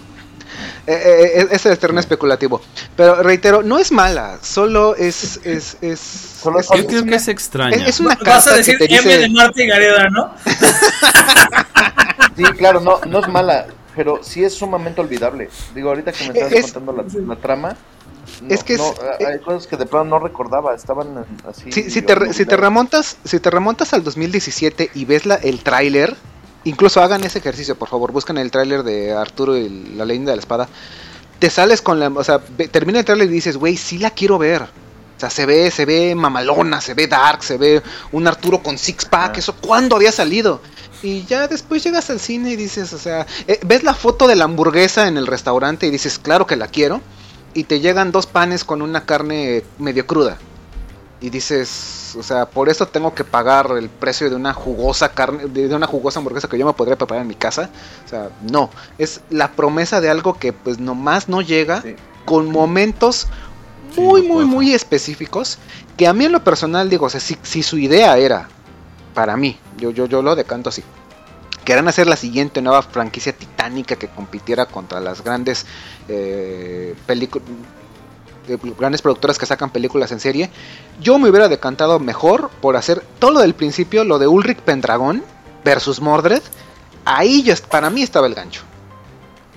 Eh, 0.87 0.93
eh, 0.93 1.41
eh, 1.41 1.47
ese 1.51 1.71
es 1.71 1.79
terreno 1.79 1.99
especulativo. 1.99 2.61
Pero 2.95 3.21
reitero, 3.21 3.61
no 3.61 3.77
es 3.77 3.91
mala, 3.91 4.39
solo 4.41 4.95
es. 4.95 5.39
es, 5.45 5.77
es, 5.81 5.99
Solo 6.41 6.59
es- 6.59 6.71
es- 6.71 6.81
Yo 6.81 6.87
creo 6.87 7.03
que 7.05 7.15
es 7.15 7.27
extraña. 7.27 7.75
es- 7.75 7.87
es 7.89 7.99
una 7.99 8.15
vas 8.25 8.47
a 8.47 8.55
decir 8.55 8.77
te 8.79 8.85
M 8.85 9.07
de 9.07 9.17
dice. 9.19 9.29
Marta 9.29 9.61
y 9.61 9.67
Gareda, 9.67 10.05
¿no? 10.09 10.33
Sí, 12.37 12.43
claro, 12.57 12.79
no, 12.79 12.99
no 13.05 13.19
es 13.19 13.27
mala, 13.27 13.67
pero 13.95 14.19
sí 14.23 14.43
es 14.43 14.53
sumamente 14.53 15.01
olvidable. 15.01 15.49
Digo, 15.75 15.89
ahorita 15.89 16.11
que 16.13 16.27
me 16.29 16.33
estabas 16.39 16.53
Es- 16.53 16.71
contando 16.73 17.03
la, 17.03 17.35
la 17.35 17.41
trama, 17.41 17.75
no- 18.41 18.53
Es 18.53 18.63
que 18.63 18.73
es- 18.73 18.79
no, 18.79 18.93
hay 19.27 19.39
cosas 19.39 19.67
que 19.67 19.75
de 19.77 19.85
plano 19.85 20.05
no 20.05 20.19
recordaba, 20.19 20.75
estaban 20.75 21.25
así. 21.49 21.71
Si, 21.71 21.89
si 21.89 22.01
te, 22.01 22.33
si 22.33 22.45
te 22.45 22.55
remontas 22.57 23.17
si 23.23 23.39
te 23.39 23.49
remontas 23.49 23.93
al 23.93 24.03
2017 24.03 24.91
y 24.93 25.05
ves 25.05 25.25
la, 25.25 25.35
el 25.35 25.63
tráiler, 25.63 26.15
incluso 26.63 27.01
hagan 27.01 27.23
ese 27.23 27.39
ejercicio, 27.39 27.75
por 27.77 27.87
favor, 27.89 28.11
buscan 28.11 28.37
el 28.37 28.51
tráiler 28.51 28.83
de 28.83 29.13
Arturo 29.13 29.57
y 29.57 29.69
la 29.95 30.05
leyenda 30.05 30.31
de 30.31 30.35
la 30.37 30.41
espada. 30.41 30.67
Te 31.39 31.49
sales 31.49 31.81
con 31.81 31.99
la, 31.99 32.07
o 32.09 32.23
sea, 32.23 32.41
ve- 32.57 32.67
termina 32.67 32.99
el 32.99 33.05
tráiler 33.05 33.27
y 33.29 33.31
dices, 33.31 33.57
güey, 33.57 33.77
sí 33.77 33.97
la 33.97 34.11
quiero 34.11 34.37
ver. 34.37 34.63
O 34.63 35.19
sea, 35.19 35.29
se 35.31 35.45
ve, 35.47 35.71
se 35.71 35.85
ve 35.85 36.13
mamalona, 36.13 36.79
se 36.81 36.93
ve 36.93 37.07
dark, 37.07 37.43
se 37.43 37.57
ve 37.57 37.81
un 38.11 38.27
Arturo 38.27 38.61
con 38.61 38.77
six 38.77 39.05
pack, 39.05 39.31
Ah. 39.35 39.39
eso 39.39 39.55
cuándo 39.55 39.95
había 39.95 40.11
salido. 40.11 40.61
Y 41.03 41.25
ya 41.25 41.47
después 41.47 41.83
llegas 41.83 42.09
al 42.09 42.19
cine 42.19 42.51
y 42.51 42.55
dices, 42.55 42.91
o 42.93 42.97
sea, 42.97 43.25
eh, 43.47 43.59
ves 43.65 43.83
la 43.83 43.93
foto 43.93 44.27
de 44.27 44.35
la 44.35 44.45
hamburguesa 44.45 45.07
en 45.07 45.17
el 45.17 45.27
restaurante 45.27 45.85
y 45.87 45.91
dices, 45.91 46.17
claro 46.19 46.47
que 46.47 46.55
la 46.55 46.67
quiero. 46.67 47.01
Y 47.53 47.63
te 47.63 47.79
llegan 47.79 48.11
dos 48.11 48.25
panes 48.27 48.63
con 48.63 48.81
una 48.81 49.05
carne 49.05 49.63
medio 49.79 50.05
cruda. 50.07 50.37
Y 51.19 51.31
dices, 51.31 52.15
o 52.17 52.21
sea, 52.21 52.45
por 52.45 52.69
eso 52.69 52.87
tengo 52.87 53.15
que 53.15 53.23
pagar 53.23 53.71
el 53.77 53.89
precio 53.89 54.29
de 54.29 54.35
una 54.35 54.53
jugosa 54.53 55.09
carne, 55.13 55.45
de 55.47 55.73
una 55.73 55.87
jugosa 55.87 56.19
hamburguesa 56.19 56.47
que 56.47 56.57
yo 56.59 56.65
me 56.65 56.73
podría 56.73 56.95
preparar 56.95 57.23
en 57.23 57.27
mi 57.27 57.35
casa. 57.35 57.69
O 58.05 58.07
sea, 58.09 58.29
no. 58.51 58.69
Es 58.99 59.21
la 59.31 59.51
promesa 59.53 59.99
de 60.01 60.09
algo 60.11 60.35
que 60.35 60.53
pues 60.53 60.77
nomás 60.79 61.27
no 61.29 61.41
llega 61.41 61.81
Sí. 61.81 61.95
con 62.25 62.51
momentos 62.51 63.27
Sí, 63.95 64.01
muy, 64.01 64.27
no 64.27 64.33
muy, 64.35 64.45
muy 64.45 64.73
específicos. 64.75 65.57
Que 65.95 66.05
a 66.07 66.13
mí 66.13 66.25
en 66.25 66.31
lo 66.33 66.43
personal 66.43 66.89
digo, 66.89 67.07
o 67.07 67.09
sea, 67.09 67.19
si, 67.19 67.35
si 67.41 67.63
su 67.63 67.77
idea 67.79 68.15
era, 68.17 68.47
para 69.17 69.35
mí, 69.35 69.57
yo, 69.79 69.89
yo, 69.89 70.05
yo 70.05 70.21
lo 70.21 70.35
decanto 70.35 70.69
así. 70.69 70.83
Que 71.65 71.73
eran 71.73 71.87
hacer 71.87 72.05
la 72.05 72.15
siguiente 72.15 72.61
nueva 72.61 72.83
franquicia 72.83 73.33
titánica 73.33 73.95
que 73.95 74.09
compitiera 74.09 74.67
contra 74.67 74.99
las 74.99 75.23
grandes 75.23 75.65
eh, 76.07 76.93
películas 77.07 77.49
grandes 78.79 79.01
productoras 79.01 79.39
que 79.39 79.47
sacan 79.47 79.71
películas 79.71 80.11
en 80.11 80.19
serie. 80.19 80.51
Yo 81.01 81.17
me 81.17 81.29
hubiera 81.29 81.49
decantado 81.49 81.99
mejor 81.99 82.49
por 82.61 82.75
hacer 82.77 83.01
todo 83.17 83.31
lo 83.31 83.39
del 83.39 83.55
principio, 83.55 84.03
lo 84.03 84.19
de 84.19 84.27
Ulrich 84.27 84.59
Pendragon 84.59 85.23
versus 85.65 85.99
Mordred. 85.99 86.43
Ahí 87.03 87.41
ya, 87.41 87.53
est- 87.53 87.65
para 87.65 87.89
mí 87.89 88.03
estaba 88.03 88.27
el 88.27 88.35
gancho. 88.35 88.61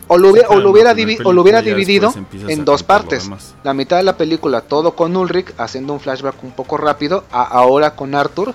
O 0.08 0.16
lo 0.18 0.30
hubiera, 0.30 0.48
o 0.48 0.54
lo 0.62 0.70
hubiera, 0.70 0.92
o 1.28 1.32
lo 1.32 1.42
hubiera 1.42 1.58
dividido 1.76 2.08
en 2.50 2.64
dos 2.64 2.82
partes. 2.82 3.28
La 3.62 3.74
mitad 3.74 3.98
de 3.98 4.02
la 4.04 4.16
película 4.16 4.62
todo 4.62 4.96
con 4.96 5.14
Ulrich 5.16 5.52
haciendo 5.58 5.92
un 5.92 6.00
flashback 6.00 6.42
un 6.42 6.50
poco 6.52 6.76
rápido, 6.78 7.24
a 7.30 7.42
ahora 7.44 7.94
con 7.94 8.16
Arthur. 8.16 8.54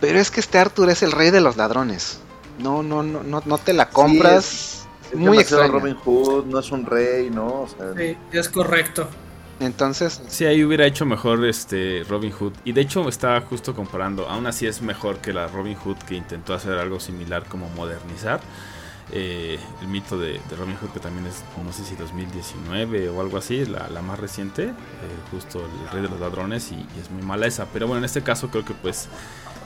Pero 0.00 0.18
es 0.18 0.30
que 0.30 0.40
este 0.40 0.58
Arthur 0.58 0.90
es 0.90 1.02
el 1.02 1.12
rey 1.12 1.30
de 1.30 1.40
los 1.40 1.56
ladrones. 1.56 2.20
No, 2.58 2.82
no, 2.82 3.02
no, 3.02 3.22
no, 3.22 3.42
no 3.44 3.58
te 3.58 3.72
la 3.72 3.88
compras. 3.90 4.88
Es 5.10 5.14
muy 5.18 5.38
demasiado 5.38 5.64
extraña. 5.64 5.72
Robin 5.72 5.96
Hood, 5.96 6.46
no 6.46 6.58
es 6.58 6.70
un 6.72 6.86
rey, 6.86 7.30
¿no? 7.30 7.62
O 7.62 7.68
sea, 7.68 7.92
Sí, 7.96 8.16
es 8.32 8.48
correcto. 8.48 9.08
Entonces, 9.58 10.22
Sí, 10.28 10.46
ahí 10.46 10.64
hubiera 10.64 10.86
hecho 10.86 11.04
mejor 11.04 11.44
este 11.44 12.04
Robin 12.08 12.32
Hood. 12.32 12.52
Y 12.64 12.72
de 12.72 12.80
hecho 12.80 13.08
estaba 13.08 13.40
justo 13.42 13.74
comparando. 13.74 14.26
Aún 14.28 14.46
así 14.46 14.66
es 14.66 14.80
mejor 14.80 15.18
que 15.18 15.32
la 15.34 15.48
Robin 15.48 15.74
Hood 15.76 15.98
que 15.98 16.14
intentó 16.14 16.54
hacer 16.54 16.78
algo 16.78 16.98
similar 17.00 17.44
como 17.46 17.68
modernizar. 17.70 18.40
eh, 19.12 19.58
el 19.82 19.88
mito 19.88 20.16
de, 20.18 20.34
de 20.48 20.56
Robin 20.56 20.76
Hood 20.76 20.90
que 20.90 21.00
también 21.00 21.26
es, 21.26 21.42
no 21.62 21.72
sé 21.72 21.84
si 21.84 21.96
2019 21.96 23.08
o 23.10 23.20
algo 23.20 23.38
así, 23.38 23.64
la, 23.66 23.88
la 23.90 24.00
más 24.02 24.18
reciente. 24.18 24.64
eh, 24.68 24.72
justo 25.30 25.58
el 25.60 25.90
rey 25.92 26.02
de 26.02 26.08
los 26.08 26.20
ladrones 26.20 26.70
y, 26.72 26.76
y 26.76 27.00
es 27.02 27.10
muy 27.10 27.22
mala 27.22 27.46
esa. 27.46 27.66
Pero 27.66 27.86
bueno, 27.86 27.98
en 27.98 28.04
este 28.04 28.22
caso 28.22 28.48
creo 28.50 28.64
que 28.64 28.72
pues 28.74 29.08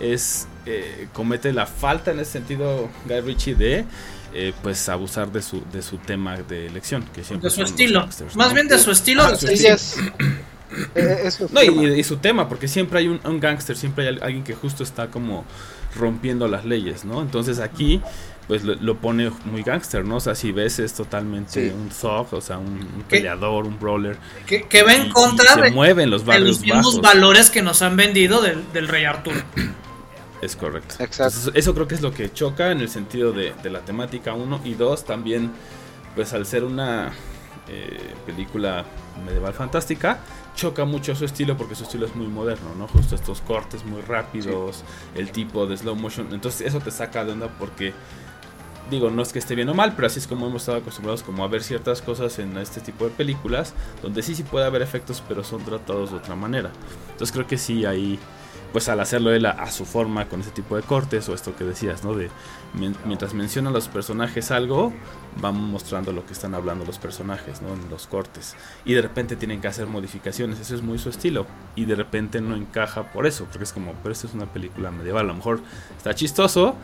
es... 0.00 0.46
eh, 0.66 1.08
comete 1.12 1.52
la 1.52 1.66
falta 1.66 2.10
en 2.12 2.20
ese 2.20 2.32
sentido 2.32 2.88
Guy 3.06 3.20
Ritchie 3.20 3.54
de... 3.54 3.84
eh, 4.32 4.52
pues 4.62 4.88
abusar 4.88 5.30
de 5.30 5.42
su, 5.42 5.62
de 5.72 5.80
su 5.82 5.98
tema 5.98 6.36
de 6.36 6.66
elección 6.66 7.04
que 7.14 7.22
siempre 7.22 7.48
De 7.50 7.54
su 7.54 7.62
estilo. 7.62 8.06
Más 8.34 8.48
¿no? 8.48 8.54
bien 8.54 8.66
de 8.68 8.78
su 8.78 8.90
estilo. 8.90 9.22
Ah, 9.22 9.30
de 9.32 9.36
su 9.36 9.46
su 9.46 9.56
sí, 9.56 9.66
estilo. 9.66 9.74
es- 9.74 9.96
es 10.96 11.34
su 11.34 11.48
No, 11.52 11.62
y, 11.62 12.00
y 12.00 12.02
su 12.02 12.16
tema, 12.16 12.48
porque 12.48 12.66
siempre 12.66 12.98
hay 12.98 13.06
un, 13.08 13.20
un 13.24 13.38
gángster, 13.38 13.76
siempre 13.76 14.08
hay 14.08 14.16
al- 14.16 14.22
alguien 14.24 14.42
que 14.42 14.54
justo 14.54 14.82
está 14.82 15.06
como 15.08 15.44
rompiendo 15.94 16.48
las 16.48 16.64
leyes, 16.64 17.04
¿no? 17.04 17.22
Entonces 17.22 17.60
aquí, 17.60 18.00
pues 18.46 18.62
lo, 18.64 18.74
lo 18.74 18.96
pone 18.98 19.30
muy 19.46 19.62
gángster, 19.62 20.04
¿no? 20.04 20.16
O 20.16 20.20
sea, 20.20 20.34
si 20.34 20.52
ves 20.52 20.78
es 20.78 20.92
totalmente 20.94 21.70
Sí. 21.70 21.74
un 21.74 21.88
thug, 21.88 22.26
o 22.34 22.40
sea, 22.40 22.58
un, 22.58 23.04
peleador, 23.08 23.64
un 23.66 23.78
brawler. 23.78 24.18
Que, 24.46 24.62
que 24.68 24.82
va 24.82 24.94
en 24.94 25.06
y 25.06 25.10
contra 25.10 25.54
se 25.54 25.60
de, 25.62 25.70
mueve 25.70 26.02
en 26.02 26.10
los 26.10 26.22
de 26.22 26.28
barrios 26.28 26.48
los 26.48 26.60
mismos 26.60 26.96
bajos. 27.00 27.00
valores 27.02 27.50
que 27.50 27.62
nos 27.62 27.80
han 27.82 27.96
vendido 27.96 28.42
del, 28.42 28.70
del 28.72 28.88
rey 28.88 29.04
Arturo. 29.04 29.40
Es 30.42 30.56
correcto. 30.56 30.96
Exacto. 30.98 31.24
Entonces, 31.38 31.52
eso 31.54 31.74
creo 31.74 31.88
que 31.88 31.94
es 31.94 32.02
lo 32.02 32.12
que 32.12 32.32
choca 32.32 32.70
en 32.70 32.80
el 32.80 32.90
sentido 32.90 33.32
de, 33.32 33.54
de 33.62 33.70
la 33.70 33.80
temática, 33.80 34.34
uno. 34.34 34.60
Y 34.64 34.74
dos, 34.74 35.04
también, 35.06 35.50
pues 36.14 36.34
al 36.34 36.44
ser 36.44 36.64
una 36.64 37.12
eh, 37.68 38.12
película 38.26 38.84
medieval 39.24 39.54
fantástica, 39.54 40.18
choca 40.54 40.84
mucho 40.84 41.14
su 41.16 41.24
estilo 41.24 41.56
porque 41.56 41.74
su 41.74 41.84
estilo 41.84 42.04
es 42.04 42.14
muy 42.14 42.26
moderno, 42.26 42.74
¿no? 42.76 42.86
Justo 42.88 43.14
estos 43.14 43.40
cortes 43.40 43.84
muy 43.86 44.02
rápidos, 44.02 44.84
el 45.14 45.30
tipo 45.30 45.66
de 45.66 45.78
slow 45.78 45.96
motion. 45.96 46.28
Entonces 46.32 46.66
eso 46.66 46.78
te 46.80 46.90
saca 46.90 47.24
de 47.24 47.32
onda 47.32 47.48
porque, 47.58 47.94
digo, 48.90 49.10
no 49.10 49.22
es 49.22 49.32
que 49.32 49.38
esté 49.38 49.54
bien 49.54 49.68
o 49.68 49.74
mal, 49.74 49.94
pero 49.94 50.06
así 50.06 50.18
es 50.18 50.26
como 50.26 50.46
hemos 50.46 50.62
estado 50.62 50.78
acostumbrados 50.78 51.22
como 51.22 51.44
a 51.44 51.48
ver 51.48 51.62
ciertas 51.62 52.02
cosas 52.02 52.38
en 52.38 52.56
este 52.58 52.80
tipo 52.80 53.04
de 53.04 53.10
películas, 53.10 53.74
donde 54.02 54.22
sí, 54.22 54.34
sí 54.34 54.42
puede 54.42 54.66
haber 54.66 54.82
efectos, 54.82 55.22
pero 55.26 55.42
son 55.44 55.64
tratados 55.64 56.10
de 56.10 56.16
otra 56.18 56.34
manera. 56.34 56.70
Entonces 57.12 57.32
creo 57.32 57.46
que 57.46 57.58
sí, 57.58 57.84
ahí 57.84 58.18
pues 58.72 58.88
al 58.88 58.98
hacerlo 58.98 59.32
él 59.32 59.46
a, 59.46 59.70
su 59.70 59.84
forma 59.84 60.28
con 60.28 60.40
ese 60.40 60.50
tipo 60.50 60.74
de 60.74 60.82
cortes 60.82 61.28
o 61.28 61.34
esto 61.34 61.54
que 61.54 61.62
decías, 61.62 62.02
¿no? 62.02 62.12
De 62.12 62.28
mien- 62.76 62.96
mientras 63.04 63.32
mencionan 63.32 63.72
los 63.72 63.86
personajes 63.86 64.50
algo, 64.50 64.92
van 65.40 65.54
mostrando 65.54 66.10
lo 66.12 66.26
que 66.26 66.32
están 66.32 66.56
hablando 66.56 66.84
los 66.84 66.98
personajes, 66.98 67.62
¿no? 67.62 67.68
En 67.72 67.88
los 67.88 68.08
cortes. 68.08 68.56
Y 68.84 68.94
de 68.94 69.02
repente 69.02 69.36
tienen 69.36 69.60
que 69.60 69.68
hacer 69.68 69.86
modificaciones, 69.86 70.58
eso 70.58 70.74
es 70.74 70.82
muy 70.82 70.98
su 70.98 71.08
estilo. 71.08 71.46
Y 71.76 71.84
de 71.84 71.94
repente 71.94 72.40
no 72.40 72.56
encaja 72.56 73.12
por 73.12 73.28
eso, 73.28 73.44
porque 73.44 73.62
es 73.62 73.72
como, 73.72 73.92
pero 74.02 74.10
esto 74.12 74.26
es 74.26 74.34
una 74.34 74.46
película 74.46 74.90
medieval, 74.90 75.26
a 75.26 75.28
lo 75.28 75.34
mejor 75.34 75.60
está 75.96 76.12
chistoso, 76.16 76.74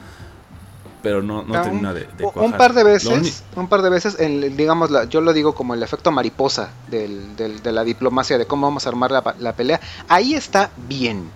pero 1.02 1.22
no, 1.22 1.42
no 1.42 1.54
Ah, 1.56 1.62
termina 1.62 1.88
un, 1.90 1.94
de, 1.94 2.00
de 2.16 2.24
un 2.34 2.52
par 2.52 2.74
de 2.74 2.84
veces, 2.84 3.42
un 3.56 3.68
par 3.68 3.82
de 3.82 3.90
veces, 3.90 4.18
en, 4.20 4.56
digamos, 4.56 4.90
la- 4.90 5.04
yo 5.04 5.20
lo 5.20 5.32
digo 5.32 5.54
como 5.54 5.74
el 5.74 5.82
efecto 5.82 6.10
mariposa 6.12 6.70
del, 6.88 7.36
del- 7.36 7.62
de 7.62 7.72
la 7.72 7.84
diplomacia, 7.84 8.36
de 8.38 8.46
cómo 8.46 8.66
vamos 8.66 8.86
a 8.86 8.90
armar 8.90 9.10
la, 9.10 9.34
la 9.38 9.54
pelea. 9.54 9.80
Ahí 10.08 10.34
está 10.34 10.70
bien, 10.88 11.30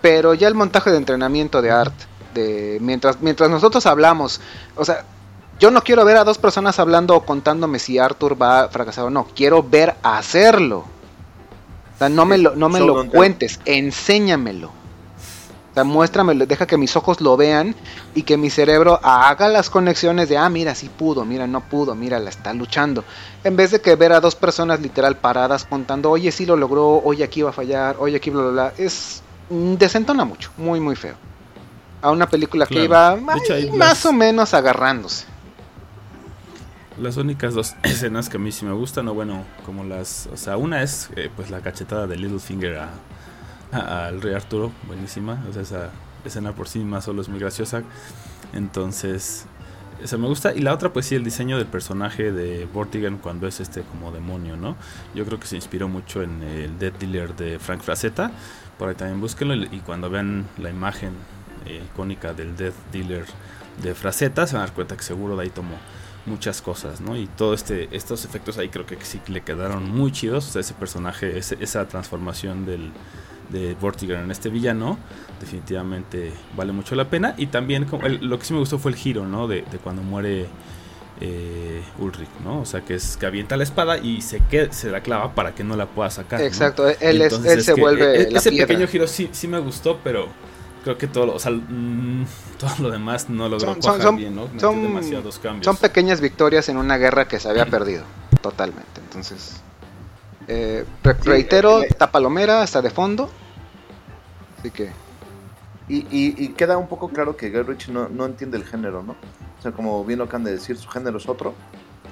pero 0.00 0.34
ya 0.34 0.48
el 0.48 0.54
montaje 0.54 0.90
de 0.90 0.96
entrenamiento 0.96 1.60
de 1.62 1.70
Art, 1.70 1.94
de 2.34 2.78
mientras, 2.80 3.20
mientras 3.20 3.50
nosotros 3.50 3.86
hablamos, 3.86 4.40
o 4.76 4.84
sea, 4.84 5.04
yo 5.60 5.70
no 5.70 5.82
quiero 5.82 6.04
ver 6.04 6.16
a 6.16 6.24
dos 6.24 6.38
personas 6.38 6.78
hablando 6.80 7.14
o 7.14 7.24
contándome 7.24 7.78
si 7.78 7.98
Arthur 7.98 8.40
va 8.40 8.62
a 8.62 8.68
fracasar 8.68 9.04
o 9.04 9.10
no, 9.10 9.26
quiero 9.36 9.62
ver 9.62 9.94
hacerlo. 10.02 10.78
O 11.94 11.98
sea, 11.98 12.08
no 12.08 12.24
me 12.26 12.38
lo, 12.38 12.56
no 12.56 12.68
me 12.68 12.80
lo 12.80 12.86
don't 12.94 13.10
tell. 13.10 13.16
cuentes, 13.18 13.60
enséñamelo. 13.66 14.72
O 15.74 15.76
sea, 15.76 15.82
muéstramelo, 15.82 16.46
deja 16.46 16.66
que 16.68 16.76
mis 16.78 16.94
ojos 16.94 17.20
lo 17.20 17.36
vean 17.36 17.74
y 18.14 18.22
que 18.22 18.36
mi 18.36 18.48
cerebro 18.48 19.00
haga 19.02 19.48
las 19.48 19.70
conexiones 19.70 20.28
de, 20.28 20.36
ah, 20.38 20.48
mira, 20.48 20.72
sí 20.76 20.88
pudo, 20.88 21.24
mira, 21.24 21.48
no 21.48 21.62
pudo, 21.62 21.96
mira, 21.96 22.20
la 22.20 22.30
está 22.30 22.54
luchando. 22.54 23.02
En 23.42 23.56
vez 23.56 23.72
de 23.72 23.80
que 23.80 23.96
ver 23.96 24.12
a 24.12 24.20
dos 24.20 24.36
personas 24.36 24.78
literal 24.80 25.16
paradas 25.16 25.64
contando, 25.64 26.12
oye, 26.12 26.30
sí 26.30 26.46
lo 26.46 26.56
logró, 26.56 27.02
oye, 27.04 27.24
aquí 27.24 27.42
va 27.42 27.50
a 27.50 27.52
fallar, 27.52 27.96
oye, 27.98 28.16
aquí 28.18 28.30
bla, 28.30 28.42
bla, 28.42 28.50
bla. 28.52 28.72
Es, 28.78 29.20
mm, 29.50 29.74
desentona 29.74 30.24
mucho, 30.24 30.52
muy, 30.56 30.78
muy 30.78 30.94
feo. 30.94 31.16
A 32.02 32.12
una 32.12 32.28
película 32.28 32.66
que 32.66 32.84
iba 32.84 33.16
más 33.16 33.40
las- 33.76 34.06
o 34.06 34.12
menos 34.12 34.54
agarrándose. 34.54 35.24
las 37.00 37.16
únicas 37.16 37.54
dos 37.54 37.74
escenas 37.82 38.28
que 38.28 38.36
a 38.36 38.40
mí 38.40 38.52
sí 38.52 38.64
me 38.64 38.72
gustan, 38.74 39.08
o 39.08 39.14
bueno, 39.14 39.42
como 39.66 39.82
las, 39.82 40.28
o 40.32 40.36
sea, 40.36 40.56
una 40.56 40.82
es 40.84 41.08
eh, 41.16 41.30
pues 41.34 41.50
la 41.50 41.60
cachetada 41.60 42.06
de 42.06 42.16
Littlefinger 42.16 42.76
a- 42.78 42.90
al 43.72 44.20
rey 44.22 44.34
Arturo, 44.34 44.72
buenísima, 44.86 45.44
o 45.48 45.52
sea, 45.52 45.62
esa 45.62 45.90
escena 46.24 46.52
por 46.52 46.68
sí 46.68 46.80
más 46.80 47.04
solo 47.04 47.22
es 47.22 47.28
muy 47.28 47.38
graciosa, 47.40 47.82
entonces 48.52 49.46
esa 50.02 50.16
me 50.18 50.26
gusta. 50.26 50.52
Y 50.54 50.60
la 50.60 50.72
otra 50.74 50.92
pues 50.92 51.06
sí 51.06 51.14
el 51.14 51.24
diseño 51.24 51.56
del 51.56 51.66
personaje 51.66 52.32
de 52.32 52.66
Vortigern 52.66 53.18
cuando 53.18 53.46
es 53.46 53.60
este 53.60 53.82
como 53.82 54.10
demonio, 54.12 54.56
¿no? 54.56 54.76
Yo 55.14 55.24
creo 55.24 55.38
que 55.40 55.46
se 55.46 55.56
inspiró 55.56 55.88
mucho 55.88 56.22
en 56.22 56.42
el 56.42 56.78
Dead 56.78 56.92
Dealer 56.92 57.34
de 57.36 57.58
Frank 57.58 57.80
Frazetta, 57.80 58.30
por 58.78 58.88
ahí 58.88 58.94
también 58.94 59.20
búsquenlo. 59.20 59.54
Y 59.54 59.80
cuando 59.84 60.10
vean 60.10 60.46
la 60.58 60.70
imagen 60.70 61.12
eh, 61.66 61.82
icónica 61.92 62.34
del 62.34 62.56
Death 62.56 62.74
Dealer 62.92 63.24
de 63.82 63.94
Frazetta 63.94 64.46
se 64.46 64.54
van 64.54 64.62
a 64.62 64.66
dar 64.66 64.74
cuenta 64.74 64.96
que 64.96 65.02
seguro 65.02 65.36
de 65.36 65.44
ahí 65.44 65.50
tomó 65.50 65.76
muchas 66.26 66.60
cosas, 66.62 67.00
¿no? 67.00 67.16
Y 67.16 67.26
todo 67.26 67.54
este 67.54 67.88
estos 67.94 68.24
efectos 68.24 68.56
ahí 68.58 68.68
creo 68.68 68.86
que 68.86 68.96
sí 69.04 69.20
le 69.28 69.42
quedaron 69.42 69.88
muy 69.90 70.10
chidos, 70.12 70.48
o 70.48 70.52
sea, 70.52 70.60
ese 70.60 70.74
personaje, 70.74 71.38
ese- 71.38 71.56
esa 71.60 71.86
transformación 71.88 72.64
del 72.66 72.92
de 73.50 73.74
Vortigern 73.74 74.24
en 74.24 74.30
este 74.30 74.48
villano 74.48 74.98
definitivamente 75.40 76.32
vale 76.56 76.72
mucho 76.72 76.94
la 76.94 77.08
pena 77.10 77.34
y 77.36 77.46
también 77.48 77.84
como 77.84 78.06
el- 78.06 78.24
lo 78.26 78.38
que 78.38 78.44
sí 78.44 78.52
me 78.52 78.58
gustó 78.60 78.78
fue 78.78 78.90
el 78.92 78.96
giro, 78.96 79.26
¿no? 79.26 79.46
De, 79.48 79.62
de 79.70 79.78
cuando 79.78 80.02
muere 80.02 80.46
eh, 81.20 81.82
Ulrich, 81.98 82.28
¿no? 82.44 82.60
O 82.60 82.64
sea, 82.66 82.80
que 82.80 82.94
es 82.94 83.16
que 83.16 83.26
avienta 83.26 83.56
la 83.56 83.62
espada 83.62 83.98
y 83.98 84.20
se 84.20 84.40
queda, 84.40 84.72
se 84.72 84.90
la 84.90 85.00
clava 85.00 85.34
para 85.34 85.54
que 85.54 85.62
no 85.62 85.76
la 85.76 85.86
pueda 85.86 86.10
sacar. 86.10 86.40
¿no? 86.40 86.46
Exacto, 86.46 86.88
él, 86.88 87.22
es, 87.22 87.32
él 87.32 87.58
es 87.58 87.64
se 87.64 87.74
que, 87.74 87.80
vuelve 87.80 88.22
e- 88.22 88.30
la 88.30 88.38
ese 88.38 88.50
piedra. 88.50 88.66
pequeño 88.66 88.88
giro 88.88 89.06
sí, 89.06 89.28
sí 89.32 89.46
me 89.46 89.60
gustó, 89.60 90.00
pero 90.02 90.26
creo 90.82 90.98
que 90.98 91.06
todo 91.06 91.26
lo, 91.26 91.34
o 91.34 91.38
sea, 91.38 91.52
mm, 91.52 92.26
todo 92.58 92.70
lo 92.80 92.90
demás 92.90 93.30
no 93.30 93.48
logró 93.48 93.60
Son- 93.66 93.74
son- 93.74 93.80
cuajar 93.82 94.02
son- 94.02 94.16
bien, 94.16 94.34
¿no? 94.34 94.42
Metió 94.48 94.60
son- 94.60 94.82
demasiados 94.82 95.38
cambios. 95.38 95.64
Son 95.64 95.76
pequeñas 95.76 96.20
victorias 96.20 96.68
en 96.68 96.76
una 96.78 96.96
guerra 96.96 97.28
que 97.28 97.38
se 97.38 97.48
había 97.48 97.66
perdido 97.66 98.02
totalmente. 98.42 99.00
Entonces, 99.00 99.62
eh, 100.48 100.84
re- 101.02 101.14
Sí, 101.20 101.28
reitero, 101.28 101.82
eh, 101.82 101.86
está 101.90 102.10
Palomera 102.10 102.62
hasta 102.62 102.82
de 102.82 102.90
fondo. 102.90 103.30
Así 104.58 104.70
que, 104.70 104.90
Y, 105.88 105.98
y, 106.10 106.34
y 106.44 106.48
queda 106.50 106.78
un 106.78 106.88
poco 106.88 107.08
claro 107.10 107.36
que 107.36 107.50
Guy 107.50 107.62
Ritchie 107.62 107.92
no, 107.92 108.08
no 108.08 108.24
entiende 108.24 108.56
el 108.56 108.64
género, 108.64 109.02
¿no? 109.02 109.12
O 109.58 109.62
sea, 109.62 109.72
como 109.72 110.02
bien 110.04 110.18
lo 110.18 110.24
acaban 110.24 110.44
de 110.44 110.52
decir, 110.52 110.76
su 110.78 110.88
género 110.88 111.18
es 111.18 111.28
otro 111.28 111.54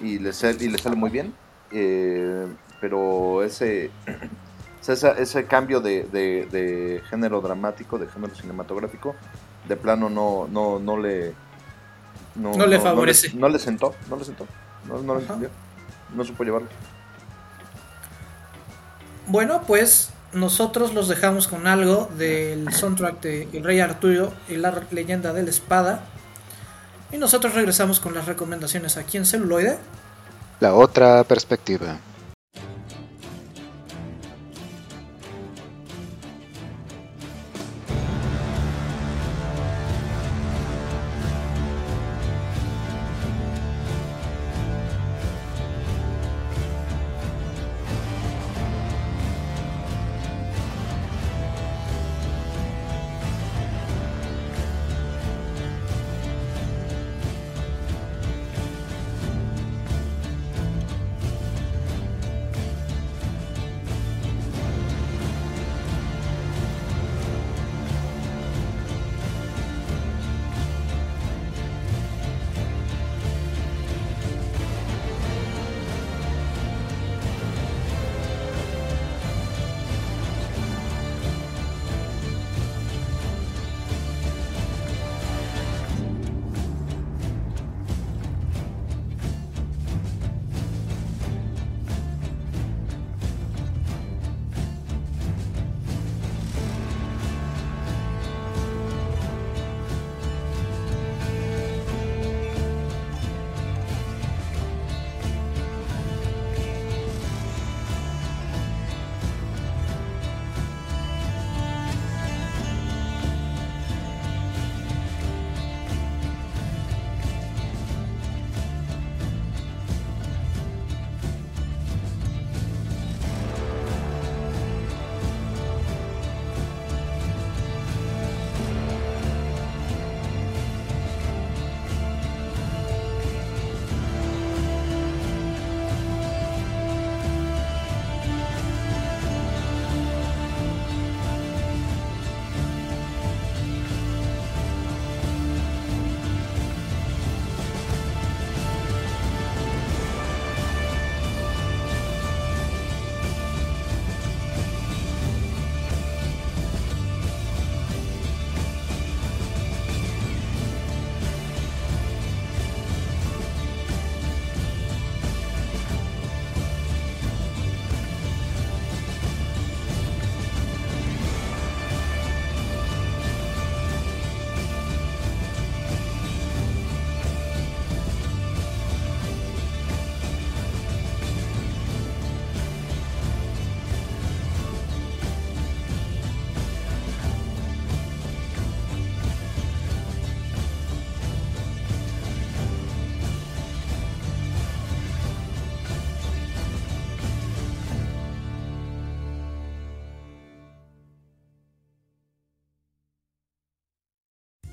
y 0.03 0.19
le, 0.19 0.33
sale, 0.33 0.59
y 0.61 0.69
le 0.69 0.79
sale 0.79 0.97
muy 0.97 1.11
bien. 1.11 1.33
eh, 1.71 2.47
pero 2.81 3.43
ese, 3.45 3.91
ese 4.87 5.45
cambio 5.47 5.81
de, 5.81 6.03
de- 6.05 6.47
de 6.51 7.01
género 7.09 7.41
dramático, 7.41 7.97
de 7.99 8.09
género 8.09 8.35
cinematográfico, 8.35 9.15
de 9.69 9.77
plano 9.77 10.11
no, 10.11 10.49
no, 10.51 10.79
no 10.79 10.97
le... 10.99 11.33
No 12.35 12.67
le 12.67 12.79
favorece. 12.81 13.33
No, 13.35 13.49
le 13.49 13.59
sentó, 13.59 13.95
no 14.11 14.17
le 14.17 14.25
sentó, 14.25 14.47
no, 14.89 14.99
no 15.03 15.15
lo 15.15 15.21
entendió, 15.21 15.49
no 16.15 16.25
supo 16.25 16.45
llevarlo. 16.45 16.69
Bueno, 19.33 19.63
pues 19.67 20.11
nosotros 20.35 20.93
los 20.93 21.09
dejamos 21.09 21.49
con 21.49 21.67
algo 21.67 22.11
del 22.19 22.71
soundtrack 22.71 23.23
de 23.23 23.49
El 23.55 23.65
Rey 23.65 23.81
Arturo 23.81 24.31
y 24.47 24.57
la 24.57 24.83
leyenda 24.91 25.33
de 25.33 25.43
la 25.43 25.49
espada. 25.49 26.05
Y 27.11 27.17
nosotros 27.17 27.55
regresamos 27.55 27.99
con 27.99 28.13
las 28.13 28.27
recomendaciones 28.27 28.99
aquí 28.99 29.17
en 29.17 29.25
celuloide. 29.25 29.79
la 30.61 30.75
otra 30.75 31.25
perspectiva. 31.25 31.97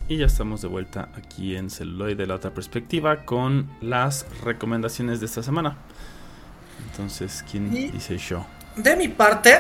Y 0.09 0.17
ya 0.17 0.25
estamos 0.25 0.61
de 0.61 0.67
vuelta 0.67 1.09
aquí 1.15 1.55
en 1.55 1.69
Celuloid 1.69 2.17
de 2.17 2.25
la 2.25 2.35
otra 2.35 2.51
perspectiva 2.51 3.25
con 3.25 3.69
las 3.79 4.25
recomendaciones 4.43 5.19
de 5.19 5.27
esta 5.27 5.43
semana. 5.43 5.77
Entonces, 6.89 7.43
¿quién 7.49 7.75
Y- 7.75 7.89
dice 7.91 8.17
yo? 8.17 8.45
De 8.75 8.95
mi 8.95 9.07
parte, 9.07 9.59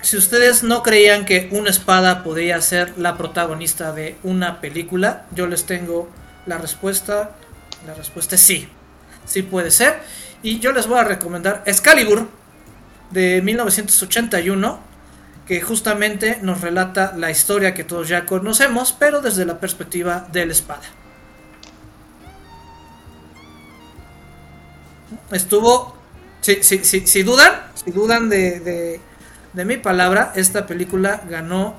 si 0.00 0.16
ustedes 0.16 0.62
no 0.62 0.82
creían 0.82 1.26
que 1.26 1.48
una 1.52 1.68
espada 1.70 2.22
podía 2.24 2.58
ser 2.62 2.94
la 2.98 3.18
protagonista 3.18 3.92
de 3.92 4.16
una 4.22 4.60
película, 4.62 5.26
yo 5.34 5.46
les 5.46 5.66
tengo 5.66 6.08
la 6.46 6.56
respuesta. 6.58 7.32
La 7.86 7.92
respuesta 7.94 8.36
es 8.36 8.40
sí. 8.40 8.68
sí 9.26 9.42
puede 9.42 9.70
ser. 9.70 10.00
Y 10.42 10.58
yo 10.58 10.72
les 10.72 10.86
voy 10.86 10.98
a 10.98 11.04
recomendar 11.04 11.62
Excalibur 11.66 12.28
de 13.10 13.40
1981, 13.42 14.78
que 15.46 15.60
justamente 15.60 16.38
nos 16.40 16.60
relata 16.60 17.12
la 17.16 17.30
historia 17.30 17.74
que 17.74 17.84
todos 17.84 18.08
ya 18.08 18.24
conocemos, 18.24 18.92
pero 18.92 19.20
desde 19.20 19.44
la 19.44 19.60
perspectiva 19.60 20.26
de 20.32 20.46
la 20.46 20.52
espada. 20.52 20.84
Estuvo, 25.30 25.96
si, 26.40 26.62
si, 26.62 26.84
si, 26.84 27.06
si 27.06 27.22
dudan, 27.22 27.52
si 27.74 27.90
dudan 27.90 28.28
de, 28.28 29.00
de, 29.52 29.64
mi 29.64 29.76
palabra, 29.76 30.32
esta 30.34 30.66
película 30.66 31.22
ganó 31.28 31.76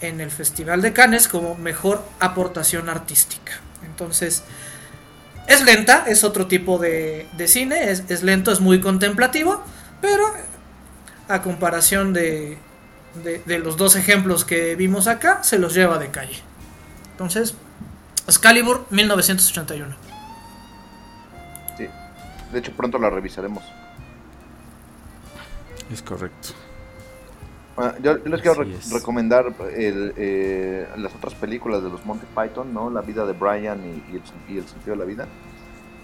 en 0.00 0.20
el 0.20 0.30
Festival 0.30 0.82
de 0.82 0.92
Cannes 0.92 1.28
como 1.28 1.54
mejor 1.54 2.04
aportación 2.20 2.88
artística. 2.88 3.52
Entonces, 3.86 4.42
es 5.46 5.64
lenta, 5.64 6.04
es 6.06 6.24
otro 6.24 6.46
tipo 6.46 6.78
de, 6.78 7.26
de 7.36 7.48
cine, 7.48 7.90
es, 7.90 8.04
es, 8.08 8.22
lento, 8.22 8.52
es 8.52 8.60
muy 8.60 8.80
contemplativo, 8.80 9.62
pero 10.00 10.24
a 11.28 11.42
comparación 11.42 12.12
de, 12.12 12.58
de, 13.22 13.42
de, 13.44 13.58
los 13.58 13.76
dos 13.76 13.96
ejemplos 13.96 14.44
que 14.44 14.76
vimos 14.76 15.06
acá, 15.06 15.42
se 15.42 15.58
los 15.58 15.74
lleva 15.74 15.98
de 15.98 16.10
calle. 16.10 16.40
Entonces, 17.12 17.54
Excalibur 18.26 18.86
1981. 18.90 19.94
Sí, 21.76 21.86
de 22.52 22.58
hecho 22.58 22.72
pronto 22.72 22.98
la 22.98 23.10
revisaremos. 23.10 23.64
Es 25.92 26.02
correcto. 26.02 26.50
Bueno, 27.76 27.94
yo, 28.02 28.22
yo, 28.22 28.30
les 28.30 28.42
quiero 28.42 28.62
re 28.62 28.76
recomendar 28.92 29.46
el, 29.74 30.12
eh, 30.16 30.86
las 30.96 31.14
otras 31.14 31.34
películas 31.34 31.82
de 31.82 31.90
los 31.90 32.04
Monty 32.04 32.26
Python, 32.26 32.72
¿no? 32.72 32.90
La 32.90 33.00
vida 33.00 33.24
de 33.24 33.32
Brian 33.32 33.80
y, 33.80 34.12
y, 34.12 34.16
el, 34.16 34.22
y 34.48 34.58
el, 34.58 34.66
sentido 34.68 34.92
de 34.92 34.98
la 34.98 35.04
vida, 35.04 35.26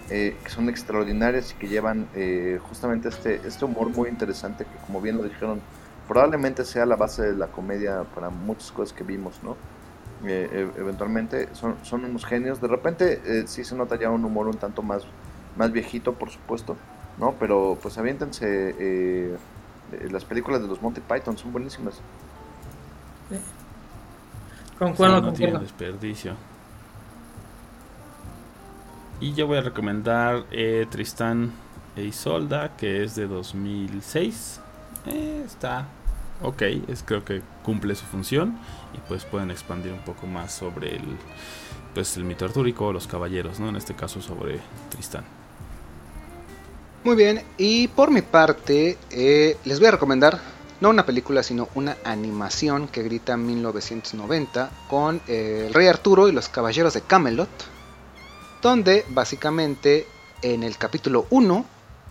eh, 0.09 0.35
que 0.43 0.49
son 0.49 0.67
extraordinarias 0.67 1.51
y 1.51 1.55
que 1.55 1.67
llevan 1.67 2.07
eh, 2.15 2.59
justamente 2.63 3.09
este, 3.09 3.39
este 3.45 3.65
humor 3.65 3.89
muy 3.89 4.09
interesante 4.09 4.65
que, 4.65 4.85
como 4.87 4.99
bien 4.99 5.17
lo 5.17 5.23
dijeron, 5.23 5.61
probablemente 6.09 6.65
sea 6.65 6.85
la 6.85 6.97
base 6.97 7.21
de 7.21 7.37
la 7.37 7.47
comedia 7.47 8.03
para 8.03 8.29
muchas 8.29 8.73
cosas 8.73 8.91
que 8.91 9.05
vimos, 9.05 9.39
¿no? 9.43 9.55
Eh, 10.25 10.69
eventualmente 10.75 11.47
son, 11.55 11.77
son, 11.83 12.03
unos 12.03 12.25
genios. 12.25 12.59
De 12.59 12.67
repente 12.67 13.47
sí 13.47 13.63
se 13.63 13.73
nota 13.73 13.97
ya 13.97 14.09
un 14.09 14.25
humor 14.25 14.47
un 14.47 14.57
tanto 14.57 14.81
más, 14.81 15.03
más 15.55 15.71
viejito, 15.71 16.15
por 16.15 16.29
supuesto, 16.29 16.75
¿no? 17.17 17.35
Pero 17.39 17.77
pues 17.81 17.97
aviéntense 17.97 19.37
las 20.11 20.25
películas 20.25 20.61
de 20.61 20.67
los 20.67 20.81
Monty 20.81 20.99
Python 20.99 21.37
son 21.37 21.53
buenísimas. 21.53 22.01
Sí. 23.29 23.37
Concuerdo, 24.77 25.19
sí, 25.19 25.25
no 25.25 25.33
tiene 25.33 25.59
desperdicio. 25.59 26.35
Y 29.19 29.33
yo 29.33 29.47
voy 29.47 29.57
a 29.57 29.61
recomendar 29.61 30.45
eh, 30.51 30.87
Tristán 30.89 31.51
e 31.97 32.03
Isolda, 32.03 32.77
que 32.77 33.03
es 33.03 33.15
de 33.15 33.27
2006. 33.27 34.61
Eh, 35.07 35.43
está 35.45 35.87
ok, 36.41 36.61
es, 36.87 37.03
creo 37.03 37.23
que 37.23 37.41
cumple 37.63 37.95
su 37.95 38.05
función. 38.05 38.57
Y 38.93 38.97
pues 39.07 39.25
pueden 39.25 39.51
expandir 39.51 39.93
un 39.93 40.01
poco 40.01 40.27
más 40.27 40.53
sobre 40.53 40.95
el, 40.95 41.03
pues, 41.93 42.17
el 42.17 42.23
mito 42.23 42.45
artúrico 42.45 42.87
o 42.87 42.93
los 42.93 43.07
caballeros, 43.07 43.59
¿no? 43.59 43.69
En 43.69 43.75
este 43.75 43.95
caso 43.95 44.21
sobre 44.21 44.59
Tristán. 44.89 45.25
Muy 47.03 47.15
bien, 47.15 47.41
y 47.57 47.87
por 47.87 48.11
mi 48.11 48.21
parte 48.21 48.97
eh, 49.09 49.57
les 49.63 49.79
voy 49.79 49.87
a 49.87 49.91
recomendar 49.91 50.41
no 50.81 50.89
una 50.89 51.05
película 51.05 51.43
sino 51.43 51.69
una 51.75 51.97
animación 52.03 52.89
que 52.89 53.03
grita 53.03 53.37
1990 53.37 54.69
con 54.89 55.21
eh, 55.27 55.65
el 55.67 55.73
rey 55.73 55.87
Arturo 55.87 56.27
y 56.27 56.33
los 56.33 56.49
caballeros 56.49 56.93
de 56.93 57.01
Camelot, 57.01 57.49
donde 58.61 59.05
básicamente 59.09 60.07
en 60.41 60.63
el 60.63 60.77
capítulo 60.77 61.25
1 61.29 61.65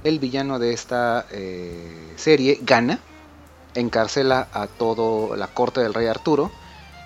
el 0.04 0.18
villano 0.18 0.58
de 0.58 0.72
esta 0.72 1.26
eh, 1.32 2.14
serie 2.16 2.58
gana, 2.62 2.98
encarcela 3.78 4.48
a 4.52 4.66
toda 4.66 5.36
la 5.36 5.46
corte 5.48 5.80
del 5.80 5.94
rey 5.94 6.06
Arturo, 6.06 6.50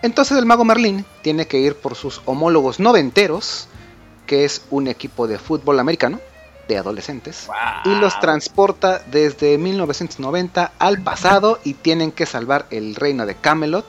entonces 0.03 0.37
el 0.37 0.47
mago 0.47 0.65
Merlín 0.65 1.05
tiene 1.23 1.47
que 1.47 1.59
ir 1.59 1.77
por 1.77 1.95
sus 1.95 2.23
homólogos 2.25 2.81
noventeros, 2.81 3.69
que 4.27 4.45
es 4.45 4.63
un 4.71 4.89
equipo 4.89 5.29
de 5.29 5.39
fútbol 5.39 5.79
americano, 5.79 6.21
de 6.69 6.79
adolescentes 6.79 7.47
wow. 7.47 7.93
y 7.93 7.99
los 7.99 8.19
transporta 8.21 9.03
desde 9.11 9.59
1990 9.59 10.73
al 10.79 11.03
pasado 11.03 11.59
y 11.65 11.75
tienen 11.75 12.13
que 12.13 12.27
salvar 12.27 12.67
el 12.71 12.95
reino 12.95 13.27
de 13.27 13.35
Camelot, 13.35 13.87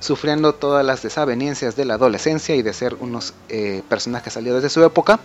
sufriendo 0.00 0.54
todas 0.54 0.84
las 0.84 1.02
desavenencias 1.02 1.76
de 1.76 1.84
la 1.84 1.94
adolescencia 1.94 2.54
y 2.54 2.62
de 2.62 2.72
ser 2.72 2.94
unos 3.00 3.34
eh, 3.48 3.82
personajes 3.88 4.32
salidos 4.32 4.62
de 4.62 4.70
su 4.70 4.84
época. 4.84 5.20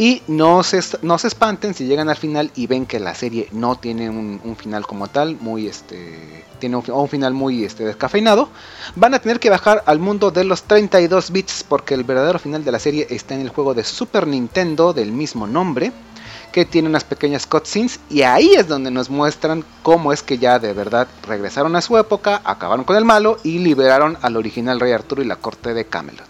Y 0.00 0.22
no 0.28 0.62
se, 0.62 0.80
no 1.02 1.18
se 1.18 1.28
espanten 1.28 1.74
si 1.74 1.84
llegan 1.84 2.08
al 2.08 2.16
final 2.16 2.50
y 2.54 2.66
ven 2.66 2.86
que 2.86 2.98
la 2.98 3.14
serie 3.14 3.48
no 3.52 3.76
tiene 3.76 4.08
un, 4.08 4.56
final 4.56 4.86
como 4.86 5.08
tal, 5.08 5.36
muy 5.42 5.66
este 5.66 6.46
tiene 6.58 6.76
un, 6.76 6.84
un, 6.90 7.06
final 7.06 7.34
muy 7.34 7.64
este, 7.64 7.84
descafeinado. 7.84 8.48
Van 8.96 9.12
a 9.12 9.18
tener 9.18 9.38
que 9.38 9.50
bajar 9.50 9.82
al 9.84 9.98
mundo 9.98 10.30
de 10.30 10.44
los 10.44 10.62
32 10.62 11.32
bits 11.32 11.66
porque 11.68 11.92
el 11.92 12.04
verdadero 12.04 12.38
final 12.38 12.64
de 12.64 12.72
la 12.72 12.78
serie 12.78 13.08
está 13.10 13.34
en 13.34 13.42
el 13.42 13.50
juego 13.50 13.74
de 13.74 13.84
Super 13.84 14.26
Nintendo 14.26 14.94
del 14.94 15.12
mismo 15.12 15.46
nombre 15.46 15.92
que 16.50 16.64
tiene 16.64 16.88
unas 16.88 17.04
pequeñas 17.04 17.46
cutscenes 17.46 18.00
y 18.08 18.22
ahí 18.22 18.54
es 18.54 18.68
donde 18.68 18.90
nos 18.90 19.10
muestran 19.10 19.66
cómo 19.82 20.14
es 20.14 20.22
que 20.22 20.38
ya 20.38 20.58
de 20.58 20.72
verdad 20.72 21.08
regresaron 21.28 21.76
a 21.76 21.82
su 21.82 21.98
época, 21.98 22.40
acabaron 22.44 22.86
con 22.86 22.96
el 22.96 23.04
malo 23.04 23.36
y 23.42 23.58
liberaron 23.58 24.16
al 24.22 24.38
original 24.38 24.80
rey 24.80 24.92
Arturo 24.92 25.20
y 25.20 25.26
la 25.26 25.36
corte 25.36 25.74
de 25.74 25.84
Camelot. 25.84 26.26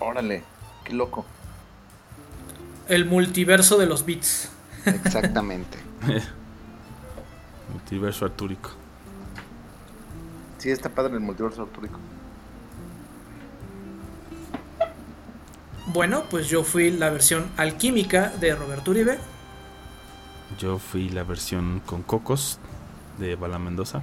Órale, 0.00 0.49
qué 0.90 0.96
loco. 0.96 1.24
El 2.88 3.06
multiverso 3.06 3.78
de 3.78 3.86
los 3.86 4.04
bits. 4.04 4.50
Exactamente. 4.84 5.78
multiverso 7.72 8.24
artúrico. 8.24 8.70
Sí, 10.58 10.70
está 10.70 10.90
padre 10.90 11.14
el 11.14 11.20
multiverso 11.20 11.62
artúrico. 11.62 11.98
Bueno, 15.86 16.24
pues 16.30 16.48
yo 16.48 16.62
fui 16.62 16.90
la 16.90 17.10
versión 17.10 17.50
alquímica 17.56 18.30
de 18.40 18.54
Roberto 18.54 18.90
Uribe. 18.90 19.18
Yo 20.58 20.78
fui 20.78 21.08
la 21.08 21.22
versión 21.22 21.80
con 21.86 22.02
cocos 22.02 22.58
de 23.18 23.36
Bala 23.36 23.58
Mendoza. 23.58 24.02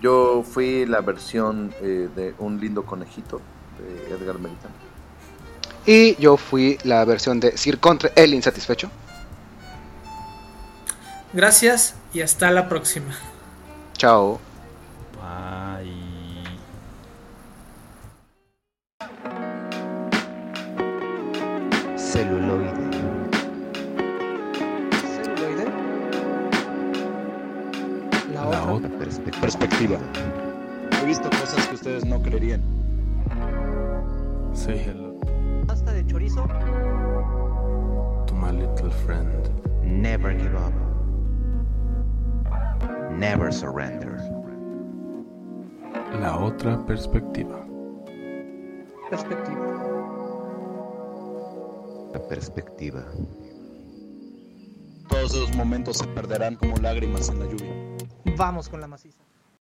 Yo 0.00 0.42
fui 0.42 0.86
la 0.86 1.00
versión 1.00 1.74
eh, 1.80 2.08
de 2.14 2.34
Un 2.38 2.60
lindo 2.60 2.84
conejito 2.84 3.40
de 3.78 4.14
Edgar 4.14 4.38
Melitán. 4.38 4.72
Y 5.86 6.16
yo 6.16 6.36
fui 6.36 6.78
la 6.84 7.04
versión 7.04 7.40
de 7.40 7.56
Sir 7.56 7.78
Contre 7.78 8.12
el 8.16 8.34
Insatisfecho. 8.34 8.90
Gracias 11.32 11.94
y 12.12 12.20
hasta 12.22 12.50
la 12.50 12.68
próxima. 12.68 13.14
Chao. 13.96 14.40
Bye. 15.12 15.92
celuloide. 21.96 22.72
¿Celuloide? 25.14 25.66
La, 28.32 28.44
La 28.48 28.64
otra, 28.64 28.72
otra 28.72 28.88
perspectiva. 28.98 29.40
perspectiva. 29.40 29.98
He 31.02 31.04
visto 31.06 31.28
cosas 31.30 31.66
que 31.68 31.74
ustedes 31.74 32.04
no 32.04 32.22
creerían. 32.22 32.83
Say 34.54 34.78
hello. 34.78 35.18
¿Pasta 35.66 35.92
de 35.92 36.06
chorizo? 36.06 36.46
To 38.26 38.34
my 38.34 38.50
little 38.50 38.90
friend. 38.90 39.50
Never 39.82 40.32
give 40.32 40.54
up. 40.56 40.72
Never 43.10 43.52
surrender. 43.52 44.18
La 46.20 46.38
otra 46.38 46.84
perspectiva. 46.86 47.66
Perspectiva 49.10 49.94
perspectiva. 52.28 53.04
Todos 55.08 55.34
esos 55.34 55.54
momentos 55.54 55.98
se 55.98 56.06
perderán 56.08 56.56
como 56.56 56.76
lágrimas 56.76 57.28
en 57.28 57.40
la 57.40 57.46
lluvia. 57.46 57.96
Vamos 58.36 58.68
con 58.68 58.80
la 58.80 58.86
maciza. 58.86 59.23